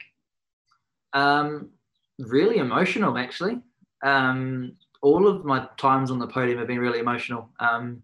Um, 1.12 1.70
really 2.18 2.58
emotional, 2.58 3.18
actually. 3.18 3.60
Um, 4.02 4.72
all 5.02 5.26
of 5.26 5.44
my 5.44 5.66
times 5.76 6.10
on 6.10 6.18
the 6.18 6.26
podium 6.26 6.58
have 6.58 6.68
been 6.68 6.78
really 6.78 6.98
emotional. 6.98 7.50
Um, 7.58 8.02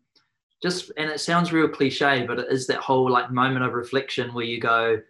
just 0.63 0.91
and 0.97 1.11
it 1.11 1.21
sounds 1.21 1.53
real 1.53 1.69
cliche, 1.69 2.25
but 2.27 2.39
it 2.39 2.47
is 2.51 2.67
that 2.67 2.79
whole 2.79 3.11
like 3.11 3.31
moment 3.31 3.65
of 3.65 3.75
reflection 3.75 4.33
where 4.33 4.45
you 4.45 4.61
go, 4.61 5.01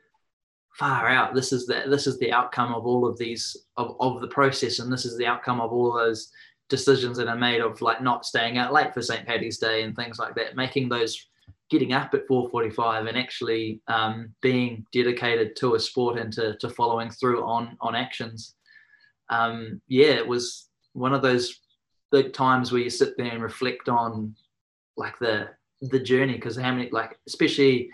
far 0.79 1.09
out. 1.09 1.35
This 1.35 1.53
is 1.53 1.67
the 1.67 1.85
this 1.89 2.07
is 2.07 2.19
the 2.19 2.33
outcome 2.33 2.75
of 2.75 2.87
all 2.87 3.07
of 3.07 3.19
these 3.19 3.57
of, 3.77 3.97
of 4.01 4.21
the 4.21 4.29
process, 4.29 4.79
and 4.79 4.93
this 4.93 5.05
is 5.05 5.17
the 5.17 5.27
outcome 5.27 5.61
of 5.61 5.73
all 5.73 5.93
those 5.93 6.31
decisions 6.69 7.17
that 7.17 7.29
are 7.29 7.37
made 7.37 7.61
of 7.61 7.81
like 7.81 8.03
not 8.03 8.27
staying 8.27 8.59
out 8.59 8.73
late 8.73 8.93
for 8.93 9.01
St. 9.01 9.27
Patty's 9.27 9.59
Day 9.59 9.83
and 9.83 9.95
things 9.95 10.19
like 10.19 10.35
that, 10.35 10.57
making 10.57 10.89
those 10.89 11.17
getting 11.71 11.93
up 11.93 12.15
at 12.15 12.29
4.45 12.29 13.09
and 13.09 13.19
actually 13.19 13.81
um, 13.89 14.33
being 14.41 14.87
dedicated 14.93 15.57
to 15.57 15.75
a 15.75 15.81
sport 15.81 16.19
and 16.19 16.33
to, 16.33 16.57
to 16.59 16.69
following 16.69 17.11
through 17.11 17.45
on 17.45 17.77
on 17.81 17.95
actions 17.95 18.55
um, 19.31 19.81
yeah 19.89 20.13
it 20.13 20.27
was 20.27 20.69
one 20.93 21.13
of 21.13 21.23
those 21.23 21.61
big 22.13 22.33
times 22.33 22.71
where 22.71 22.81
you 22.81 22.91
sit 22.91 23.17
there 23.17 23.33
and 23.33 23.43
reflect 23.43 23.89
on 23.89 24.35
like 24.97 25.19
the 25.19 25.49
the 25.83 25.99
journey 25.99 26.35
because 26.35 26.57
how 26.57 26.73
many 26.73 26.89
like 26.91 27.19
especially 27.27 27.91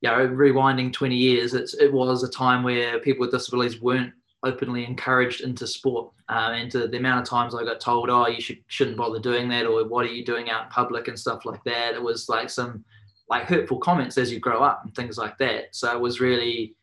you 0.00 0.08
know 0.08 0.28
rewinding 0.28 0.92
20 0.92 1.16
years 1.16 1.54
it's 1.54 1.74
it 1.74 1.92
was 1.92 2.22
a 2.22 2.30
time 2.30 2.62
where 2.62 3.00
people 3.00 3.22
with 3.22 3.32
disabilities 3.32 3.80
weren't 3.80 4.12
openly 4.44 4.84
encouraged 4.84 5.40
into 5.40 5.66
sport 5.66 6.12
uh, 6.28 6.52
and 6.54 6.70
to 6.70 6.86
the 6.86 6.96
amount 6.96 7.20
of 7.20 7.28
times 7.28 7.54
I 7.54 7.64
got 7.64 7.80
told, 7.80 8.10
oh, 8.10 8.28
you 8.28 8.40
should, 8.40 8.58
shouldn't 8.66 8.98
bother 8.98 9.18
doing 9.18 9.48
that, 9.48 9.66
or 9.66 9.86
what 9.88 10.04
are 10.04 10.12
you 10.12 10.24
doing 10.24 10.50
out 10.50 10.64
in 10.64 10.70
public 10.70 11.08
and 11.08 11.18
stuff 11.18 11.44
like 11.44 11.62
that. 11.64 11.94
It 11.94 12.02
was 12.02 12.28
like 12.28 12.50
some 12.50 12.84
like 13.28 13.44
hurtful 13.44 13.78
comments 13.78 14.18
as 14.18 14.30
you 14.30 14.38
grow 14.38 14.62
up 14.62 14.82
and 14.84 14.94
things 14.94 15.18
like 15.18 15.38
that. 15.38 15.74
So 15.74 15.90
it 15.90 16.00
was 16.00 16.20
really 16.20 16.76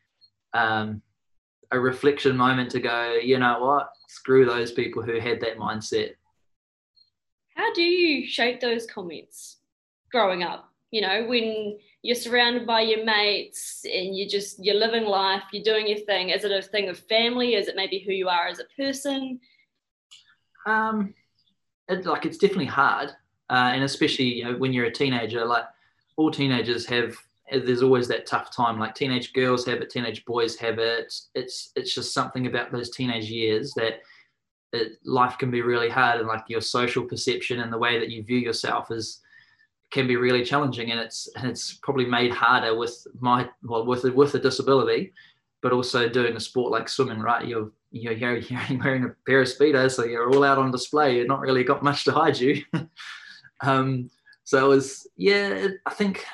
um, 0.53 1.01
a 1.71 1.79
reflection 1.79 2.35
moment 2.35 2.71
to 2.71 2.79
go, 2.79 3.13
you 3.13 3.37
know 3.39 3.59
what, 3.59 3.89
screw 4.07 4.45
those 4.45 4.71
people 4.71 5.03
who 5.03 5.19
had 5.19 5.39
that 5.41 5.57
mindset. 5.57 6.15
How 7.55 7.71
do 7.73 7.83
you 7.83 8.27
shape 8.27 8.59
those 8.59 8.85
comments 8.85 9.57
growing 10.11 10.43
up? 10.43 10.71
You 10.95 11.01
know, 11.01 11.25
when 11.25 11.77
you're 12.03 12.15
surrounded 12.15 12.65
by 12.65 12.79
your 12.79 13.03
mates 13.03 13.83
and 13.83 14.15
you're 14.15 14.29
just 14.29 14.63
you're 14.63 14.75
living 14.75 15.03
life 15.03 15.43
you're 15.51 15.61
doing 15.61 15.87
your 15.87 15.97
thing. 15.97 16.29
Is 16.29 16.45
it 16.45 16.51
a 16.53 16.61
thing 16.61 16.87
of 16.87 16.97
family? 16.97 17.55
Is 17.55 17.67
it 17.67 17.75
maybe 17.75 17.99
who 17.99 18.13
you 18.13 18.29
are 18.29 18.47
as 18.47 18.59
a 18.59 18.81
person? 18.81 19.41
Um 20.65 21.13
it, 21.89 22.05
like 22.05 22.25
it's 22.25 22.37
definitely 22.37 22.67
hard 22.67 23.09
uh, 23.49 23.71
and 23.73 23.83
especially 23.83 24.35
you 24.35 24.45
know, 24.45 24.55
when 24.55 24.71
you're 24.71 24.85
a 24.85 24.91
teenager 24.91 25.43
like 25.43 25.65
all 26.15 26.31
teenagers 26.31 26.85
have 26.85 27.17
there's 27.51 27.83
always 27.83 28.07
that 28.07 28.25
tough 28.25 28.55
time. 28.55 28.79
Like 28.79 28.95
teenage 28.95 29.33
girls 29.33 29.65
have 29.65 29.81
it 29.81 29.89
teenage 29.89 30.23
boys 30.23 30.55
have 30.55 30.79
it. 30.79 31.13
It's 31.33 31.71
it's 31.75 31.93
just 31.93 32.13
something 32.13 32.47
about 32.47 32.71
those 32.71 32.89
teenage 32.89 33.29
years 33.29 33.73
that 33.73 33.99
it, 34.71 34.93
life 35.03 35.37
can 35.39 35.51
be 35.51 35.61
really 35.61 35.89
hard 35.89 36.19
and 36.19 36.27
like 36.29 36.45
your 36.47 36.61
social 36.61 37.03
perception 37.03 37.59
and 37.59 37.73
the 37.73 37.77
way 37.85 37.99
that 37.99 38.11
you 38.11 38.23
view 38.23 38.37
yourself 38.37 38.91
is 38.91 39.19
can 39.95 40.07
be 40.07 40.17
really 40.17 40.43
challenging, 40.43 40.91
and 40.91 40.99
it's 40.99 41.29
and 41.37 41.49
it's 41.49 41.75
probably 41.75 42.05
made 42.05 42.31
harder 42.31 42.75
with 42.75 43.07
my 43.21 43.49
well 43.63 43.85
with 43.85 44.03
with 44.03 44.35
a 44.35 44.39
disability, 44.39 45.13
but 45.61 45.71
also 45.71 46.09
doing 46.09 46.35
a 46.35 46.39
sport 46.39 46.69
like 46.69 46.89
swimming. 46.89 47.19
Right, 47.19 47.47
you're 47.47 47.71
you're, 47.91 48.11
you're 48.11 48.79
wearing 48.83 49.05
a 49.05 49.15
pair 49.25 49.41
of 49.41 49.47
speedos, 49.47 49.91
so 49.91 50.03
you're 50.03 50.29
all 50.29 50.43
out 50.43 50.57
on 50.57 50.69
display. 50.69 51.15
You've 51.15 51.29
not 51.29 51.39
really 51.39 51.63
got 51.63 51.81
much 51.81 52.03
to 52.03 52.11
hide 52.11 52.37
you. 52.37 52.61
um, 53.61 54.09
so 54.43 54.65
it 54.65 54.67
was 54.67 55.07
yeah. 55.15 55.69
I 55.85 55.93
think 55.93 56.25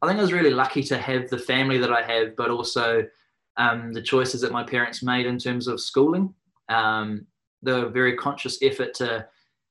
I 0.00 0.06
think 0.06 0.20
I 0.20 0.22
was 0.22 0.32
really 0.32 0.50
lucky 0.50 0.84
to 0.84 0.96
have 0.96 1.28
the 1.28 1.38
family 1.38 1.78
that 1.78 1.92
I 1.92 2.02
have, 2.02 2.36
but 2.36 2.52
also 2.52 3.04
um, 3.56 3.92
the 3.92 4.02
choices 4.02 4.42
that 4.42 4.52
my 4.52 4.62
parents 4.62 5.02
made 5.02 5.26
in 5.26 5.38
terms 5.40 5.66
of 5.66 5.80
schooling. 5.80 6.32
Um, 6.68 7.26
the 7.62 7.88
very 7.88 8.16
conscious 8.16 8.62
effort 8.62 8.94
to 8.94 9.26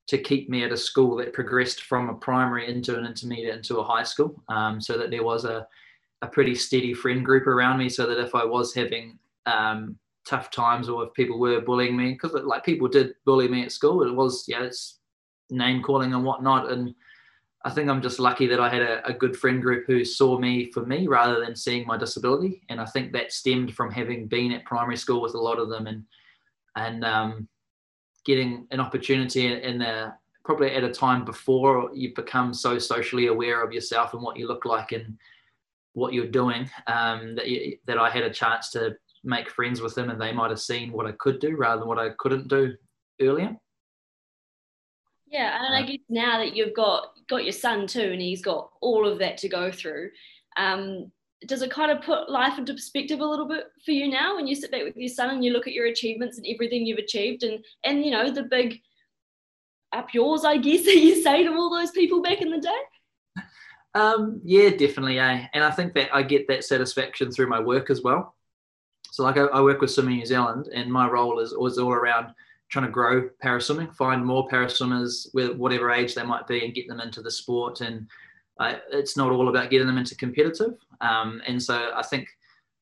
to 0.08 0.18
keep 0.18 0.50
me 0.50 0.64
at 0.64 0.72
a 0.72 0.78
school 0.78 1.18
that 1.18 1.34
progressed 1.34 1.84
from 1.84 2.10
a 2.10 2.16
primary 2.16 2.70
into 2.70 2.98
an 2.98 3.06
intermediate 3.06 3.56
into 3.56 3.80
a 3.80 3.84
high 3.84 4.04
school, 4.04 4.42
um, 4.50 4.80
so 4.80 4.98
that 4.98 5.12
there 5.12 5.24
was 5.24 5.46
a 5.46 5.68
a 6.24 6.28
pretty 6.28 6.56
steady 6.56 6.94
friend 6.96 7.24
group 7.24 7.46
around 7.46 7.78
me, 7.78 7.90
so 7.90 8.08
that 8.08 8.20
if 8.20 8.34
I 8.34 8.44
was 8.44 8.74
having 8.74 9.20
um, 9.46 9.98
tough 10.26 10.50
times 10.50 10.90
or 10.90 11.04
if 11.04 11.14
people 11.14 11.40
were 11.40 11.62
bullying 11.62 11.96
me, 11.96 12.14
because 12.14 12.34
like 12.34 12.66
people 12.66 12.88
did 12.88 13.14
bully 13.26 13.48
me 13.48 13.64
at 13.64 13.72
school, 13.72 14.04
it 14.04 14.14
was 14.14 14.46
yeah, 14.48 14.64
it's 14.64 15.00
name 15.50 15.84
calling 15.84 16.14
and 16.14 16.24
whatnot, 16.24 16.72
and 16.72 16.96
I 17.66 17.70
think 17.70 17.90
I'm 17.90 18.02
just 18.02 18.20
lucky 18.20 18.48
that 18.48 18.62
I 18.62 18.70
had 18.70 18.82
a, 18.82 19.06
a, 19.06 19.14
good 19.14 19.36
friend 19.36 19.62
group 19.62 19.86
who 19.88 20.06
saw 20.06 20.40
me 20.40 20.72
for 20.72 20.86
me 20.86 21.08
rather 21.08 21.40
than 21.44 21.56
seeing 21.56 21.86
my 21.86 21.98
disability, 21.98 22.64
and 22.70 22.80
I 22.80 22.86
think 22.86 23.12
that 23.12 23.34
stemmed 23.34 23.76
from 23.76 23.92
having 23.92 24.28
been 24.28 24.54
at 24.54 24.64
primary 24.64 24.96
school 24.96 25.22
with 25.22 25.34
a 25.34 25.42
lot 25.42 25.60
of 25.60 25.70
them 25.70 25.88
and 25.88 26.04
and 26.78 27.04
um, 27.04 27.48
getting 28.28 28.68
an 28.72 28.82
opportunity 28.82 29.48
in 29.64 29.80
the 29.80 30.14
probably 30.44 30.72
at 30.72 30.84
a 30.84 30.92
time 30.92 31.26
before 31.26 31.90
you 31.94 32.14
become 32.14 32.54
so 32.54 32.78
socially 32.78 33.28
aware 33.28 33.64
of 33.64 33.74
yourself 33.74 34.14
and 34.14 34.22
what 34.22 34.38
you 34.38 34.48
look 34.48 34.66
like 34.66 34.92
and 34.92 35.18
what 35.94 36.14
you're 36.14 36.28
doing 36.28 36.70
um, 36.88 37.36
that 37.36 37.48
you, 37.48 37.78
that 37.86 37.98
I 37.98 38.10
had 38.10 38.24
a 38.24 38.30
chance 38.30 38.70
to 38.72 38.96
make 39.24 39.50
friends 39.50 39.82
with 39.82 39.96
them 39.96 40.10
and 40.10 40.22
they 40.22 40.32
might 40.32 40.50
have 40.50 40.60
seen 40.60 40.92
what 40.92 41.08
I 41.08 41.14
could 41.14 41.40
do 41.40 41.56
rather 41.56 41.80
than 41.80 41.88
what 41.88 42.00
I 42.00 42.10
couldn't 42.18 42.50
do 42.50 42.76
earlier. 43.20 43.58
Yeah, 45.26 45.66
and 45.66 45.76
I 45.76 45.82
guess 45.84 46.00
now 46.10 46.38
that 46.38 46.56
you've 46.56 46.74
got 46.74 47.14
got 47.28 47.44
your 47.44 47.54
son 47.54 47.88
too, 47.88 48.12
and 48.12 48.22
he's 48.22 48.42
got 48.42 48.70
all 48.82 49.06
of 49.08 49.20
that 49.20 49.38
to 49.40 49.50
go 49.50 49.72
through, 49.72 50.12
um, 50.56 51.12
does 51.46 51.62
it 51.62 51.72
kind 51.72 51.92
of 51.92 52.02
put 52.02 52.30
life 52.30 52.58
into 52.58 52.74
perspective 52.74 53.20
a 53.20 53.26
little 53.26 53.48
bit 53.48 53.66
for 53.86 53.92
you 53.92 54.10
now 54.10 54.36
when 54.36 54.48
you 54.48 54.56
sit 54.56 54.72
back 54.72 54.84
with 54.84 54.98
your 54.98 55.10
son 55.10 55.30
and 55.30 55.46
you 55.46 55.54
look 55.54 55.68
at 55.68 55.74
your 55.74 55.86
achievements 55.86 56.38
and 56.38 56.48
everything 56.50 56.86
you've 56.86 56.98
achieved, 56.98 57.44
and 57.44 57.64
and 57.84 58.04
you 58.04 58.12
know 58.12 58.32
the 58.32 58.44
big 58.44 58.82
up 59.94 60.14
yours, 60.14 60.44
I 60.44 60.58
guess 60.58 60.84
that 60.86 60.98
you 60.98 61.22
say 61.22 61.44
to 61.44 61.54
all 61.54 61.70
those 61.70 61.92
people 61.92 62.22
back 62.22 62.42
in 62.42 62.52
the 62.52 62.60
day. 62.60 63.44
Um, 63.94 64.42
yeah, 64.44 64.70
definitely, 64.70 65.20
eh? 65.20 65.48
And 65.54 65.64
I 65.64 65.72
think 65.72 65.94
that 65.96 66.14
I 66.14 66.22
get 66.22 66.48
that 66.48 66.64
satisfaction 66.64 67.32
through 67.32 67.48
my 67.48 67.60
work 67.60 67.90
as 67.90 68.04
well. 68.04 68.36
So, 69.12 69.24
like, 69.24 69.38
I, 69.38 69.46
I 69.46 69.62
work 69.62 69.82
with 69.82 69.92
Swimming 69.92 70.18
New 70.18 70.26
Zealand, 70.26 70.70
and 70.74 70.92
my 70.92 71.08
role 71.10 71.40
is 71.40 71.54
always 71.54 71.78
all 71.78 71.94
around 71.94 72.34
trying 72.70 72.86
to 72.86 72.92
grow 72.92 73.30
paraswimming, 73.44 73.96
find 73.96 74.24
more 74.24 74.48
paraswimmers 74.50 75.34
with 75.34 75.56
whatever 75.56 75.90
age 75.90 76.14
they 76.14 76.24
might 76.24 76.46
be, 76.48 76.64
and 76.64 76.76
get 76.76 76.88
them 76.88 77.00
into 77.00 77.22
the 77.22 77.32
sport. 77.32 77.82
And 77.82 78.08
it's 78.92 79.18
not 79.18 79.32
all 79.32 79.50
about 79.50 79.72
getting 79.72 79.88
them 79.88 79.98
into 79.98 80.16
competitive. 80.16 80.76
Um, 81.02 81.42
and 81.48 81.62
so 81.62 81.92
I 81.96 82.04
think 82.04 82.28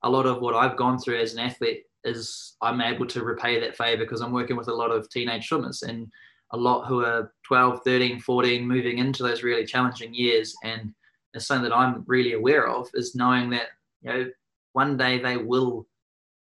a 0.04 0.10
lot 0.10 0.26
of 0.26 0.42
what 0.42 0.56
I've 0.56 0.78
gone 0.78 1.00
through 1.00 1.20
as 1.20 1.34
an 1.34 1.40
athlete 1.40 1.84
is 2.04 2.56
I'm 2.62 2.82
able 2.82 3.08
to 3.08 3.24
repay 3.24 3.60
that 3.60 3.76
favor 3.76 4.04
because 4.04 4.22
I'm 4.22 4.32
working 4.32 4.56
with 4.56 4.68
a 4.68 4.74
lot 4.74 4.92
of 4.92 5.10
teenage 5.10 5.48
swimmers 5.48 5.82
and 5.82 6.08
a 6.52 6.58
lot 6.58 6.86
who 6.86 7.04
are 7.04 7.34
12, 7.48 7.82
13, 7.84 8.20
14, 8.20 8.68
moving 8.68 9.00
into 9.00 9.24
those 9.24 9.44
really 9.44 9.66
challenging 9.66 10.14
years. 10.14 10.56
And 10.64 10.94
it's 11.34 11.48
something 11.48 11.68
that 11.68 11.76
I'm 11.76 12.04
really 12.08 12.34
aware 12.34 12.68
of 12.68 12.88
is 12.94 13.16
knowing 13.16 13.50
that, 13.50 13.70
you 14.02 14.14
know, 14.14 14.32
one 14.74 14.98
day 14.98 15.20
they 15.20 15.38
will 15.38 15.88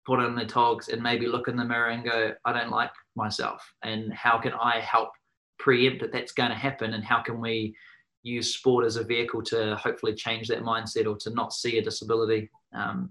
put 0.06 0.20
on 0.20 0.34
their 0.34 0.46
togs 0.46 0.88
and 0.88 1.02
maybe 1.02 1.26
look 1.26 1.48
in 1.48 1.56
the 1.56 1.64
mirror 1.64 1.90
and 1.90 2.04
go, 2.04 2.32
I 2.44 2.52
don't 2.52 2.70
like 2.70 2.90
myself. 3.14 3.62
And 3.82 4.12
how 4.12 4.38
can 4.38 4.52
I 4.54 4.80
help 4.80 5.10
preempt 5.58 6.00
that 6.00 6.12
that's 6.12 6.32
going 6.32 6.50
to 6.50 6.56
happen? 6.56 6.94
And 6.94 7.04
how 7.04 7.22
can 7.22 7.40
we 7.40 7.76
use 8.22 8.54
sport 8.54 8.84
as 8.84 8.96
a 8.96 9.04
vehicle 9.04 9.42
to 9.42 9.76
hopefully 9.76 10.14
change 10.14 10.48
that 10.48 10.62
mindset 10.62 11.06
or 11.06 11.16
to 11.16 11.30
not 11.30 11.52
see 11.52 11.78
a 11.78 11.82
disability? 11.82 12.50
Um, 12.72 13.10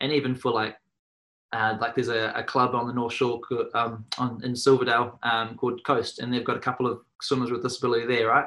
and 0.00 0.12
even 0.12 0.34
for 0.34 0.50
like, 0.50 0.76
uh, 1.52 1.76
like 1.80 1.94
there's 1.94 2.08
a, 2.08 2.32
a, 2.34 2.42
club 2.42 2.74
on 2.74 2.86
the 2.86 2.94
North 2.94 3.12
Shore 3.12 3.40
um, 3.74 4.06
on, 4.16 4.42
in 4.42 4.56
Silverdale 4.56 5.18
um, 5.22 5.54
called 5.56 5.84
Coast, 5.84 6.18
and 6.18 6.32
they've 6.32 6.44
got 6.44 6.56
a 6.56 6.60
couple 6.60 6.86
of 6.86 7.00
swimmers 7.20 7.50
with 7.50 7.62
disability 7.62 8.06
there, 8.06 8.28
right? 8.28 8.46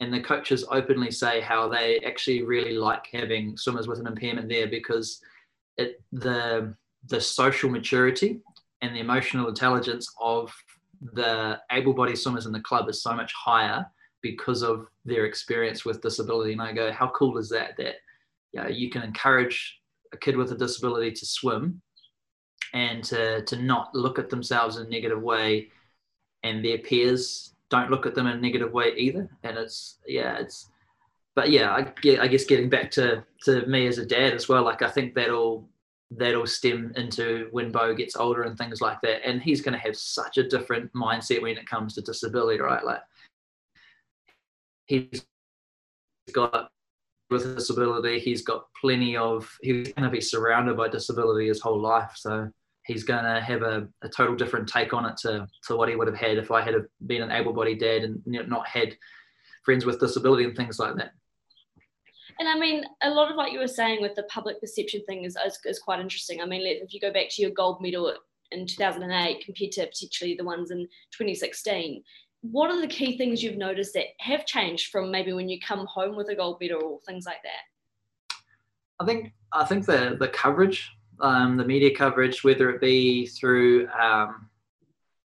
And 0.00 0.12
the 0.12 0.20
coaches 0.20 0.64
openly 0.70 1.10
say 1.10 1.42
how 1.42 1.68
they 1.68 2.00
actually 2.00 2.42
really 2.42 2.72
like 2.72 3.06
having 3.12 3.58
swimmers 3.58 3.86
with 3.86 4.00
an 4.00 4.06
impairment 4.06 4.48
there 4.48 4.66
because 4.66 5.20
it 5.76 6.02
the 6.12 6.74
the 7.08 7.20
social 7.20 7.68
maturity 7.70 8.40
and 8.82 8.94
the 8.94 9.00
emotional 9.00 9.48
intelligence 9.48 10.10
of 10.20 10.52
the 11.12 11.58
able-bodied 11.70 12.18
swimmers 12.18 12.46
in 12.46 12.52
the 12.52 12.60
club 12.60 12.88
is 12.88 13.02
so 13.02 13.14
much 13.14 13.32
higher 13.32 13.86
because 14.22 14.62
of 14.62 14.86
their 15.04 15.26
experience 15.26 15.84
with 15.84 16.02
disability. 16.02 16.52
And 16.52 16.62
I 16.62 16.72
go, 16.72 16.92
how 16.92 17.08
cool 17.08 17.38
is 17.38 17.48
that? 17.50 17.76
That 17.76 17.96
you, 18.52 18.62
know, 18.62 18.68
you 18.68 18.90
can 18.90 19.02
encourage 19.02 19.80
a 20.12 20.16
kid 20.16 20.36
with 20.36 20.52
a 20.52 20.56
disability 20.56 21.12
to 21.12 21.26
swim 21.26 21.80
and 22.74 23.02
to, 23.04 23.42
to 23.42 23.56
not 23.56 23.94
look 23.94 24.18
at 24.18 24.30
themselves 24.30 24.76
in 24.76 24.86
a 24.86 24.88
negative 24.88 25.22
way 25.22 25.68
and 26.42 26.64
their 26.64 26.78
peers 26.78 27.54
don't 27.68 27.90
look 27.90 28.06
at 28.06 28.14
them 28.14 28.26
in 28.26 28.38
a 28.38 28.40
negative 28.40 28.72
way 28.72 28.92
either. 28.96 29.28
And 29.44 29.56
it's, 29.56 29.98
yeah, 30.06 30.38
it's, 30.38 30.68
but 31.34 31.50
yeah, 31.50 31.70
I, 31.70 31.92
I 32.20 32.26
guess 32.26 32.44
getting 32.44 32.68
back 32.68 32.90
to, 32.92 33.24
to 33.44 33.66
me 33.66 33.86
as 33.86 33.98
a 33.98 34.06
dad 34.06 34.34
as 34.34 34.48
well, 34.48 34.64
like 34.64 34.82
I 34.82 34.90
think 34.90 35.14
that'll 35.14 35.68
that'll 36.10 36.46
stem 36.46 36.92
into 36.96 37.48
when 37.52 37.70
Bo 37.70 37.94
gets 37.94 38.16
older 38.16 38.42
and 38.42 38.58
things 38.58 38.80
like 38.80 39.00
that. 39.02 39.24
And 39.24 39.40
he's 39.40 39.60
going 39.60 39.74
to 39.74 39.78
have 39.78 39.96
such 39.96 40.38
a 40.38 40.48
different 40.48 40.92
mindset 40.92 41.42
when 41.42 41.56
it 41.56 41.68
comes 41.68 41.94
to 41.94 42.00
disability, 42.00 42.60
right? 42.60 42.84
Like 42.84 43.00
he's 44.90 45.24
got 46.32 46.70
with 47.30 47.56
disability, 47.56 48.18
he's 48.18 48.42
got 48.42 48.64
plenty 48.80 49.16
of, 49.16 49.48
he's 49.62 49.92
going 49.92 50.02
to 50.02 50.10
be 50.10 50.20
surrounded 50.20 50.76
by 50.76 50.88
disability 50.88 51.46
his 51.46 51.60
whole 51.60 51.80
life. 51.80 52.12
So 52.16 52.50
he's 52.84 53.04
going 53.04 53.24
to 53.24 53.40
have 53.40 53.62
a, 53.62 53.86
a 54.02 54.08
total 54.08 54.34
different 54.34 54.68
take 54.68 54.92
on 54.92 55.06
it 55.06 55.16
to, 55.18 55.46
to 55.68 55.76
what 55.76 55.88
he 55.88 55.94
would 55.94 56.08
have 56.08 56.16
had 56.16 56.38
if 56.38 56.50
I 56.50 56.60
had 56.60 56.74
been 57.06 57.22
an 57.22 57.30
able-bodied 57.30 57.78
dad 57.78 58.02
and 58.02 58.20
not 58.26 58.66
had 58.66 58.96
friends 59.64 59.86
with 59.86 60.00
disability 60.00 60.44
and 60.44 60.56
things 60.56 60.80
like 60.80 60.96
that. 60.96 61.12
And 62.40 62.48
I 62.48 62.58
mean, 62.58 62.82
a 63.02 63.10
lot 63.10 63.30
of 63.30 63.36
what 63.36 63.52
you 63.52 63.60
were 63.60 63.68
saying 63.68 64.02
with 64.02 64.16
the 64.16 64.24
public 64.24 64.60
perception 64.60 65.02
thing 65.06 65.24
is, 65.24 65.36
is, 65.46 65.58
is 65.66 65.78
quite 65.78 66.00
interesting. 66.00 66.40
I 66.40 66.46
mean, 66.46 66.62
if 66.64 66.92
you 66.92 67.00
go 67.00 67.12
back 67.12 67.26
to 67.30 67.42
your 67.42 67.52
gold 67.52 67.80
medal 67.80 68.12
in 68.50 68.66
2008 68.66 69.44
compared 69.44 69.72
to 69.72 69.86
potentially 69.86 70.34
the 70.36 70.44
ones 70.44 70.72
in 70.72 70.88
2016, 71.12 72.02
what 72.42 72.70
are 72.70 72.80
the 72.80 72.86
key 72.86 73.16
things 73.18 73.42
you've 73.42 73.56
noticed 73.56 73.94
that 73.94 74.06
have 74.18 74.46
changed 74.46 74.90
from 74.90 75.10
maybe 75.10 75.32
when 75.32 75.48
you 75.48 75.58
come 75.60 75.86
home 75.86 76.16
with 76.16 76.28
a 76.28 76.34
gold 76.34 76.58
medal 76.60 76.82
or 76.82 77.00
things 77.06 77.26
like 77.26 77.42
that? 77.42 78.36
I 78.98 79.06
think 79.06 79.32
I 79.52 79.64
think 79.64 79.86
the 79.86 80.16
the 80.18 80.28
coverage, 80.28 80.90
um, 81.20 81.56
the 81.56 81.64
media 81.64 81.94
coverage, 81.94 82.44
whether 82.44 82.70
it 82.70 82.80
be 82.80 83.26
through 83.26 83.88
um, 83.88 84.48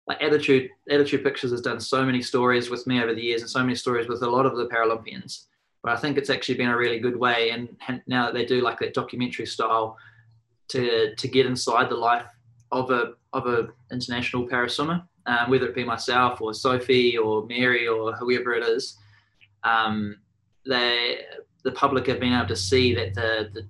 like 0.07 0.21
attitude 0.21 0.69
attitude 0.89 1.23
pictures 1.23 1.51
has 1.51 1.61
done 1.61 1.79
so 1.79 2.05
many 2.05 2.21
stories 2.21 2.69
with 2.69 2.85
me 2.87 3.01
over 3.01 3.13
the 3.13 3.21
years 3.21 3.41
and 3.41 3.49
so 3.49 3.59
many 3.59 3.75
stories 3.75 4.07
with 4.07 4.23
a 4.23 4.29
lot 4.29 4.45
of 4.45 4.55
the 4.57 4.67
Paralympians 4.67 5.45
but 5.83 5.93
I 5.93 5.95
think 5.95 6.17
it's 6.17 6.29
actually 6.29 6.55
been 6.55 6.69
a 6.69 6.77
really 6.77 6.99
good 6.99 7.15
way. 7.15 7.51
And 7.51 7.69
now 8.07 8.25
that 8.25 8.33
they 8.33 8.45
do 8.45 8.61
like 8.61 8.79
that 8.79 8.93
documentary 8.93 9.45
style 9.45 9.97
to 10.69 11.15
to 11.15 11.27
get 11.27 11.45
inside 11.45 11.89
the 11.89 11.95
life 11.95 12.27
of 12.71 12.91
a 12.91 13.13
of 13.33 13.47
a 13.47 13.69
international 13.91 14.47
para 14.47 14.69
swimmer, 14.69 15.03
um, 15.25 15.49
whether 15.49 15.67
it 15.67 15.75
be 15.75 15.83
myself 15.83 16.41
or 16.41 16.53
Sophie 16.53 17.17
or 17.17 17.45
Mary 17.45 17.87
or 17.87 18.13
whoever 18.13 18.53
it 18.53 18.63
is, 18.63 18.97
um, 19.63 20.17
they 20.65 21.21
the 21.63 21.71
public 21.71 22.07
have 22.07 22.19
been 22.19 22.33
able 22.33 22.47
to 22.47 22.55
see 22.55 22.95
that 22.95 23.13
the, 23.13 23.49
the 23.53 23.67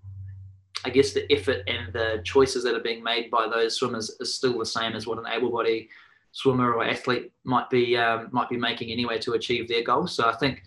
I 0.86 0.90
guess 0.90 1.12
the 1.12 1.32
effort 1.32 1.64
and 1.68 1.92
the 1.92 2.22
choices 2.24 2.64
that 2.64 2.76
are 2.76 2.82
being 2.82 3.04
made 3.04 3.30
by 3.30 3.48
those 3.48 3.76
swimmers 3.78 4.10
is 4.20 4.34
still 4.34 4.58
the 4.58 4.66
same 4.66 4.94
as 4.94 5.06
what 5.06 5.18
an 5.18 5.26
able-bodied 5.28 5.90
swimmer 6.32 6.74
or 6.74 6.86
athlete 6.86 7.32
might 7.44 7.70
be 7.70 7.98
um, 7.98 8.30
might 8.32 8.50
be 8.50 8.58
making 8.58 8.92
anyway 8.92 9.20
to 9.20 9.34
achieve 9.34 9.68
their 9.68 9.84
goals. 9.84 10.14
So 10.14 10.30
I 10.30 10.36
think 10.36 10.64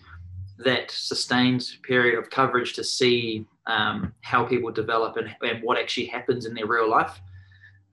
that 0.59 0.91
sustained 0.91 1.65
period 1.83 2.19
of 2.19 2.31
coverage 2.31 2.75
to 2.75 2.85
see 2.85 3.47
um, 3.67 4.13
how 4.21 4.45
people 4.45 4.71
develop 4.71 5.17
and, 5.17 5.35
and, 5.43 5.63
what 5.63 5.79
actually 5.79 6.07
happens 6.07 6.47
in 6.47 6.55
their 6.55 6.67
real 6.67 6.91
life. 6.91 7.21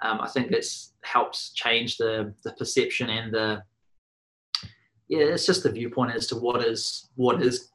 Um, 0.02 0.20
I 0.20 0.28
think 0.28 0.50
that's 0.50 0.89
helps 1.04 1.52
change 1.54 1.97
the 1.97 2.34
the 2.43 2.54
perception 2.54 3.10
and 3.10 3.34
the 3.34 3.64
yeah, 5.08 5.26
it's 5.26 5.45
just 5.45 5.64
the 5.64 5.72
viewpoint 5.72 6.14
as 6.14 6.28
to 6.28 6.36
what 6.36 6.64
is 6.64 7.10
what 7.16 7.41
is 7.41 7.72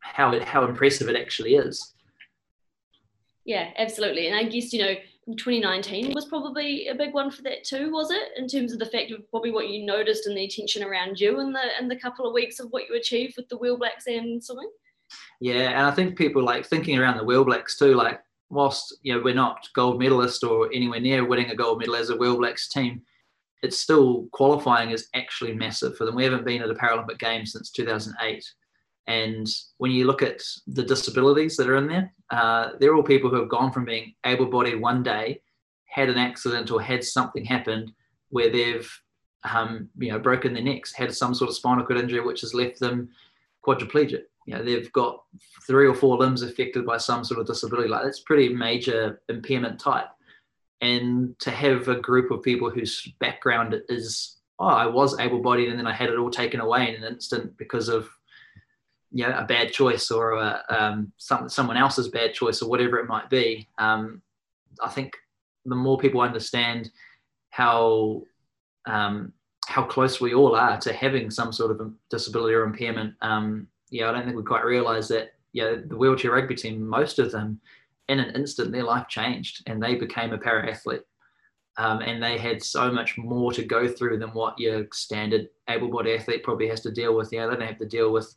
how 0.00 0.32
it 0.32 0.42
how 0.42 0.64
impressive 0.64 1.08
it 1.08 1.16
actually 1.16 1.54
is. 1.54 1.94
Yeah, 3.44 3.70
absolutely. 3.78 4.26
And 4.26 4.36
I 4.36 4.44
guess 4.44 4.72
you 4.72 4.82
know 4.82 4.94
2019 5.36 6.12
was 6.14 6.26
probably 6.26 6.88
a 6.88 6.94
big 6.94 7.12
one 7.12 7.30
for 7.30 7.42
that 7.42 7.64
too, 7.64 7.92
was 7.92 8.10
it? 8.10 8.30
In 8.36 8.48
terms 8.48 8.72
of 8.72 8.78
the 8.78 8.86
fact 8.86 9.10
of 9.10 9.28
probably 9.30 9.50
what 9.50 9.68
you 9.68 9.84
noticed 9.84 10.26
and 10.26 10.36
the 10.36 10.44
attention 10.44 10.82
around 10.82 11.20
you 11.20 11.40
in 11.40 11.52
the 11.52 11.62
in 11.80 11.88
the 11.88 11.96
couple 11.96 12.26
of 12.26 12.32
weeks 12.32 12.60
of 12.60 12.68
what 12.70 12.84
you 12.88 12.96
achieved 12.96 13.34
with 13.36 13.48
the 13.48 13.56
Wheel 13.56 13.76
Blacks 13.76 14.06
and 14.06 14.42
swimming. 14.42 14.70
Yeah, 15.40 15.70
and 15.70 15.86
I 15.86 15.90
think 15.90 16.16
people 16.16 16.42
like 16.42 16.66
thinking 16.66 16.98
around 16.98 17.18
the 17.18 17.24
Wheel 17.24 17.44
Blacks 17.44 17.78
too, 17.78 17.94
like 17.94 18.20
whilst 18.48 18.96
you 19.02 19.14
know 19.14 19.22
we're 19.22 19.34
not 19.34 19.68
gold 19.74 19.98
medalist 19.98 20.44
or 20.44 20.70
anywhere 20.72 21.00
near 21.00 21.24
winning 21.24 21.50
a 21.50 21.54
gold 21.54 21.78
medal 21.78 21.96
as 21.96 22.10
a 22.10 22.16
Wheel 22.16 22.36
Blacks 22.36 22.68
team, 22.68 23.02
it's 23.62 23.78
still 23.78 24.28
qualifying 24.32 24.90
is 24.90 25.08
actually 25.14 25.52
massive 25.52 25.96
for 25.96 26.04
them. 26.04 26.14
We 26.14 26.24
haven't 26.24 26.44
been 26.44 26.62
at 26.62 26.70
a 26.70 26.74
Paralympic 26.74 27.18
Games 27.18 27.52
since 27.52 27.70
2008. 27.70 28.44
And 29.08 29.46
when 29.78 29.92
you 29.92 30.06
look 30.06 30.22
at 30.22 30.42
the 30.66 30.82
disabilities 30.82 31.56
that 31.56 31.68
are 31.68 31.76
in 31.76 31.86
there, 31.86 32.12
uh, 32.30 32.70
they're 32.78 32.94
all 32.94 33.04
people 33.04 33.30
who 33.30 33.36
have 33.36 33.48
gone 33.48 33.72
from 33.72 33.84
being 33.84 34.14
able 34.24 34.46
bodied 34.46 34.80
one 34.80 35.02
day, 35.02 35.40
had 35.86 36.08
an 36.08 36.18
accident 36.18 36.70
or 36.70 36.82
had 36.82 37.04
something 37.04 37.44
happened 37.44 37.92
where 38.30 38.50
they've 38.50 38.90
um, 39.44 39.88
you 39.96 40.10
know 40.10 40.18
broken 40.18 40.54
their 40.54 40.62
necks, 40.62 40.92
had 40.92 41.14
some 41.14 41.34
sort 41.34 41.50
of 41.50 41.56
spinal 41.56 41.84
cord 41.84 42.00
injury 42.00 42.20
which 42.20 42.40
has 42.40 42.54
left 42.54 42.80
them 42.80 43.08
quadriplegic. 43.64 44.22
You 44.46 44.54
know 44.54 44.64
they've 44.64 44.92
got 44.92 45.22
three 45.66 45.86
or 45.86 45.94
four 45.94 46.16
limbs 46.16 46.42
affected 46.42 46.86
by 46.86 46.96
some 46.96 47.24
sort 47.24 47.40
of 47.40 47.46
disability. 47.46 47.88
Like 47.88 48.04
that's 48.04 48.20
pretty 48.20 48.48
major 48.48 49.20
impairment 49.28 49.78
type. 49.78 50.06
And 50.80 51.38
to 51.40 51.50
have 51.50 51.88
a 51.88 52.00
group 52.00 52.30
of 52.30 52.42
people 52.42 52.70
whose 52.70 53.06
background 53.18 53.74
is 53.88 54.36
oh 54.58 54.66
i 54.66 54.86
was 54.86 55.18
able-bodied 55.18 55.68
and 55.68 55.78
then 55.78 55.86
i 55.86 55.92
had 55.92 56.10
it 56.10 56.18
all 56.18 56.30
taken 56.30 56.60
away 56.60 56.88
in 56.88 57.02
an 57.02 57.12
instant 57.14 57.56
because 57.56 57.88
of 57.88 58.08
you 59.12 59.26
know, 59.26 59.36
a 59.38 59.44
bad 59.44 59.72
choice 59.72 60.10
or 60.10 60.32
a, 60.32 60.62
um, 60.68 61.12
some, 61.16 61.48
someone 61.48 61.76
else's 61.76 62.08
bad 62.08 62.34
choice 62.34 62.60
or 62.60 62.68
whatever 62.68 62.98
it 62.98 63.08
might 63.08 63.30
be 63.30 63.68
um, 63.78 64.20
i 64.82 64.88
think 64.88 65.16
the 65.64 65.74
more 65.74 65.98
people 65.98 66.20
understand 66.20 66.90
how 67.50 68.22
um, 68.86 69.32
how 69.66 69.82
close 69.82 70.20
we 70.20 70.32
all 70.32 70.54
are 70.54 70.78
to 70.78 70.92
having 70.92 71.30
some 71.30 71.52
sort 71.52 71.72
of 71.72 71.92
disability 72.08 72.54
or 72.54 72.62
impairment 72.62 73.14
um, 73.20 73.66
yeah, 73.90 74.08
I 74.08 74.12
don't 74.12 74.24
think 74.24 74.36
we 74.36 74.42
quite 74.42 74.64
realised 74.64 75.10
that. 75.10 75.32
Yeah, 75.52 75.76
the 75.86 75.96
wheelchair 75.96 76.32
rugby 76.32 76.54
team, 76.54 76.86
most 76.86 77.18
of 77.18 77.32
them, 77.32 77.60
in 78.08 78.18
an 78.18 78.34
instant, 78.34 78.72
their 78.72 78.84
life 78.84 79.08
changed 79.08 79.62
and 79.66 79.82
they 79.82 79.94
became 79.94 80.32
a 80.32 80.38
para 80.38 80.70
athlete. 80.70 81.02
Um, 81.78 82.00
and 82.00 82.22
they 82.22 82.38
had 82.38 82.62
so 82.62 82.90
much 82.90 83.18
more 83.18 83.52
to 83.52 83.64
go 83.64 83.88
through 83.88 84.18
than 84.18 84.30
what 84.30 84.58
your 84.58 84.86
standard 84.92 85.48
able-bodied 85.68 86.20
athlete 86.20 86.42
probably 86.42 86.68
has 86.68 86.80
to 86.82 86.90
deal 86.90 87.16
with. 87.16 87.32
You 87.32 87.40
know, 87.40 87.50
they 87.50 87.56
don't 87.56 87.68
have 87.68 87.78
to 87.78 87.86
deal 87.86 88.12
with 88.12 88.34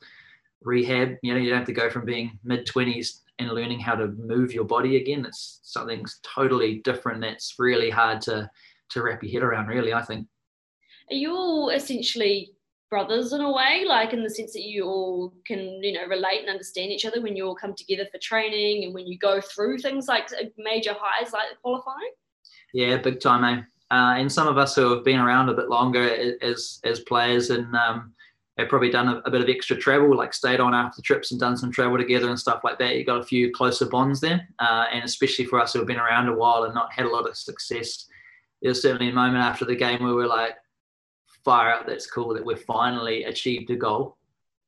rehab. 0.61 1.17
You 1.21 1.33
know, 1.33 1.39
you 1.39 1.49
don't 1.49 1.59
have 1.59 1.67
to 1.67 1.73
go 1.73 1.89
from 1.89 2.05
being 2.05 2.37
mid 2.43 2.65
twenties 2.65 3.21
and 3.37 3.49
learning 3.49 3.79
how 3.79 3.95
to 3.95 4.07
move 4.07 4.53
your 4.53 4.65
body 4.65 4.97
again. 4.97 5.25
It's 5.25 5.59
something 5.63 6.05
totally 6.23 6.79
different. 6.79 7.21
That's 7.21 7.55
really 7.59 7.89
hard 7.89 8.21
to 8.21 8.49
to 8.89 9.03
wrap 9.03 9.23
your 9.23 9.31
head 9.31 9.43
around. 9.43 9.67
Really, 9.67 9.93
I 9.93 10.01
think. 10.01 10.27
Are 11.09 11.15
you 11.15 11.31
all 11.33 11.69
essentially 11.69 12.53
brothers 12.89 13.33
in 13.33 13.41
a 13.41 13.51
way, 13.51 13.83
like 13.87 14.13
in 14.13 14.23
the 14.23 14.29
sense 14.29 14.53
that 14.53 14.63
you 14.63 14.85
all 14.85 15.33
can, 15.45 15.59
you 15.83 15.93
know, 15.93 16.05
relate 16.07 16.41
and 16.41 16.49
understand 16.49 16.91
each 16.91 17.05
other 17.05 17.21
when 17.21 17.35
you 17.35 17.45
all 17.45 17.55
come 17.55 17.75
together 17.75 18.07
for 18.11 18.17
training 18.19 18.83
and 18.83 18.93
when 18.93 19.07
you 19.07 19.17
go 19.17 19.39
through 19.41 19.77
things 19.77 20.07
like 20.07 20.29
major 20.57 20.95
highs 20.99 21.31
like 21.31 21.47
qualifying? 21.61 22.11
Yeah, 22.73 22.97
big 22.97 23.19
time, 23.19 23.43
eh? 23.43 23.63
Uh, 23.91 24.17
and 24.17 24.31
some 24.31 24.47
of 24.47 24.57
us 24.57 24.75
who 24.75 24.93
have 24.93 25.03
been 25.03 25.19
around 25.19 25.49
a 25.49 25.53
bit 25.55 25.67
longer 25.67 26.35
as 26.41 26.79
as 26.83 26.99
players 26.99 27.49
and 27.49 27.75
um, 27.75 28.13
have 28.59 28.69
probably 28.69 28.91
done 28.91 29.07
a, 29.07 29.17
a, 29.25 29.31
bit 29.31 29.41
of 29.41 29.49
extra 29.49 29.75
travel, 29.75 30.15
like 30.15 30.33
stayed 30.33 30.59
on 30.59 30.75
after 30.75 31.01
trips 31.01 31.31
and 31.31 31.39
done 31.39 31.57
some 31.57 31.71
travel 31.71 31.97
together 31.97 32.29
and 32.29 32.39
stuff 32.39 32.61
like 32.63 32.77
that. 32.77 32.95
You 32.95 33.05
got 33.05 33.21
a 33.21 33.23
few 33.23 33.51
closer 33.51 33.87
bonds 33.87 34.19
there, 34.19 34.47
uh, 34.59 34.85
and 34.91 35.03
especially 35.03 35.45
for 35.45 35.59
us 35.59 35.73
who 35.73 35.79
have 35.79 35.87
been 35.87 35.97
around 35.97 36.27
a 36.27 36.35
while 36.35 36.63
and 36.65 36.73
not 36.73 36.93
had 36.93 37.05
a 37.05 37.09
lot 37.09 37.27
of 37.27 37.35
success. 37.35 38.05
There 38.61 38.69
was 38.69 38.81
certainly 38.81 39.09
a 39.09 39.13
moment 39.13 39.43
after 39.43 39.65
the 39.65 39.75
game 39.75 40.03
where 40.03 40.13
we 40.13 40.23
we're 40.23 40.27
like, 40.27 40.55
out 41.49 41.87
that's 41.87 42.09
cool 42.09 42.33
that 42.33 42.45
we've 42.45 42.61
finally 42.61 43.23
achieved 43.23 43.69
a 43.71 43.75
goal. 43.75 44.17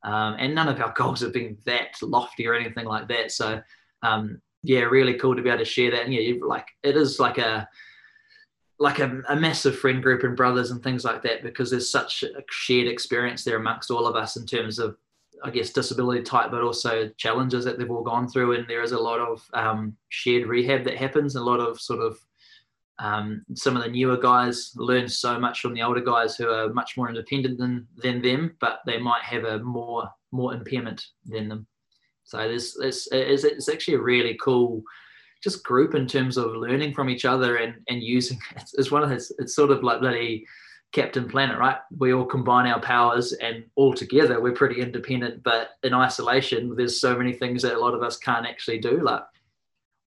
Um, 0.03 0.35
and 0.39 0.55
none 0.55 0.67
of 0.67 0.79
our 0.81 0.93
goals 0.97 1.21
have 1.21 1.33
been 1.33 1.57
that 1.65 1.95
lofty 2.01 2.47
or 2.47 2.53
anything 2.53 2.85
like 2.85 3.07
that. 3.09 3.31
So, 3.31 3.61
um, 4.01 4.41
yeah, 4.63 4.81
really 4.81 5.15
cool 5.15 5.35
to 5.35 5.41
be 5.41 5.49
able 5.49 5.59
to 5.59 5.65
share 5.65 5.91
that. 5.91 6.05
And 6.05 6.13
yeah, 6.13 6.33
like 6.43 6.67
it 6.83 6.95
is 6.95 7.19
like 7.19 7.37
a 7.37 7.67
like 8.79 8.99
a, 8.99 9.21
a, 9.29 9.35
massive 9.35 9.77
friend 9.77 10.01
group 10.01 10.23
and 10.23 10.35
brothers 10.35 10.71
and 10.71 10.81
things 10.81 11.05
like 11.05 11.21
that 11.21 11.43
because 11.43 11.69
there's 11.69 11.91
such 11.91 12.23
a 12.23 12.41
shared 12.49 12.87
experience 12.87 13.43
there 13.43 13.57
amongst 13.57 13.91
all 13.91 14.07
of 14.07 14.15
us 14.15 14.37
in 14.37 14.45
terms 14.47 14.79
of 14.79 14.97
I 15.43 15.49
guess 15.49 15.71
disability 15.71 16.23
type, 16.23 16.51
but 16.51 16.61
also 16.61 17.09
challenges 17.17 17.65
that 17.65 17.77
they've 17.77 17.89
all 17.89 18.03
gone 18.03 18.27
through. 18.27 18.53
And 18.53 18.67
there 18.67 18.83
is 18.83 18.91
a 18.91 18.99
lot 18.99 19.19
of 19.19 19.43
um, 19.53 19.95
shared 20.09 20.47
rehab 20.47 20.83
that 20.85 20.97
happens, 20.97 21.35
a 21.35 21.43
lot 21.43 21.59
of 21.59 21.79
sort 21.79 21.99
of 21.99 22.19
um, 23.01 23.43
some 23.55 23.75
of 23.75 23.83
the 23.83 23.89
newer 23.89 24.15
guys 24.15 24.73
learn 24.75 25.09
so 25.09 25.39
much 25.39 25.59
from 25.59 25.73
the 25.73 25.81
older 25.81 26.01
guys 26.01 26.35
who 26.35 26.49
are 26.49 26.71
much 26.71 26.95
more 26.95 27.09
independent 27.09 27.57
than 27.57 27.87
than 27.97 28.21
them, 28.21 28.55
but 28.61 28.81
they 28.85 28.99
might 28.99 29.23
have 29.23 29.43
a 29.43 29.59
more 29.59 30.07
more 30.31 30.53
impairment 30.53 31.03
than 31.25 31.49
them. 31.49 31.65
So 32.23 32.37
there's, 32.37 32.75
there's 32.79 33.07
it's, 33.11 33.43
it's 33.43 33.69
actually 33.69 33.95
a 33.95 34.01
really 34.01 34.37
cool 34.41 34.83
just 35.43 35.63
group 35.63 35.95
in 35.95 36.05
terms 36.05 36.37
of 36.37 36.55
learning 36.55 36.93
from 36.93 37.09
each 37.09 37.25
other 37.25 37.55
and 37.55 37.73
and 37.89 38.03
using 38.03 38.39
it's, 38.55 38.75
it's 38.75 38.91
one 38.91 39.01
of 39.01 39.09
those 39.09 39.31
it's 39.39 39.55
sort 39.55 39.71
of 39.71 39.83
like 39.83 39.99
bloody 39.99 40.45
Captain 40.91 41.27
Planet, 41.27 41.57
right? 41.57 41.77
We 41.97 42.13
all 42.13 42.25
combine 42.25 42.67
our 42.67 42.81
powers 42.81 43.33
and 43.33 43.63
all 43.75 43.93
together 43.93 44.41
we're 44.41 44.51
pretty 44.51 44.81
independent, 44.81 45.41
but 45.41 45.69
in 45.83 45.93
isolation, 45.93 46.75
there's 46.75 46.99
so 46.99 47.17
many 47.17 47.33
things 47.33 47.63
that 47.63 47.75
a 47.75 47.79
lot 47.79 47.95
of 47.95 48.03
us 48.03 48.17
can't 48.17 48.45
actually 48.45 48.79
do. 48.79 49.01
Like, 49.01 49.23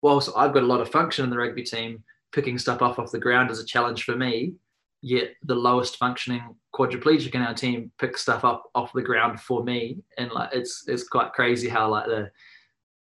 whilst 0.02 0.30
I've 0.36 0.52
got 0.52 0.62
a 0.62 0.66
lot 0.66 0.82
of 0.82 0.90
function 0.90 1.24
in 1.24 1.30
the 1.30 1.38
rugby 1.38 1.62
team, 1.62 2.04
picking 2.34 2.58
stuff 2.58 2.82
off 2.82 2.98
off 2.98 3.12
the 3.12 3.18
ground 3.18 3.50
is 3.50 3.60
a 3.60 3.64
challenge 3.64 4.04
for 4.04 4.16
me. 4.16 4.54
Yet 5.00 5.34
the 5.44 5.54
lowest 5.54 5.98
functioning 5.98 6.56
quadriplegic 6.74 7.34
in 7.34 7.42
our 7.42 7.54
team 7.54 7.92
picks 7.98 8.22
stuff 8.22 8.44
up 8.44 8.64
off 8.74 8.92
the 8.92 9.02
ground 9.02 9.38
for 9.38 9.62
me, 9.62 9.98
and 10.18 10.30
like 10.32 10.50
it's 10.52 10.84
it's 10.88 11.08
quite 11.08 11.32
crazy 11.32 11.68
how 11.68 11.90
like 11.90 12.06
the 12.06 12.30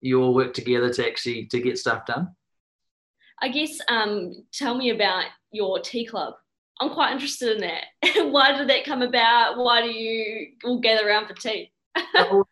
you 0.01 0.21
all 0.21 0.33
work 0.33 0.53
together 0.53 0.91
to 0.91 1.07
actually 1.07 1.45
to 1.45 1.61
get 1.61 1.77
stuff 1.77 2.05
done. 2.05 2.29
I 3.39 3.49
guess 3.49 3.79
um, 3.87 4.43
tell 4.51 4.75
me 4.75 4.89
about 4.89 5.25
your 5.51 5.79
tea 5.79 6.05
club. 6.05 6.33
I'm 6.79 6.89
quite 6.89 7.11
interested 7.11 7.55
in 7.55 7.61
that. 7.61 8.25
Why 8.31 8.57
did 8.57 8.67
that 8.69 8.83
come 8.83 9.03
about? 9.03 9.57
Why 9.57 9.81
do 9.81 9.91
you 9.91 10.53
all 10.63 10.79
gather 10.79 11.07
around 11.07 11.27
for 11.27 11.35
tea? 11.35 11.71
well, 12.15 12.47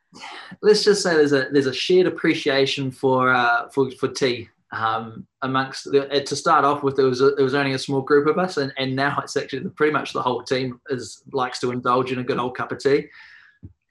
let's 0.61 0.83
just 0.83 1.01
say 1.01 1.15
there's 1.15 1.33
a 1.33 1.47
there's 1.51 1.65
a 1.65 1.73
shared 1.73 2.05
appreciation 2.05 2.91
for 2.91 3.33
uh, 3.33 3.69
for 3.69 3.89
for 3.91 4.09
tea 4.09 4.49
um, 4.71 5.25
amongst 5.41 5.85
the, 5.91 6.23
to 6.25 6.35
start 6.35 6.63
off 6.63 6.83
with, 6.83 6.95
there 6.95 7.05
was 7.05 7.21
a, 7.21 7.31
there 7.31 7.43
was 7.43 7.55
only 7.55 7.73
a 7.73 7.79
small 7.79 8.01
group 8.01 8.27
of 8.27 8.37
us, 8.37 8.57
and, 8.57 8.71
and 8.77 8.95
now 8.95 9.19
it's 9.23 9.35
actually 9.35 9.67
pretty 9.69 9.93
much 9.93 10.13
the 10.13 10.21
whole 10.21 10.43
team 10.43 10.79
is 10.89 11.23
likes 11.31 11.59
to 11.59 11.71
indulge 11.71 12.11
in 12.11 12.19
a 12.19 12.23
good 12.23 12.37
old 12.39 12.55
cup 12.55 12.71
of 12.71 12.79
tea. 12.79 13.07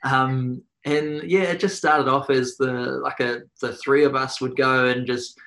Um, 0.05 0.63
and 0.85 1.23
yeah, 1.25 1.43
it 1.43 1.61
just 1.61 1.77
started 1.77 2.09
off 2.09 2.31
as 2.31 2.57
the 2.57 2.73
like 3.03 3.21
a 3.21 3.43
the 3.61 3.75
three 3.75 4.05
of 4.05 4.15
us 4.15 4.41
would 4.41 4.57
go 4.57 4.87
and 4.87 5.07
just 5.07 5.39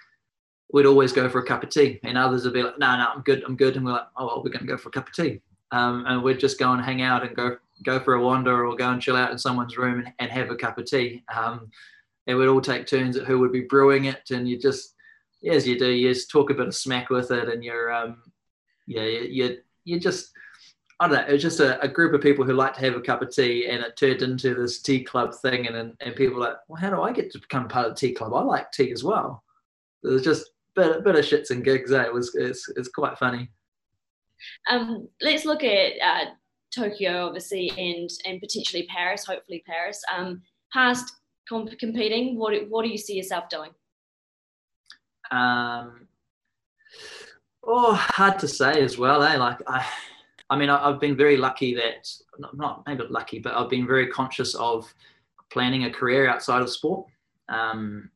we'd 0.73 0.85
always 0.85 1.11
go 1.13 1.29
for 1.29 1.39
a 1.39 1.45
cup 1.45 1.63
of 1.63 1.69
tea, 1.69 1.99
and 2.03 2.17
others 2.17 2.43
would 2.43 2.53
be 2.53 2.63
like, 2.63 2.77
"No, 2.77 2.97
no, 2.97 3.07
I'm 3.15 3.21
good, 3.21 3.43
I'm 3.45 3.55
good," 3.55 3.77
and 3.77 3.85
we're 3.85 3.93
like, 3.93 4.07
"Oh, 4.17 4.27
well, 4.27 4.43
we're 4.43 4.51
going 4.51 4.65
to 4.65 4.71
go 4.71 4.77
for 4.77 4.89
a 4.89 4.91
cup 4.91 5.07
of 5.07 5.13
tea," 5.13 5.41
um, 5.71 6.05
and 6.07 6.21
we'd 6.21 6.39
just 6.39 6.59
go 6.59 6.73
and 6.73 6.81
hang 6.83 7.01
out 7.01 7.25
and 7.25 7.35
go 7.35 7.57
go 7.83 7.99
for 7.99 8.15
a 8.15 8.21
wander 8.21 8.65
or 8.65 8.75
go 8.75 8.89
and 8.89 9.01
chill 9.01 9.15
out 9.15 9.31
in 9.31 9.37
someone's 9.37 9.77
room 9.77 9.99
and, 9.99 10.13
and 10.19 10.29
have 10.29 10.51
a 10.51 10.55
cup 10.55 10.77
of 10.77 10.85
tea. 10.85 11.23
Um, 11.33 11.71
and 12.27 12.37
we'd 12.37 12.47
all 12.47 12.61
take 12.61 12.85
turns 12.85 13.17
at 13.17 13.25
who 13.25 13.39
would 13.39 13.51
be 13.51 13.61
brewing 13.61 14.05
it, 14.05 14.29
and 14.31 14.47
you 14.47 14.59
just 14.59 14.95
as 15.49 15.67
you 15.67 15.77
do, 15.77 15.89
you 15.89 16.13
just 16.13 16.29
talk 16.29 16.49
a 16.49 16.53
bit 16.53 16.67
of 16.67 16.75
smack 16.75 17.09
with 17.09 17.31
it, 17.31 17.49
and 17.49 17.63
you're, 17.63 17.91
um, 17.91 18.21
yeah, 18.87 19.03
you, 19.03 19.57
you, 19.83 19.99
just, 19.99 20.31
I 20.99 21.07
don't 21.07 21.17
know, 21.17 21.25
it 21.27 21.33
was 21.33 21.41
just 21.41 21.59
a, 21.59 21.81
a, 21.81 21.87
group 21.87 22.13
of 22.13 22.21
people 22.21 22.45
who 22.45 22.53
like 22.53 22.75
to 22.75 22.81
have 22.81 22.95
a 22.95 23.01
cup 23.01 23.21
of 23.21 23.33
tea, 23.33 23.67
and 23.67 23.83
it 23.83 23.97
turned 23.97 24.21
into 24.21 24.53
this 24.53 24.81
tea 24.81 25.03
club 25.03 25.33
thing, 25.33 25.67
and 25.67 25.75
and, 25.75 25.93
and 26.01 26.15
people 26.15 26.39
like, 26.39 26.55
well, 26.67 26.79
how 26.79 26.89
do 26.89 27.01
I 27.01 27.11
get 27.11 27.31
to 27.31 27.39
become 27.39 27.67
part 27.67 27.87
of 27.87 27.93
the 27.93 27.99
tea 27.99 28.13
club? 28.13 28.33
I 28.33 28.41
like 28.41 28.71
tea 28.71 28.91
as 28.91 29.03
well. 29.03 29.43
Was 30.03 30.23
just 30.23 30.47
a 30.77 30.81
bit, 30.81 31.03
bit 31.03 31.15
of 31.15 31.25
shits 31.25 31.51
and 31.51 31.63
gigs. 31.63 31.91
Eh? 31.91 32.03
It 32.03 32.13
was, 32.13 32.33
it's, 32.35 32.67
it's 32.75 32.89
quite 32.89 33.17
funny. 33.17 33.49
Um, 34.69 35.07
let's 35.21 35.45
look 35.45 35.63
at 35.63 35.93
uh, 36.03 36.25
Tokyo, 36.73 37.27
obviously, 37.27 37.71
and 37.77 38.09
and 38.25 38.39
potentially 38.39 38.87
Paris. 38.87 39.25
Hopefully, 39.25 39.63
Paris. 39.67 40.01
Um, 40.15 40.41
past 40.73 41.13
comp- 41.47 41.77
competing, 41.79 42.37
what 42.37 42.53
what 42.69 42.83
do 42.83 42.89
you 42.89 42.97
see 42.97 43.15
yourself 43.15 43.49
doing? 43.49 43.71
Um, 45.31 46.07
oh, 47.63 47.93
hard 47.93 48.39
to 48.39 48.47
say 48.47 48.81
as 48.81 48.97
well. 48.97 49.23
Eh? 49.23 49.37
Like 49.37 49.59
I, 49.67 49.85
I 50.49 50.57
mean, 50.57 50.69
I, 50.69 50.89
have 50.89 50.99
been 50.99 51.15
very 51.15 51.37
lucky 51.37 51.73
that 51.75 52.09
not, 52.37 52.57
not 52.57 52.83
maybe 52.85 53.03
lucky, 53.09 53.39
but 53.39 53.53
I've 53.53 53.69
been 53.69 53.87
very 53.87 54.07
conscious 54.07 54.53
of 54.55 54.93
planning 55.49 55.85
a 55.85 55.89
career 55.89 56.27
outside 56.29 56.61
of 56.61 56.69
sport. 56.69 57.07
Um, 57.49 58.09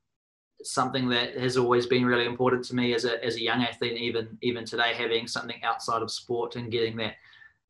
something 0.63 1.07
that 1.09 1.37
has 1.37 1.57
always 1.57 1.85
been 1.85 2.05
really 2.05 2.25
important 2.25 2.65
to 2.65 2.75
me 2.75 2.93
as 2.93 3.05
a 3.05 3.23
as 3.23 3.35
a 3.35 3.41
young 3.41 3.63
athlete, 3.63 3.97
even 3.97 4.37
even 4.41 4.65
today, 4.65 4.93
having 4.93 5.27
something 5.27 5.63
outside 5.63 6.01
of 6.01 6.11
sport 6.11 6.55
and 6.55 6.71
getting 6.71 6.97
that 6.97 7.15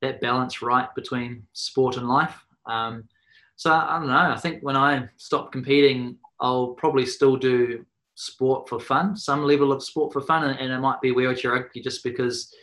that 0.02 0.22
balance 0.22 0.62
right 0.62 0.93
between 0.96 1.46
sport 1.54 1.98
and 1.98 2.08
life. 2.08 2.36
Um, 2.66 3.08
so 3.56 3.72
I 3.72 4.00
don't 4.00 4.08
know. 4.08 4.16
I 4.16 4.38
think 4.38 4.64
when 4.64 4.76
I 4.76 5.08
stop 5.18 5.52
competing, 5.52 6.18
I'll 6.39 6.70
probably 6.70 7.06
still 7.06 7.38
do 7.38 7.86
sport 8.16 8.68
for 8.68 8.80
fun, 8.80 9.16
some 9.16 9.43
level 9.43 9.72
of 9.72 9.84
sport 9.84 10.11
for 10.11 10.22
fun, 10.22 10.43
and, 10.43 10.59
and 10.59 10.72
it 10.72 10.80
might 10.80 11.01
be 11.01 11.11
wheelchair 11.11 11.53
rugby 11.53 11.82
just 11.82 12.03
because 12.03 12.53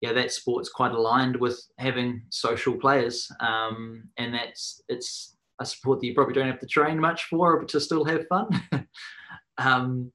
yeah, 0.00 0.12
that 0.12 0.30
sport's 0.30 0.68
quite 0.68 0.92
aligned 0.92 1.36
with 1.36 1.60
having 1.78 2.22
social 2.28 2.74
players, 2.74 3.30
um, 3.40 4.04
and 4.18 4.34
that's 4.34 4.82
it's 4.88 5.36
a 5.60 5.64
sport 5.64 6.00
that 6.00 6.06
you 6.06 6.14
probably 6.14 6.34
don't 6.34 6.46
have 6.46 6.60
to 6.60 6.66
train 6.66 7.00
much 7.00 7.24
for, 7.24 7.64
to 7.64 7.80
still 7.80 8.04
have 8.04 8.26
fun. 8.28 8.48
um, 9.58 10.12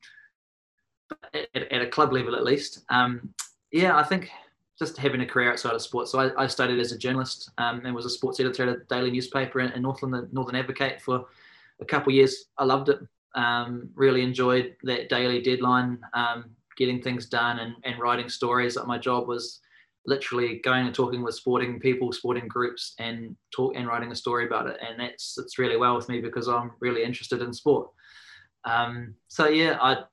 at, 1.33 1.47
at, 1.55 1.81
a 1.81 1.87
club 1.87 2.13
level, 2.13 2.35
at 2.35 2.43
least. 2.43 2.83
Um, 2.89 3.33
yeah, 3.71 3.97
I 3.97 4.03
think 4.03 4.29
just 4.77 4.97
having 4.97 5.21
a 5.21 5.25
career 5.25 5.51
outside 5.51 5.73
of 5.73 5.81
sports. 5.81 6.11
So 6.11 6.19
I, 6.19 6.43
I 6.43 6.47
studied 6.47 6.79
as 6.79 6.91
a 6.91 6.97
journalist 6.97 7.51
um, 7.57 7.85
and 7.85 7.95
was 7.95 8.05
a 8.05 8.09
sports 8.09 8.39
editor 8.39 8.63
at 8.63 8.75
a 8.75 8.79
daily 8.89 9.11
newspaper 9.11 9.59
in, 9.59 9.71
in 9.71 9.81
Northland, 9.81 10.13
the 10.13 10.29
Northern 10.31 10.55
Advocate, 10.55 11.01
for 11.01 11.25
a 11.79 11.85
couple 11.85 12.11
of 12.11 12.15
years. 12.15 12.45
I 12.57 12.65
loved 12.65 12.89
it. 12.89 12.99
Um, 13.35 13.89
really 13.95 14.23
enjoyed 14.23 14.75
that 14.83 15.09
daily 15.09 15.41
deadline, 15.41 15.99
um, 16.13 16.51
getting 16.77 17.01
things 17.01 17.27
done 17.27 17.59
and, 17.59 17.75
and 17.83 17.99
writing 17.99 18.29
stories. 18.29 18.75
Like 18.75 18.87
my 18.87 18.97
job 18.97 19.27
was 19.27 19.61
literally 20.05 20.59
going 20.63 20.85
and 20.85 20.95
talking 20.95 21.21
with 21.21 21.35
sporting 21.35 21.79
people, 21.79 22.11
sporting 22.11 22.47
groups, 22.47 22.93
and 22.99 23.35
talk 23.55 23.75
and 23.75 23.87
writing 23.87 24.11
a 24.11 24.15
story 24.15 24.45
about 24.45 24.67
it. 24.67 24.77
And 24.85 24.99
that's 24.99 25.37
it's 25.37 25.59
really 25.59 25.77
well 25.77 25.95
with 25.95 26.09
me 26.09 26.19
because 26.19 26.47
I'm 26.47 26.71
really 26.79 27.03
interested 27.03 27.41
in 27.41 27.53
sport. 27.53 27.89
Um, 28.65 29.15
so 29.27 29.47
yeah, 29.47 29.77
I 29.81 30.03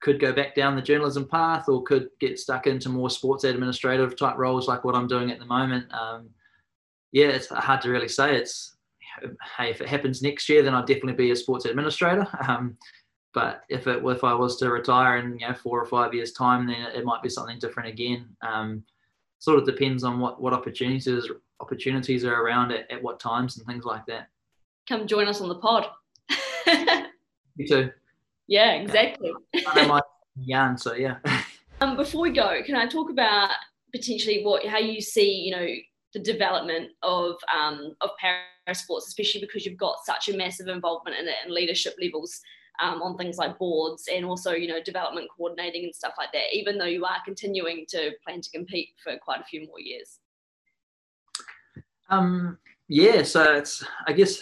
could 0.00 0.20
go 0.20 0.32
back 0.32 0.54
down 0.54 0.76
the 0.76 0.82
journalism 0.82 1.26
path 1.26 1.68
or 1.68 1.82
could 1.82 2.08
get 2.20 2.38
stuck 2.38 2.66
into 2.66 2.88
more 2.88 3.10
sports 3.10 3.44
administrative 3.44 4.16
type 4.16 4.36
roles 4.36 4.68
like 4.68 4.84
what 4.84 4.94
I'm 4.94 5.08
doing 5.08 5.30
at 5.30 5.38
the 5.38 5.46
moment. 5.46 5.92
Um, 5.92 6.30
yeah, 7.12 7.28
it's 7.28 7.48
hard 7.48 7.80
to 7.82 7.90
really 7.90 8.08
say. 8.08 8.36
It's 8.36 8.76
hey, 9.56 9.70
if 9.70 9.80
it 9.80 9.88
happens 9.88 10.22
next 10.22 10.48
year, 10.48 10.62
then 10.62 10.74
I'll 10.74 10.84
definitely 10.84 11.14
be 11.14 11.30
a 11.30 11.36
sports 11.36 11.64
administrator. 11.64 12.26
Um, 12.46 12.76
but 13.34 13.62
if 13.68 13.86
it 13.86 14.02
if 14.04 14.24
I 14.24 14.34
was 14.34 14.56
to 14.56 14.70
retire 14.70 15.18
in 15.18 15.38
you 15.38 15.46
know 15.46 15.54
four 15.54 15.80
or 15.80 15.86
five 15.86 16.14
years 16.14 16.32
time, 16.32 16.66
then 16.66 16.76
it 16.94 17.04
might 17.04 17.22
be 17.22 17.28
something 17.28 17.58
different 17.58 17.88
again. 17.88 18.26
Um, 18.42 18.82
sort 19.38 19.58
of 19.58 19.66
depends 19.66 20.02
on 20.02 20.18
what 20.18 20.40
what 20.40 20.52
opportunities 20.52 21.28
opportunities 21.60 22.24
are 22.24 22.42
around 22.42 22.72
at, 22.72 22.90
at 22.90 23.02
what 23.02 23.20
times 23.20 23.58
and 23.58 23.66
things 23.66 23.84
like 23.84 24.06
that. 24.06 24.28
Come 24.88 25.06
join 25.06 25.28
us 25.28 25.40
on 25.40 25.48
the 25.48 25.56
pod. 25.56 25.86
you 27.56 27.66
too. 27.68 27.90
Yeah, 28.46 28.72
exactly. 28.72 29.32
I 29.66 29.82
know 29.82 29.88
my 29.88 30.00
yarn, 30.40 30.78
so 30.78 30.94
yeah. 30.94 31.18
um, 31.80 31.96
before 31.96 32.22
we 32.22 32.30
go, 32.30 32.60
can 32.64 32.76
I 32.76 32.86
talk 32.86 33.10
about 33.10 33.50
potentially 33.94 34.42
what 34.42 34.66
how 34.66 34.78
you 34.78 35.00
see 35.00 35.30
you 35.30 35.50
know 35.50 35.66
the 36.12 36.18
development 36.18 36.90
of 37.02 37.36
um, 37.54 37.94
of 38.00 38.10
para 38.18 38.74
sports, 38.74 39.08
especially 39.08 39.40
because 39.40 39.64
you've 39.64 39.78
got 39.78 39.96
such 40.04 40.28
a 40.28 40.36
massive 40.36 40.68
involvement 40.68 41.16
in 41.18 41.26
it 41.26 41.34
and 41.44 41.52
leadership 41.52 41.94
levels 42.00 42.40
um, 42.80 43.02
on 43.02 43.16
things 43.16 43.38
like 43.38 43.58
boards 43.58 44.08
and 44.12 44.24
also 44.24 44.52
you 44.52 44.68
know 44.68 44.82
development 44.82 45.28
coordinating 45.36 45.84
and 45.84 45.94
stuff 45.94 46.14
like 46.18 46.32
that. 46.32 46.52
Even 46.52 46.78
though 46.78 46.86
you 46.86 47.04
are 47.04 47.18
continuing 47.24 47.84
to 47.88 48.12
plan 48.24 48.40
to 48.40 48.50
compete 48.50 48.90
for 49.02 49.16
quite 49.18 49.40
a 49.40 49.44
few 49.44 49.66
more 49.66 49.80
years. 49.80 50.18
Um, 52.10 52.58
yeah, 52.88 53.22
so 53.22 53.54
it's 53.54 53.84
I 54.06 54.12
guess 54.12 54.40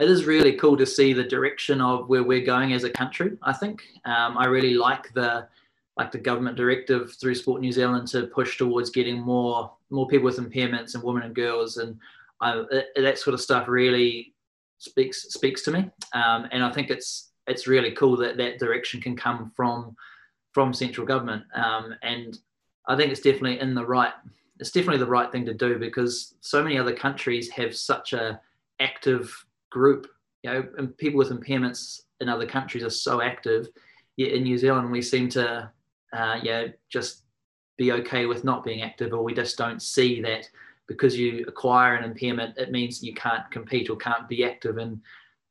it 0.00 0.10
is 0.10 0.24
really 0.24 0.54
cool 0.54 0.76
to 0.76 0.86
see 0.86 1.12
the 1.12 1.22
direction 1.22 1.80
of 1.80 2.08
where 2.08 2.24
we're 2.24 2.44
going 2.44 2.72
as 2.72 2.82
a 2.82 2.90
country. 2.90 3.38
I 3.42 3.52
think 3.52 3.82
um, 4.04 4.36
I 4.36 4.46
really 4.46 4.74
like 4.74 5.12
the 5.14 5.46
like 5.96 6.10
the 6.10 6.18
government 6.18 6.56
directive 6.56 7.14
through 7.14 7.34
Sport 7.34 7.60
New 7.60 7.72
Zealand 7.72 8.08
to 8.08 8.26
push 8.26 8.58
towards 8.58 8.90
getting 8.90 9.20
more 9.20 9.72
more 9.90 10.08
people 10.08 10.24
with 10.24 10.38
impairments 10.38 10.94
and 10.94 11.02
women 11.04 11.22
and 11.22 11.34
girls, 11.34 11.76
and 11.76 11.98
I, 12.40 12.64
it, 12.70 12.88
that 12.96 13.18
sort 13.18 13.34
of 13.34 13.40
stuff 13.40 13.68
really 13.68 14.34
speaks 14.78 15.22
speaks 15.32 15.62
to 15.62 15.70
me. 15.70 15.90
Um, 16.12 16.48
and 16.50 16.64
I 16.64 16.72
think 16.72 16.90
it's 16.90 17.30
it's 17.46 17.66
really 17.66 17.92
cool 17.92 18.16
that 18.18 18.36
that 18.36 18.58
direction 18.58 19.00
can 19.00 19.16
come 19.16 19.52
from 19.54 19.96
from 20.52 20.72
central 20.72 21.06
government. 21.06 21.44
Um, 21.54 21.94
and 22.02 22.38
I 22.88 22.96
think 22.96 23.10
it's 23.10 23.20
definitely 23.20 23.60
in 23.60 23.74
the 23.74 23.84
right 23.84 24.12
it's 24.60 24.70
definitely 24.70 24.98
the 24.98 25.10
right 25.10 25.30
thing 25.30 25.44
to 25.46 25.54
do 25.54 25.78
because 25.78 26.34
so 26.40 26.62
many 26.62 26.78
other 26.78 26.94
countries 26.94 27.50
have 27.50 27.76
such 27.76 28.12
a 28.12 28.40
active 28.80 29.44
group. 29.70 30.06
You 30.42 30.52
know, 30.52 30.68
and 30.78 30.96
people 30.98 31.18
with 31.18 31.30
impairments 31.30 32.02
in 32.20 32.28
other 32.28 32.46
countries 32.46 32.84
are 32.84 32.90
so 32.90 33.20
active. 33.20 33.68
Yet 34.16 34.32
in 34.32 34.44
New 34.44 34.58
Zealand, 34.58 34.92
we 34.92 35.02
seem 35.02 35.28
to 35.30 35.70
uh, 36.14 36.38
yeah, 36.42 36.68
just 36.88 37.24
be 37.76 37.92
okay 37.92 38.26
with 38.26 38.44
not 38.44 38.64
being 38.64 38.82
active, 38.82 39.12
or 39.12 39.22
we 39.22 39.34
just 39.34 39.58
don't 39.58 39.82
see 39.82 40.20
that 40.22 40.48
because 40.86 41.18
you 41.18 41.44
acquire 41.48 41.96
an 41.96 42.04
impairment, 42.04 42.56
it 42.58 42.70
means 42.70 43.02
you 43.02 43.14
can't 43.14 43.50
compete 43.50 43.90
or 43.90 43.96
can't 43.96 44.28
be 44.28 44.44
active. 44.44 44.78
And 44.78 45.00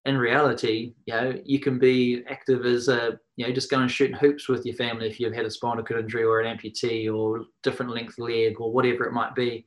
in 0.05 0.17
reality, 0.17 0.93
you 1.05 1.13
know, 1.13 1.33
you 1.43 1.59
can 1.59 1.79
be 1.79 2.23
active 2.29 2.65
as 2.65 2.87
a, 2.87 3.19
you 3.35 3.47
know, 3.47 3.53
just 3.53 3.71
going 3.71 3.87
shooting 3.87 4.15
hoops 4.15 4.47
with 4.47 4.65
your 4.65 4.75
family 4.75 5.07
if 5.07 5.19
you've 5.19 5.33
had 5.33 5.45
a 5.45 5.51
spinal 5.51 5.83
cord 5.83 6.01
injury 6.01 6.23
or 6.23 6.41
an 6.41 6.57
amputee 6.57 7.13
or 7.13 7.45
different 7.63 7.91
length 7.91 8.19
leg 8.19 8.59
or 8.59 8.71
whatever 8.71 9.05
it 9.05 9.13
might 9.13 9.33
be. 9.33 9.65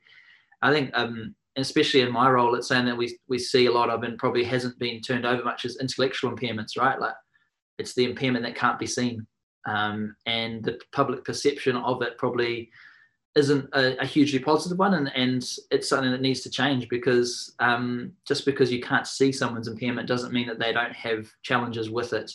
I 0.63 0.73
think, 0.73 0.91
um, 0.95 1.35
especially 1.57 2.03
in 2.03 2.13
my 2.13 2.31
role, 2.31 2.55
it's 2.55 2.69
saying 2.69 2.87
that 2.87 2.97
we 2.97 3.19
we 3.29 3.39
see 3.39 3.67
a 3.67 3.73
lot 3.73 3.91
of 3.91 4.03
and 4.03 4.19
probably 4.19 4.45
hasn't 4.45 4.79
been 4.79 5.01
turned 5.01 5.27
over 5.27 5.43
much 5.43 5.65
as 5.65 5.79
intellectual 5.79 6.31
impairments, 6.31 6.79
right? 6.79 7.01
Like 7.01 7.15
it's 7.79 7.95
the 7.95 8.05
impairment 8.05 8.45
that 8.45 8.55
can't 8.55 8.79
be 8.79 8.87
seen 8.87 9.27
um, 9.67 10.17
and 10.27 10.65
the 10.65 10.79
public 10.93 11.25
perception 11.25 11.77
of 11.77 12.03
it 12.03 12.17
probably 12.19 12.71
isn't 13.35 13.69
a, 13.75 14.01
a, 14.01 14.07
hugely 14.07 14.39
positive 14.39 14.79
one 14.79 14.95
and, 14.95 15.13
and 15.15 15.47
it's 15.71 15.89
something 15.89 16.11
that 16.11 16.23
needs 16.23 16.41
to 16.41 16.51
change 16.51 16.89
because 16.89 17.55
um, 17.59 18.13
just 18.27 18.47
because 18.47 18.73
you 18.73 18.81
can't 18.81 19.07
see 19.07 19.31
someone's 19.31 19.69
impairment 19.69 20.09
doesn't 20.09 20.33
mean 20.33 20.47
that 20.47 20.59
they 20.59 20.73
don't 20.73 20.95
have 20.95 21.29
challenges 21.43 21.91
with 21.91 22.13
it. 22.15 22.33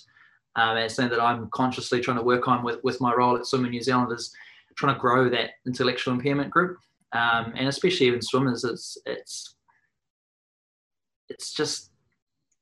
Um, 0.57 0.75
and 0.75 0.91
something 0.91 1.17
that 1.17 1.23
i'm 1.23 1.49
consciously 1.51 2.01
trying 2.01 2.17
to 2.17 2.23
work 2.23 2.49
on 2.49 2.61
with, 2.61 2.83
with 2.83 2.99
my 2.99 3.13
role 3.13 3.37
at 3.37 3.45
swimming 3.45 3.71
new 3.71 3.81
zealand 3.81 4.11
is 4.11 4.35
trying 4.75 4.93
to 4.93 4.99
grow 4.99 5.29
that 5.29 5.51
intellectual 5.65 6.13
impairment 6.13 6.49
group. 6.49 6.77
Um, 7.13 7.53
and 7.55 7.67
especially 7.67 8.07
even 8.07 8.21
swimmers 8.21 8.63
it's 8.63 8.97
it's 9.05 9.55
it's 11.29 11.53
just 11.53 11.91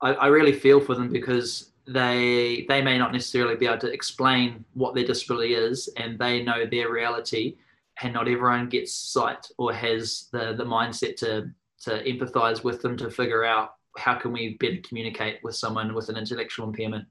I, 0.02 0.14
I 0.14 0.28
really 0.28 0.54
feel 0.54 0.80
for 0.80 0.96
them 0.96 1.12
because 1.12 1.69
they 1.94 2.66
they 2.70 2.82
may 2.82 2.98
not 2.98 3.12
necessarily 3.12 3.56
be 3.56 3.66
able 3.66 3.80
to 3.80 3.92
explain 3.92 4.64
what 4.74 4.94
their 4.94 5.06
disability 5.06 5.56
is 5.56 5.90
and 5.98 6.20
they 6.20 6.44
know 6.44 6.66
their 6.66 6.92
reality 6.92 7.56
and 8.02 8.14
not 8.14 8.28
everyone 8.28 8.70
gets 8.70 8.94
sight 8.94 9.48
or 9.58 9.74
has 9.74 10.28
the 10.32 10.54
the 10.54 10.64
mindset 10.64 11.16
to 11.18 11.50
to 11.82 12.04
empathize 12.04 12.64
with 12.64 12.82
them 12.82 12.96
to 12.98 13.10
figure 13.10 13.44
out 13.44 13.76
how 13.98 14.14
can 14.14 14.32
we 14.32 14.56
better 14.60 14.78
communicate 14.88 15.40
with 15.44 15.56
someone 15.56 15.94
with 15.94 16.10
an 16.10 16.18
intellectual 16.18 16.68
impairment. 16.68 17.06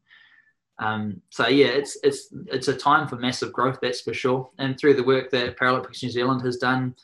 Um, 0.79 1.20
so 1.31 1.49
yeah 1.49 1.68
it's 1.68 1.99
it's 2.05 2.29
it's 2.47 2.68
a 2.68 2.76
time 2.76 3.09
for 3.09 3.16
massive 3.16 3.53
growth 3.53 3.79
that's 3.83 4.01
for 4.01 4.14
sure. 4.14 4.49
And 4.59 4.79
through 4.79 4.95
the 4.95 5.03
work 5.03 5.31
that 5.31 5.59
paralympics 5.59 6.03
new 6.05 6.11
zealand 6.11 6.43
has 6.43 6.57
done 6.57 6.95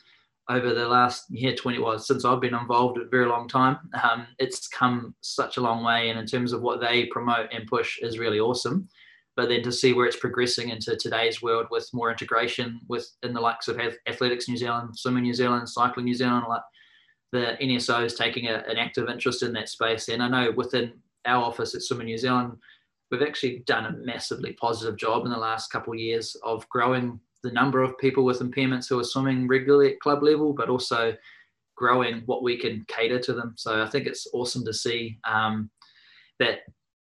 over 0.49 0.73
the 0.73 0.87
last 0.87 1.29
year 1.29 1.55
20 1.55 1.79
well 1.79 1.97
since 1.97 2.23
i've 2.23 2.41
been 2.41 2.53
involved 2.53 2.99
a 2.99 3.05
very 3.05 3.25
long 3.25 3.47
time 3.47 3.77
um, 4.03 4.27
it's 4.37 4.67
come 4.67 5.15
such 5.21 5.57
a 5.57 5.61
long 5.61 5.83
way 5.83 6.09
and 6.09 6.19
in 6.19 6.25
terms 6.25 6.53
of 6.53 6.61
what 6.61 6.79
they 6.79 7.05
promote 7.05 7.47
and 7.51 7.67
push 7.67 7.99
is 8.01 8.19
really 8.19 8.39
awesome. 8.39 8.87
But 9.35 9.49
then 9.49 9.63
to 9.63 9.71
see 9.71 9.91
where 9.91 10.05
it's 10.05 10.15
progressing 10.15 10.69
into 10.69 10.95
today's 10.95 11.41
world 11.41 11.67
with 11.69 11.89
more 11.91 12.09
integration 12.09 12.79
with 12.87 13.05
in 13.21 13.33
the 13.33 13.41
likes 13.41 13.67
of 13.67 13.79
athletics 14.07 14.47
new 14.47 14.55
zealand 14.55 14.97
swimming 14.97 15.23
new 15.23 15.33
zealand 15.33 15.67
cycling 15.67 16.05
new 16.05 16.13
zealand 16.13 16.45
like 16.47 16.61
the 17.31 17.57
nso 17.61 18.05
is 18.05 18.13
taking 18.13 18.47
a, 18.47 18.63
an 18.67 18.77
active 18.77 19.09
interest 19.09 19.43
in 19.43 19.51
that 19.53 19.67
space. 19.67 20.07
And 20.07 20.23
i 20.23 20.29
know 20.29 20.51
within 20.51 20.93
our 21.25 21.43
office 21.43 21.75
at 21.75 21.81
swimming 21.81 22.05
new 22.05 22.17
zealand 22.17 22.53
we've 23.11 23.21
actually 23.21 23.63
done 23.67 23.85
a 23.85 23.97
massively 24.05 24.53
positive 24.53 24.97
job 24.97 25.25
in 25.25 25.31
the 25.31 25.37
last 25.37 25.69
couple 25.69 25.93
of 25.93 25.99
years 25.99 26.35
of 26.43 26.67
growing 26.69 27.19
the 27.45 27.51
number 27.51 27.83
of 27.83 27.97
people 27.99 28.25
with 28.25 28.39
impairments 28.39 28.89
who 28.89 28.99
are 28.99 29.03
swimming 29.03 29.47
regularly 29.47 29.93
at 29.93 29.99
club 29.99 30.23
level, 30.23 30.51
but 30.51 30.67
also 30.67 31.15
growing 31.75 32.23
what 32.25 32.41
we 32.41 32.57
can 32.57 32.83
cater 32.87 33.19
to 33.19 33.33
them. 33.33 33.53
So 33.55 33.83
I 33.83 33.87
think 33.87 34.07
it's 34.07 34.27
awesome 34.33 34.65
to 34.65 34.73
see 34.73 35.19
um, 35.23 35.69
that 36.39 36.61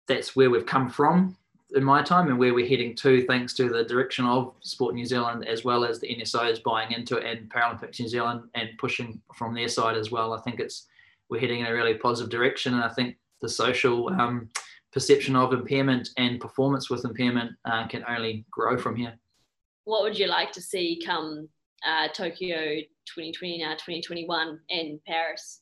that's 0.08 0.36
where 0.36 0.50
we've 0.50 0.66
come 0.66 0.90
from 0.90 1.38
in 1.76 1.84
my 1.84 2.02
time 2.02 2.28
and 2.28 2.40
where 2.40 2.54
we're 2.54 2.68
heading 2.68 2.96
to, 2.96 3.26
thanks 3.28 3.54
to 3.54 3.70
the 3.70 3.84
direction 3.84 4.26
of 4.26 4.54
Sport 4.62 4.96
New 4.96 5.06
Zealand 5.06 5.48
as 5.48 5.64
well 5.64 5.86
as 5.86 6.00
the 6.00 6.14
NSOs 6.14 6.62
buying 6.64 6.92
into 6.92 7.18
it 7.18 7.26
and 7.26 7.50
Paralympics 7.50 8.00
New 8.00 8.10
Zealand 8.10 8.42
and 8.56 8.70
pushing 8.78 9.22
from 9.36 9.54
their 9.54 9.70
side 9.70 9.96
as 9.96 10.12
well. 10.12 10.34
I 10.34 10.42
think 10.42 10.60
it's 10.60 10.88
we're 11.30 11.40
heading 11.40 11.62
in 11.62 11.68
a 11.68 11.74
really 11.74 11.94
positive 11.94 12.30
direction, 12.30 12.74
and 12.74 12.84
I 12.84 12.90
think 12.90 13.16
the 13.42 13.48
social 13.48 14.10
um, 14.20 14.50
perception 14.92 15.38
of 15.38 15.54
impairment 15.54 16.10
and 16.18 16.42
performance 16.42 16.90
with 16.90 17.06
impairment 17.06 17.52
uh, 17.64 17.88
can 17.88 18.04
only 18.10 18.44
grow 18.52 18.78
from 18.78 18.98
here 18.98 19.14
what 19.86 20.04
would 20.04 20.18
you 20.18 20.28
like 20.28 20.52
to 20.54 20.62
see 20.62 21.02
come 21.06 21.48
uh, 21.86 22.08
Tokyo 22.10 22.58
2020 23.08 23.60
now 23.60 23.72
2021 23.72 24.60
in 24.70 25.00
Paris? 25.08 25.62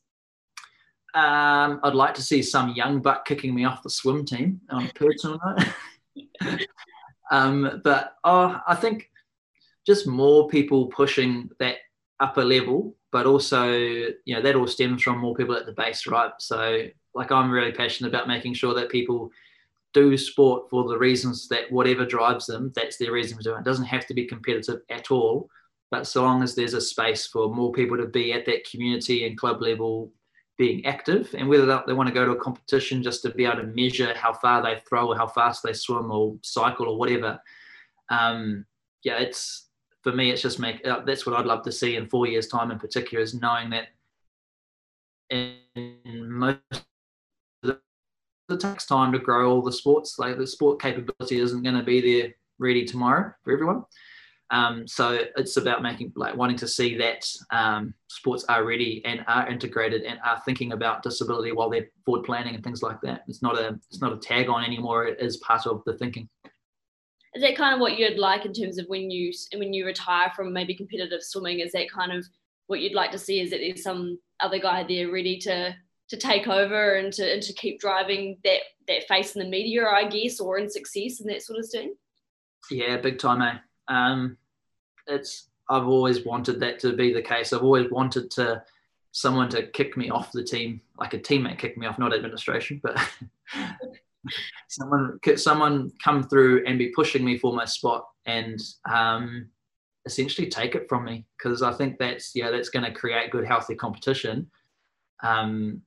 Um, 1.15 1.79
I'd 1.83 1.95
like 1.95 2.13
to 2.15 2.21
see 2.21 2.43
some 2.43 2.69
young 2.75 3.01
buck 3.01 3.25
kicking 3.25 3.55
me 3.55 3.65
off 3.65 3.81
the 3.81 3.89
swim 3.89 4.25
team 4.25 4.61
on 4.69 4.85
a 4.85 4.93
personal 4.93 5.39
note. 6.43 6.67
um, 7.31 7.81
but 7.83 8.15
oh, 8.23 8.59
I 8.67 8.75
think 8.75 9.09
just 9.87 10.05
more 10.05 10.47
people 10.47 10.87
pushing 10.87 11.49
that 11.59 11.77
upper 12.19 12.43
level, 12.43 12.95
but 13.11 13.25
also 13.25 13.71
you 13.71 14.35
know 14.35 14.41
that 14.41 14.55
all 14.55 14.67
stems 14.67 15.01
from 15.01 15.17
more 15.17 15.33
people 15.33 15.55
at 15.55 15.65
the 15.65 15.73
base, 15.73 16.05
right? 16.05 16.31
So 16.37 16.83
like 17.15 17.31
I'm 17.31 17.49
really 17.49 17.71
passionate 17.71 18.09
about 18.09 18.27
making 18.27 18.53
sure 18.53 18.75
that 18.75 18.89
people 18.89 19.31
do 19.93 20.17
sport 20.17 20.69
for 20.69 20.87
the 20.87 20.97
reasons 20.97 21.47
that 21.47 21.71
whatever 21.71 22.05
drives 22.05 22.45
them, 22.45 22.71
that's 22.75 22.97
their 22.97 23.11
reason 23.11 23.37
for 23.37 23.43
doing 23.43 23.57
it. 23.57 23.61
It 23.61 23.65
doesn't 23.65 23.85
have 23.85 24.05
to 24.07 24.13
be 24.13 24.25
competitive 24.25 24.81
at 24.89 25.11
all, 25.11 25.49
but 25.91 26.07
so 26.07 26.23
long 26.23 26.43
as 26.43 26.53
there's 26.53 26.75
a 26.75 26.81
space 26.81 27.25
for 27.25 27.53
more 27.53 27.71
people 27.71 27.97
to 27.97 28.05
be 28.05 28.33
at 28.33 28.45
that 28.45 28.69
community 28.69 29.25
and 29.25 29.37
club 29.37 29.61
level 29.61 30.11
being 30.57 30.85
active, 30.85 31.33
and 31.37 31.47
whether 31.47 31.65
they 31.87 31.93
want 31.93 32.07
to 32.07 32.13
go 32.13 32.25
to 32.25 32.31
a 32.31 32.39
competition 32.39 33.01
just 33.01 33.21
to 33.21 33.29
be 33.31 33.45
able 33.45 33.55
to 33.55 33.63
measure 33.63 34.13
how 34.13 34.33
far 34.33 34.61
they 34.61 34.81
throw 34.87 35.07
or 35.07 35.15
how 35.15 35.25
fast 35.25 35.63
they 35.63 35.71
swim 35.71 36.11
or 36.11 36.35
cycle 36.41 36.89
or 36.89 36.97
whatever. 36.97 37.39
Um, 38.09 38.65
yeah, 39.03 39.19
it's 39.19 39.69
for 40.03 40.11
me, 40.11 40.31
it's 40.31 40.41
just 40.41 40.59
make 40.59 40.85
uh, 40.85 40.99
that's 41.05 41.25
what 41.25 41.35
I'd 41.35 41.45
love 41.45 41.63
to 41.63 41.71
see 41.71 41.95
in 41.95 42.09
four 42.09 42.27
years' 42.27 42.47
time, 42.47 42.71
in 42.71 42.79
particular, 42.79 43.23
is 43.23 43.33
knowing 43.33 43.69
that 43.69 43.87
in 45.29 45.57
most 46.05 46.59
it 48.51 48.59
takes 48.59 48.85
time 48.85 49.11
to 49.13 49.19
grow 49.19 49.51
all 49.51 49.61
the 49.61 49.71
sports. 49.71 50.19
Like 50.19 50.37
the 50.37 50.47
sport 50.47 50.81
capability 50.81 51.39
isn't 51.39 51.63
going 51.63 51.77
to 51.77 51.83
be 51.83 52.01
there 52.01 52.33
ready 52.57 52.85
tomorrow 52.85 53.33
for 53.43 53.53
everyone. 53.53 53.83
Um, 54.51 54.87
so 54.87 55.19
it's 55.37 55.57
about 55.57 55.83
making 55.83 56.11
like 56.15 56.35
wanting 56.35 56.57
to 56.57 56.67
see 56.67 56.97
that 56.97 57.29
um, 57.51 57.93
sports 58.07 58.45
are 58.49 58.65
ready 58.65 59.03
and 59.05 59.23
are 59.27 59.47
integrated 59.47 60.03
and 60.03 60.19
are 60.25 60.41
thinking 60.43 60.71
about 60.71 61.03
disability 61.03 61.51
while 61.51 61.69
they're 61.69 61.89
forward 62.03 62.23
planning 62.23 62.55
and 62.55 62.63
things 62.63 62.81
like 62.81 62.99
that. 63.01 63.23
It's 63.27 63.43
not 63.43 63.59
a 63.59 63.79
it's 63.89 64.01
not 64.01 64.13
a 64.13 64.17
tag 64.17 64.49
on 64.49 64.63
anymore. 64.63 65.05
It 65.05 65.19
is 65.19 65.37
part 65.37 65.67
of 65.67 65.83
the 65.85 65.97
thinking. 65.97 66.27
Is 67.35 67.43
that 67.43 67.55
kind 67.55 67.75
of 67.75 67.79
what 67.79 67.97
you'd 67.97 68.17
like 68.17 68.45
in 68.45 68.53
terms 68.53 68.79
of 68.79 68.87
when 68.87 69.11
you 69.11 69.31
when 69.55 69.71
you 69.71 69.85
retire 69.85 70.31
from 70.35 70.51
maybe 70.51 70.73
competitive 70.73 71.21
swimming? 71.21 71.59
Is 71.59 71.71
that 71.73 71.91
kind 71.91 72.11
of 72.11 72.25
what 72.65 72.79
you'd 72.79 72.95
like 72.95 73.11
to 73.11 73.19
see? 73.19 73.39
Is 73.41 73.51
that 73.51 73.59
there's 73.59 73.83
some 73.83 74.17
other 74.39 74.57
guy 74.57 74.83
there 74.83 75.11
ready 75.11 75.37
to 75.39 75.75
to 76.09 76.17
take 76.17 76.47
over 76.47 76.95
and 76.95 77.13
to 77.13 77.33
and 77.33 77.41
to 77.41 77.53
keep 77.53 77.79
driving 77.79 78.37
that 78.43 78.61
that 78.87 79.07
face 79.07 79.35
in 79.35 79.43
the 79.43 79.49
media, 79.49 79.85
I 79.87 80.07
guess, 80.07 80.39
or 80.39 80.57
in 80.57 80.69
success 80.69 81.19
and 81.19 81.29
that 81.29 81.43
sort 81.43 81.59
of 81.59 81.69
thing? 81.69 81.95
Yeah, 82.71 82.97
big 82.97 83.19
time, 83.19 83.41
eh? 83.41 83.57
Um, 83.87 84.37
it's 85.07 85.49
I've 85.69 85.87
always 85.87 86.25
wanted 86.25 86.59
that 86.61 86.79
to 86.79 86.93
be 86.93 87.13
the 87.13 87.21
case. 87.21 87.53
I've 87.53 87.63
always 87.63 87.89
wanted 87.91 88.31
to 88.31 88.63
someone 89.11 89.49
to 89.49 89.67
kick 89.67 89.97
me 89.97 90.09
off 90.09 90.31
the 90.31 90.43
team, 90.43 90.81
like 90.97 91.13
a 91.13 91.19
teammate 91.19 91.57
kick 91.57 91.77
me 91.77 91.87
off, 91.87 91.99
not 91.99 92.13
administration, 92.13 92.79
but 92.83 92.99
someone 94.67 95.19
someone 95.35 95.91
come 96.03 96.23
through 96.23 96.63
and 96.65 96.77
be 96.77 96.89
pushing 96.89 97.23
me 97.23 97.37
for 97.37 97.53
my 97.53 97.65
spot 97.65 98.07
and 98.25 98.59
um, 98.91 99.47
essentially 100.05 100.47
take 100.47 100.75
it 100.75 100.87
from 100.89 101.05
me 101.05 101.25
because 101.37 101.61
I 101.61 101.71
think 101.73 101.97
that's 101.97 102.35
yeah 102.35 102.51
that's 102.51 102.69
going 102.69 102.85
to 102.85 102.91
create 102.99 103.31
good 103.31 103.45
healthy 103.45 103.75
competition. 103.75 104.49
Um, 105.21 105.81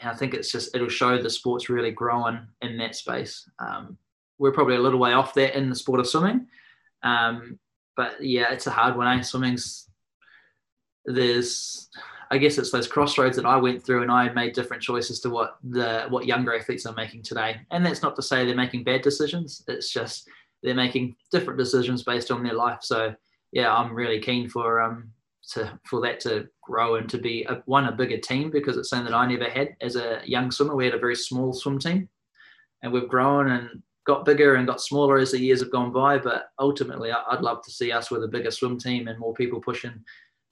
and 0.00 0.10
I 0.10 0.14
think 0.14 0.34
it's 0.34 0.50
just 0.50 0.74
it'll 0.74 0.88
show 0.88 1.20
the 1.20 1.30
sport's 1.30 1.68
really 1.68 1.90
growing 1.90 2.46
in 2.62 2.76
that 2.78 2.94
space. 2.96 3.48
Um, 3.58 3.96
we're 4.38 4.52
probably 4.52 4.76
a 4.76 4.80
little 4.80 4.98
way 4.98 5.12
off 5.12 5.34
that 5.34 5.56
in 5.56 5.68
the 5.68 5.76
sport 5.76 6.00
of 6.00 6.08
swimming, 6.08 6.46
um, 7.02 7.58
but 7.96 8.14
yeah, 8.20 8.52
it's 8.52 8.66
a 8.66 8.70
hard 8.70 8.96
one. 8.96 9.06
Eh? 9.06 9.22
Swimming's 9.22 9.88
there's 11.06 11.88
I 12.30 12.38
guess 12.38 12.58
it's 12.58 12.70
those 12.70 12.88
crossroads 12.88 13.36
that 13.36 13.46
I 13.46 13.56
went 13.56 13.84
through, 13.84 14.02
and 14.02 14.10
I 14.10 14.28
made 14.30 14.54
different 14.54 14.82
choices 14.82 15.20
to 15.20 15.30
what 15.30 15.58
the 15.62 16.06
what 16.08 16.26
younger 16.26 16.56
athletes 16.56 16.86
are 16.86 16.94
making 16.94 17.22
today. 17.22 17.60
And 17.70 17.84
that's 17.84 18.02
not 18.02 18.16
to 18.16 18.22
say 18.22 18.44
they're 18.44 18.54
making 18.54 18.84
bad 18.84 19.02
decisions. 19.02 19.62
It's 19.68 19.92
just 19.92 20.28
they're 20.62 20.74
making 20.74 21.16
different 21.30 21.58
decisions 21.58 22.02
based 22.02 22.30
on 22.30 22.42
their 22.42 22.54
life. 22.54 22.80
So 22.82 23.14
yeah, 23.52 23.72
I'm 23.72 23.94
really 23.94 24.20
keen 24.20 24.48
for 24.48 24.80
um 24.80 25.10
to 25.52 25.78
for 25.84 26.00
that 26.02 26.20
to 26.20 26.48
grow 26.62 26.96
and 26.96 27.08
to 27.10 27.18
be 27.18 27.44
a, 27.44 27.62
one 27.66 27.86
a 27.86 27.92
bigger 27.92 28.18
team 28.18 28.50
because 28.50 28.76
it's 28.76 28.88
something 28.88 29.10
that 29.10 29.16
I 29.16 29.26
never 29.26 29.48
had 29.48 29.76
as 29.80 29.96
a 29.96 30.20
young 30.24 30.50
swimmer. 30.50 30.74
We 30.74 30.84
had 30.84 30.94
a 30.94 30.98
very 30.98 31.16
small 31.16 31.52
swim 31.52 31.78
team, 31.78 32.08
and 32.82 32.92
we've 32.92 33.08
grown 33.08 33.50
and 33.50 33.82
got 34.06 34.24
bigger 34.24 34.56
and 34.56 34.66
got 34.66 34.80
smaller 34.80 35.18
as 35.18 35.32
the 35.32 35.40
years 35.40 35.60
have 35.60 35.72
gone 35.72 35.92
by. 35.92 36.18
But 36.18 36.50
ultimately, 36.58 37.10
I'd 37.12 37.42
love 37.42 37.62
to 37.64 37.70
see 37.70 37.92
us 37.92 38.10
with 38.10 38.24
a 38.24 38.28
bigger 38.28 38.50
swim 38.50 38.78
team 38.78 39.08
and 39.08 39.18
more 39.18 39.34
people 39.34 39.60
pushing 39.60 40.02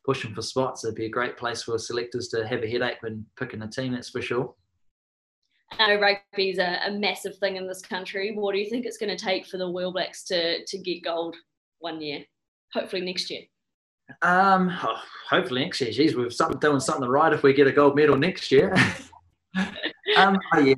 pushing 0.05 0.35
for 0.35 0.43
spots. 0.43 0.85
It'd 0.85 0.97
be 0.97 1.07
a 1.07 1.11
great 1.11 1.37
place 1.37 1.63
for 1.63 1.79
selectors 1.79 2.29
to 2.29 2.47
have 2.47 2.63
a 2.63 2.71
headache 2.71 2.99
when 3.01 3.25
picking 3.39 3.63
a 3.63 3.69
team. 3.69 3.93
That's 3.93 4.11
for 4.11 4.23
sure. 4.23 4.55
I 5.79 5.95
know 5.95 6.01
rugby 6.01 6.51
is 6.51 6.59
a, 6.59 6.81
a 6.87 6.91
massive 6.91 7.39
thing 7.39 7.57
in 7.57 7.67
this 7.67 7.81
country. 7.81 8.35
What 8.35 8.53
do 8.53 8.59
you 8.59 8.69
think 8.69 8.85
it's 8.85 8.99
going 8.99 9.17
to 9.17 9.25
take 9.25 9.47
for 9.47 9.57
the 9.57 9.71
Wheel 9.71 9.93
Blacks 9.93 10.25
to 10.25 10.65
to 10.65 10.79
get 10.79 11.05
gold 11.05 11.37
one 11.79 12.01
year? 12.01 12.25
Hopefully 12.75 13.03
next 13.03 13.31
year. 13.31 13.43
Um, 14.21 14.77
oh, 14.83 15.01
hopefully 15.29 15.63
next 15.63 15.81
year. 15.81 15.91
Geez, 15.91 16.17
we're 16.17 16.31
something, 16.31 16.59
doing 16.59 16.81
something 16.81 17.09
right 17.09 17.33
if 17.33 17.43
we 17.43 17.53
get 17.53 17.67
a 17.67 17.73
gold 17.73 17.97
medal 17.97 18.17
next 18.17 18.53
year. 18.53 18.75
um, 20.17 20.39
oh, 20.55 20.59
yeah, 20.59 20.75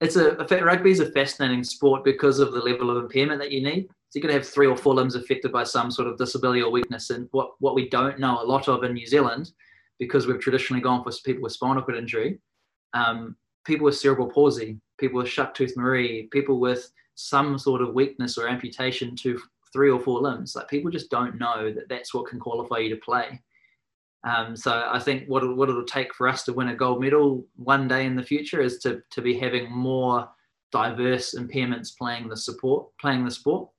it's 0.00 0.16
a 0.16 0.34
rugby 0.62 0.90
is 0.90 1.00
a 1.00 1.10
fascinating 1.12 1.62
sport 1.62 2.04
because 2.04 2.38
of 2.38 2.52
the 2.52 2.60
level 2.60 2.90
of 2.90 3.02
impairment 3.02 3.40
that 3.40 3.52
you 3.52 3.62
need. 3.62 3.88
So 4.08 4.18
you're 4.18 4.22
going 4.22 4.34
to 4.34 4.40
have 4.40 4.48
three 4.48 4.66
or 4.66 4.76
four 4.76 4.94
limbs 4.94 5.14
affected 5.14 5.52
by 5.52 5.62
some 5.64 5.90
sort 5.90 6.08
of 6.08 6.16
disability 6.16 6.62
or 6.62 6.70
weakness. 6.70 7.10
And 7.10 7.28
what, 7.32 7.52
what 7.60 7.74
we 7.74 7.88
don't 7.90 8.18
know 8.18 8.42
a 8.42 8.44
lot 8.44 8.66
of 8.66 8.82
in 8.82 8.94
New 8.94 9.06
Zealand, 9.06 9.52
because 9.98 10.26
we've 10.26 10.40
traditionally 10.40 10.82
gone 10.82 11.04
for 11.04 11.12
people 11.24 11.42
with 11.42 11.52
spinal 11.52 11.82
cord 11.82 11.98
injury, 11.98 12.40
um, 12.94 13.36
people 13.64 13.84
with 13.84 13.98
cerebral 13.98 14.28
palsy, 14.28 14.80
people 14.98 15.18
with 15.18 15.28
shuck 15.28 15.54
tooth 15.54 15.76
Marie, 15.76 16.28
people 16.32 16.58
with 16.58 16.90
some 17.14 17.58
sort 17.58 17.82
of 17.82 17.94
weakness 17.94 18.38
or 18.38 18.48
amputation 18.48 19.14
to 19.14 19.38
three 19.72 19.90
or 19.90 20.00
four 20.00 20.20
limbs. 20.20 20.54
Like 20.54 20.68
people 20.68 20.90
just 20.90 21.10
don't 21.10 21.38
know 21.38 21.72
that 21.72 21.88
that's 21.88 22.12
what 22.14 22.26
can 22.26 22.40
qualify 22.40 22.78
you 22.78 22.90
to 22.90 23.00
play. 23.00 23.40
Um, 24.24 24.54
so 24.54 24.86
I 24.90 24.98
think 24.98 25.26
what 25.28 25.42
it, 25.42 25.56
what 25.56 25.68
it'll 25.70 25.84
take 25.84 26.14
for 26.14 26.28
us 26.28 26.44
to 26.44 26.52
win 26.52 26.68
a 26.68 26.74
gold 26.74 27.00
medal 27.00 27.46
one 27.56 27.88
day 27.88 28.04
in 28.04 28.16
the 28.16 28.22
future 28.22 28.60
is 28.60 28.78
to 28.80 29.02
to 29.10 29.22
be 29.22 29.38
having 29.38 29.70
more 29.70 30.28
diverse 30.72 31.34
impairments 31.34 31.96
playing 31.96 32.28
the 32.28 32.36
support 32.36 32.86
playing 33.00 33.24
the 33.24 33.30
sport, 33.30 33.70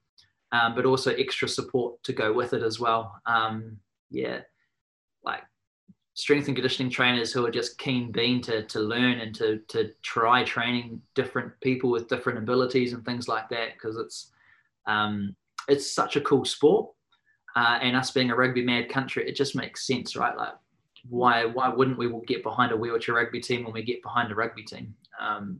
um, 0.51 0.73
but 0.75 0.85
also 0.85 1.13
extra 1.13 1.47
support 1.47 2.01
to 2.03 2.13
go 2.13 2.33
with 2.33 2.53
it 2.53 2.63
as 2.63 2.79
well. 2.79 3.21
Um, 3.27 3.77
yeah, 4.09 4.39
like 5.23 5.43
strength 6.15 6.47
and 6.47 6.55
conditioning 6.55 6.91
trainers 6.91 7.31
who 7.31 7.45
are 7.45 7.51
just 7.51 7.77
keen 7.77 8.11
being 8.11 8.41
to 8.41 8.63
to 8.63 8.79
learn 8.79 9.19
and 9.19 9.35
to 9.35 9.59
to 9.67 9.91
try 10.01 10.43
training 10.43 11.01
different 11.13 11.51
people 11.61 11.91
with 11.91 12.09
different 12.09 12.39
abilities 12.39 12.93
and 12.93 13.05
things 13.05 13.27
like 13.27 13.47
that 13.49 13.73
because 13.73 13.95
it's 13.95 14.31
um, 14.87 15.35
it's 15.67 15.91
such 15.91 16.15
a 16.15 16.21
cool 16.21 16.45
sport 16.45 16.89
uh, 17.55 17.79
and 17.81 17.95
us 17.95 18.11
being 18.11 18.31
a 18.31 18.35
rugby 18.35 18.63
mad 18.63 18.89
country, 18.89 19.27
it 19.27 19.35
just 19.35 19.55
makes 19.55 19.85
sense, 19.85 20.15
right? 20.15 20.35
Like, 20.35 20.53
why 21.09 21.45
why 21.45 21.69
wouldn't 21.69 21.97
we 21.97 22.11
get 22.27 22.43
behind 22.43 22.71
a 22.71 22.77
wheelchair 22.77 23.15
rugby 23.15 23.39
team 23.39 23.63
when 23.63 23.73
we 23.73 23.83
get 23.83 24.03
behind 24.03 24.31
a 24.31 24.35
rugby 24.35 24.63
team? 24.63 24.93
Um, 25.19 25.59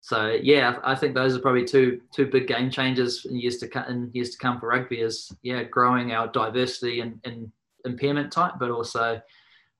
so 0.00 0.36
yeah, 0.42 0.78
I 0.82 0.94
think 0.94 1.14
those 1.14 1.36
are 1.36 1.40
probably 1.40 1.64
two 1.64 2.00
two 2.14 2.26
big 2.26 2.48
game 2.48 2.70
changers 2.70 3.24
in 3.24 3.36
years 3.36 3.58
to 3.58 3.68
come 3.68 3.84
in 3.88 4.10
years 4.12 4.30
to 4.30 4.38
come 4.38 4.58
for 4.58 4.68
rugby. 4.68 5.00
Is 5.00 5.32
yeah, 5.42 5.62
growing 5.62 6.12
our 6.12 6.26
diversity 6.28 7.00
and, 7.00 7.20
and 7.24 7.52
impairment 7.84 8.32
type, 8.32 8.54
but 8.58 8.70
also 8.70 9.20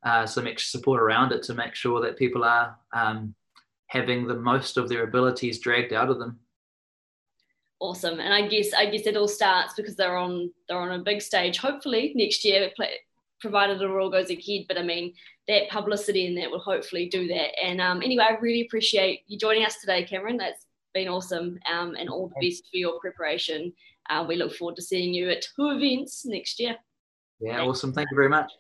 uh, 0.05 0.27
some 0.27 0.47
extra 0.47 0.79
support 0.79 1.01
around 1.01 1.33
it 1.33 1.43
to 1.45 1.55
make 1.55 1.75
sure 1.75 2.01
that 2.03 2.19
people 2.19 2.45
are 2.45 2.77
um, 2.93 3.35
having 3.87 4.27
the 4.27 4.35
most 4.35 4.77
of 4.77 4.89
their 4.89 5.05
abilities 5.05 5.59
dragged 5.59 5.93
out 5.93 6.11
of 6.11 6.19
them 6.19 6.39
awesome. 7.83 8.21
And 8.21 8.33
I 8.33 8.47
guess 8.47 8.73
I 8.73 8.87
guess 8.87 9.07
it 9.07 9.17
all 9.17 9.29
starts 9.29 9.75
because 9.75 9.97
they're 9.97 10.17
on 10.17 10.51
they're 10.69 10.79
on 10.79 11.01
a 11.01 11.05
big 11.05 11.21
stage. 11.21 11.59
Hopefully 11.59 12.13
next 12.15 12.45
year, 12.45 12.71
provided 13.41 13.83
it 13.83 13.91
all 13.91 14.11
goes 14.11 14.31
ahead. 14.31 14.65
But 14.69 14.79
I 14.79 14.83
mean 14.83 15.13
that 15.49 15.69
publicity 15.69 16.27
and 16.27 16.39
that 16.39 16.51
will 16.51 16.61
hopefully 16.61 17.09
do 17.09 17.27
that. 17.29 17.51
And 17.63 17.81
um, 17.81 18.01
anyway, 18.01 18.25
I 18.31 18.35
really 18.41 18.63
appreciate 18.63 19.23
you 19.27 19.37
joining 19.37 19.67
us 19.67 19.81
today, 19.81 20.05
Cameron. 20.05 20.37
That's 20.37 20.67
been 20.95 21.09
awesome. 21.09 21.59
Um, 21.71 21.97
and 21.99 22.09
all 22.09 22.29
the 22.29 22.49
best 22.49 22.65
for 22.71 22.77
your 22.77 23.01
preparation. 23.01 23.73
Uh, 24.09 24.25
we 24.27 24.37
look 24.37 24.55
forward 24.55 24.77
to 24.77 24.83
seeing 24.83 25.13
you 25.13 25.31
at 25.31 25.43
two 25.43 25.71
events 25.71 26.25
next 26.25 26.61
year. 26.61 26.77
Yeah, 27.41 27.61
awesome. 27.63 27.93
Thank 27.93 28.11
you 28.11 28.17
very 28.17 28.29
much. 28.29 28.53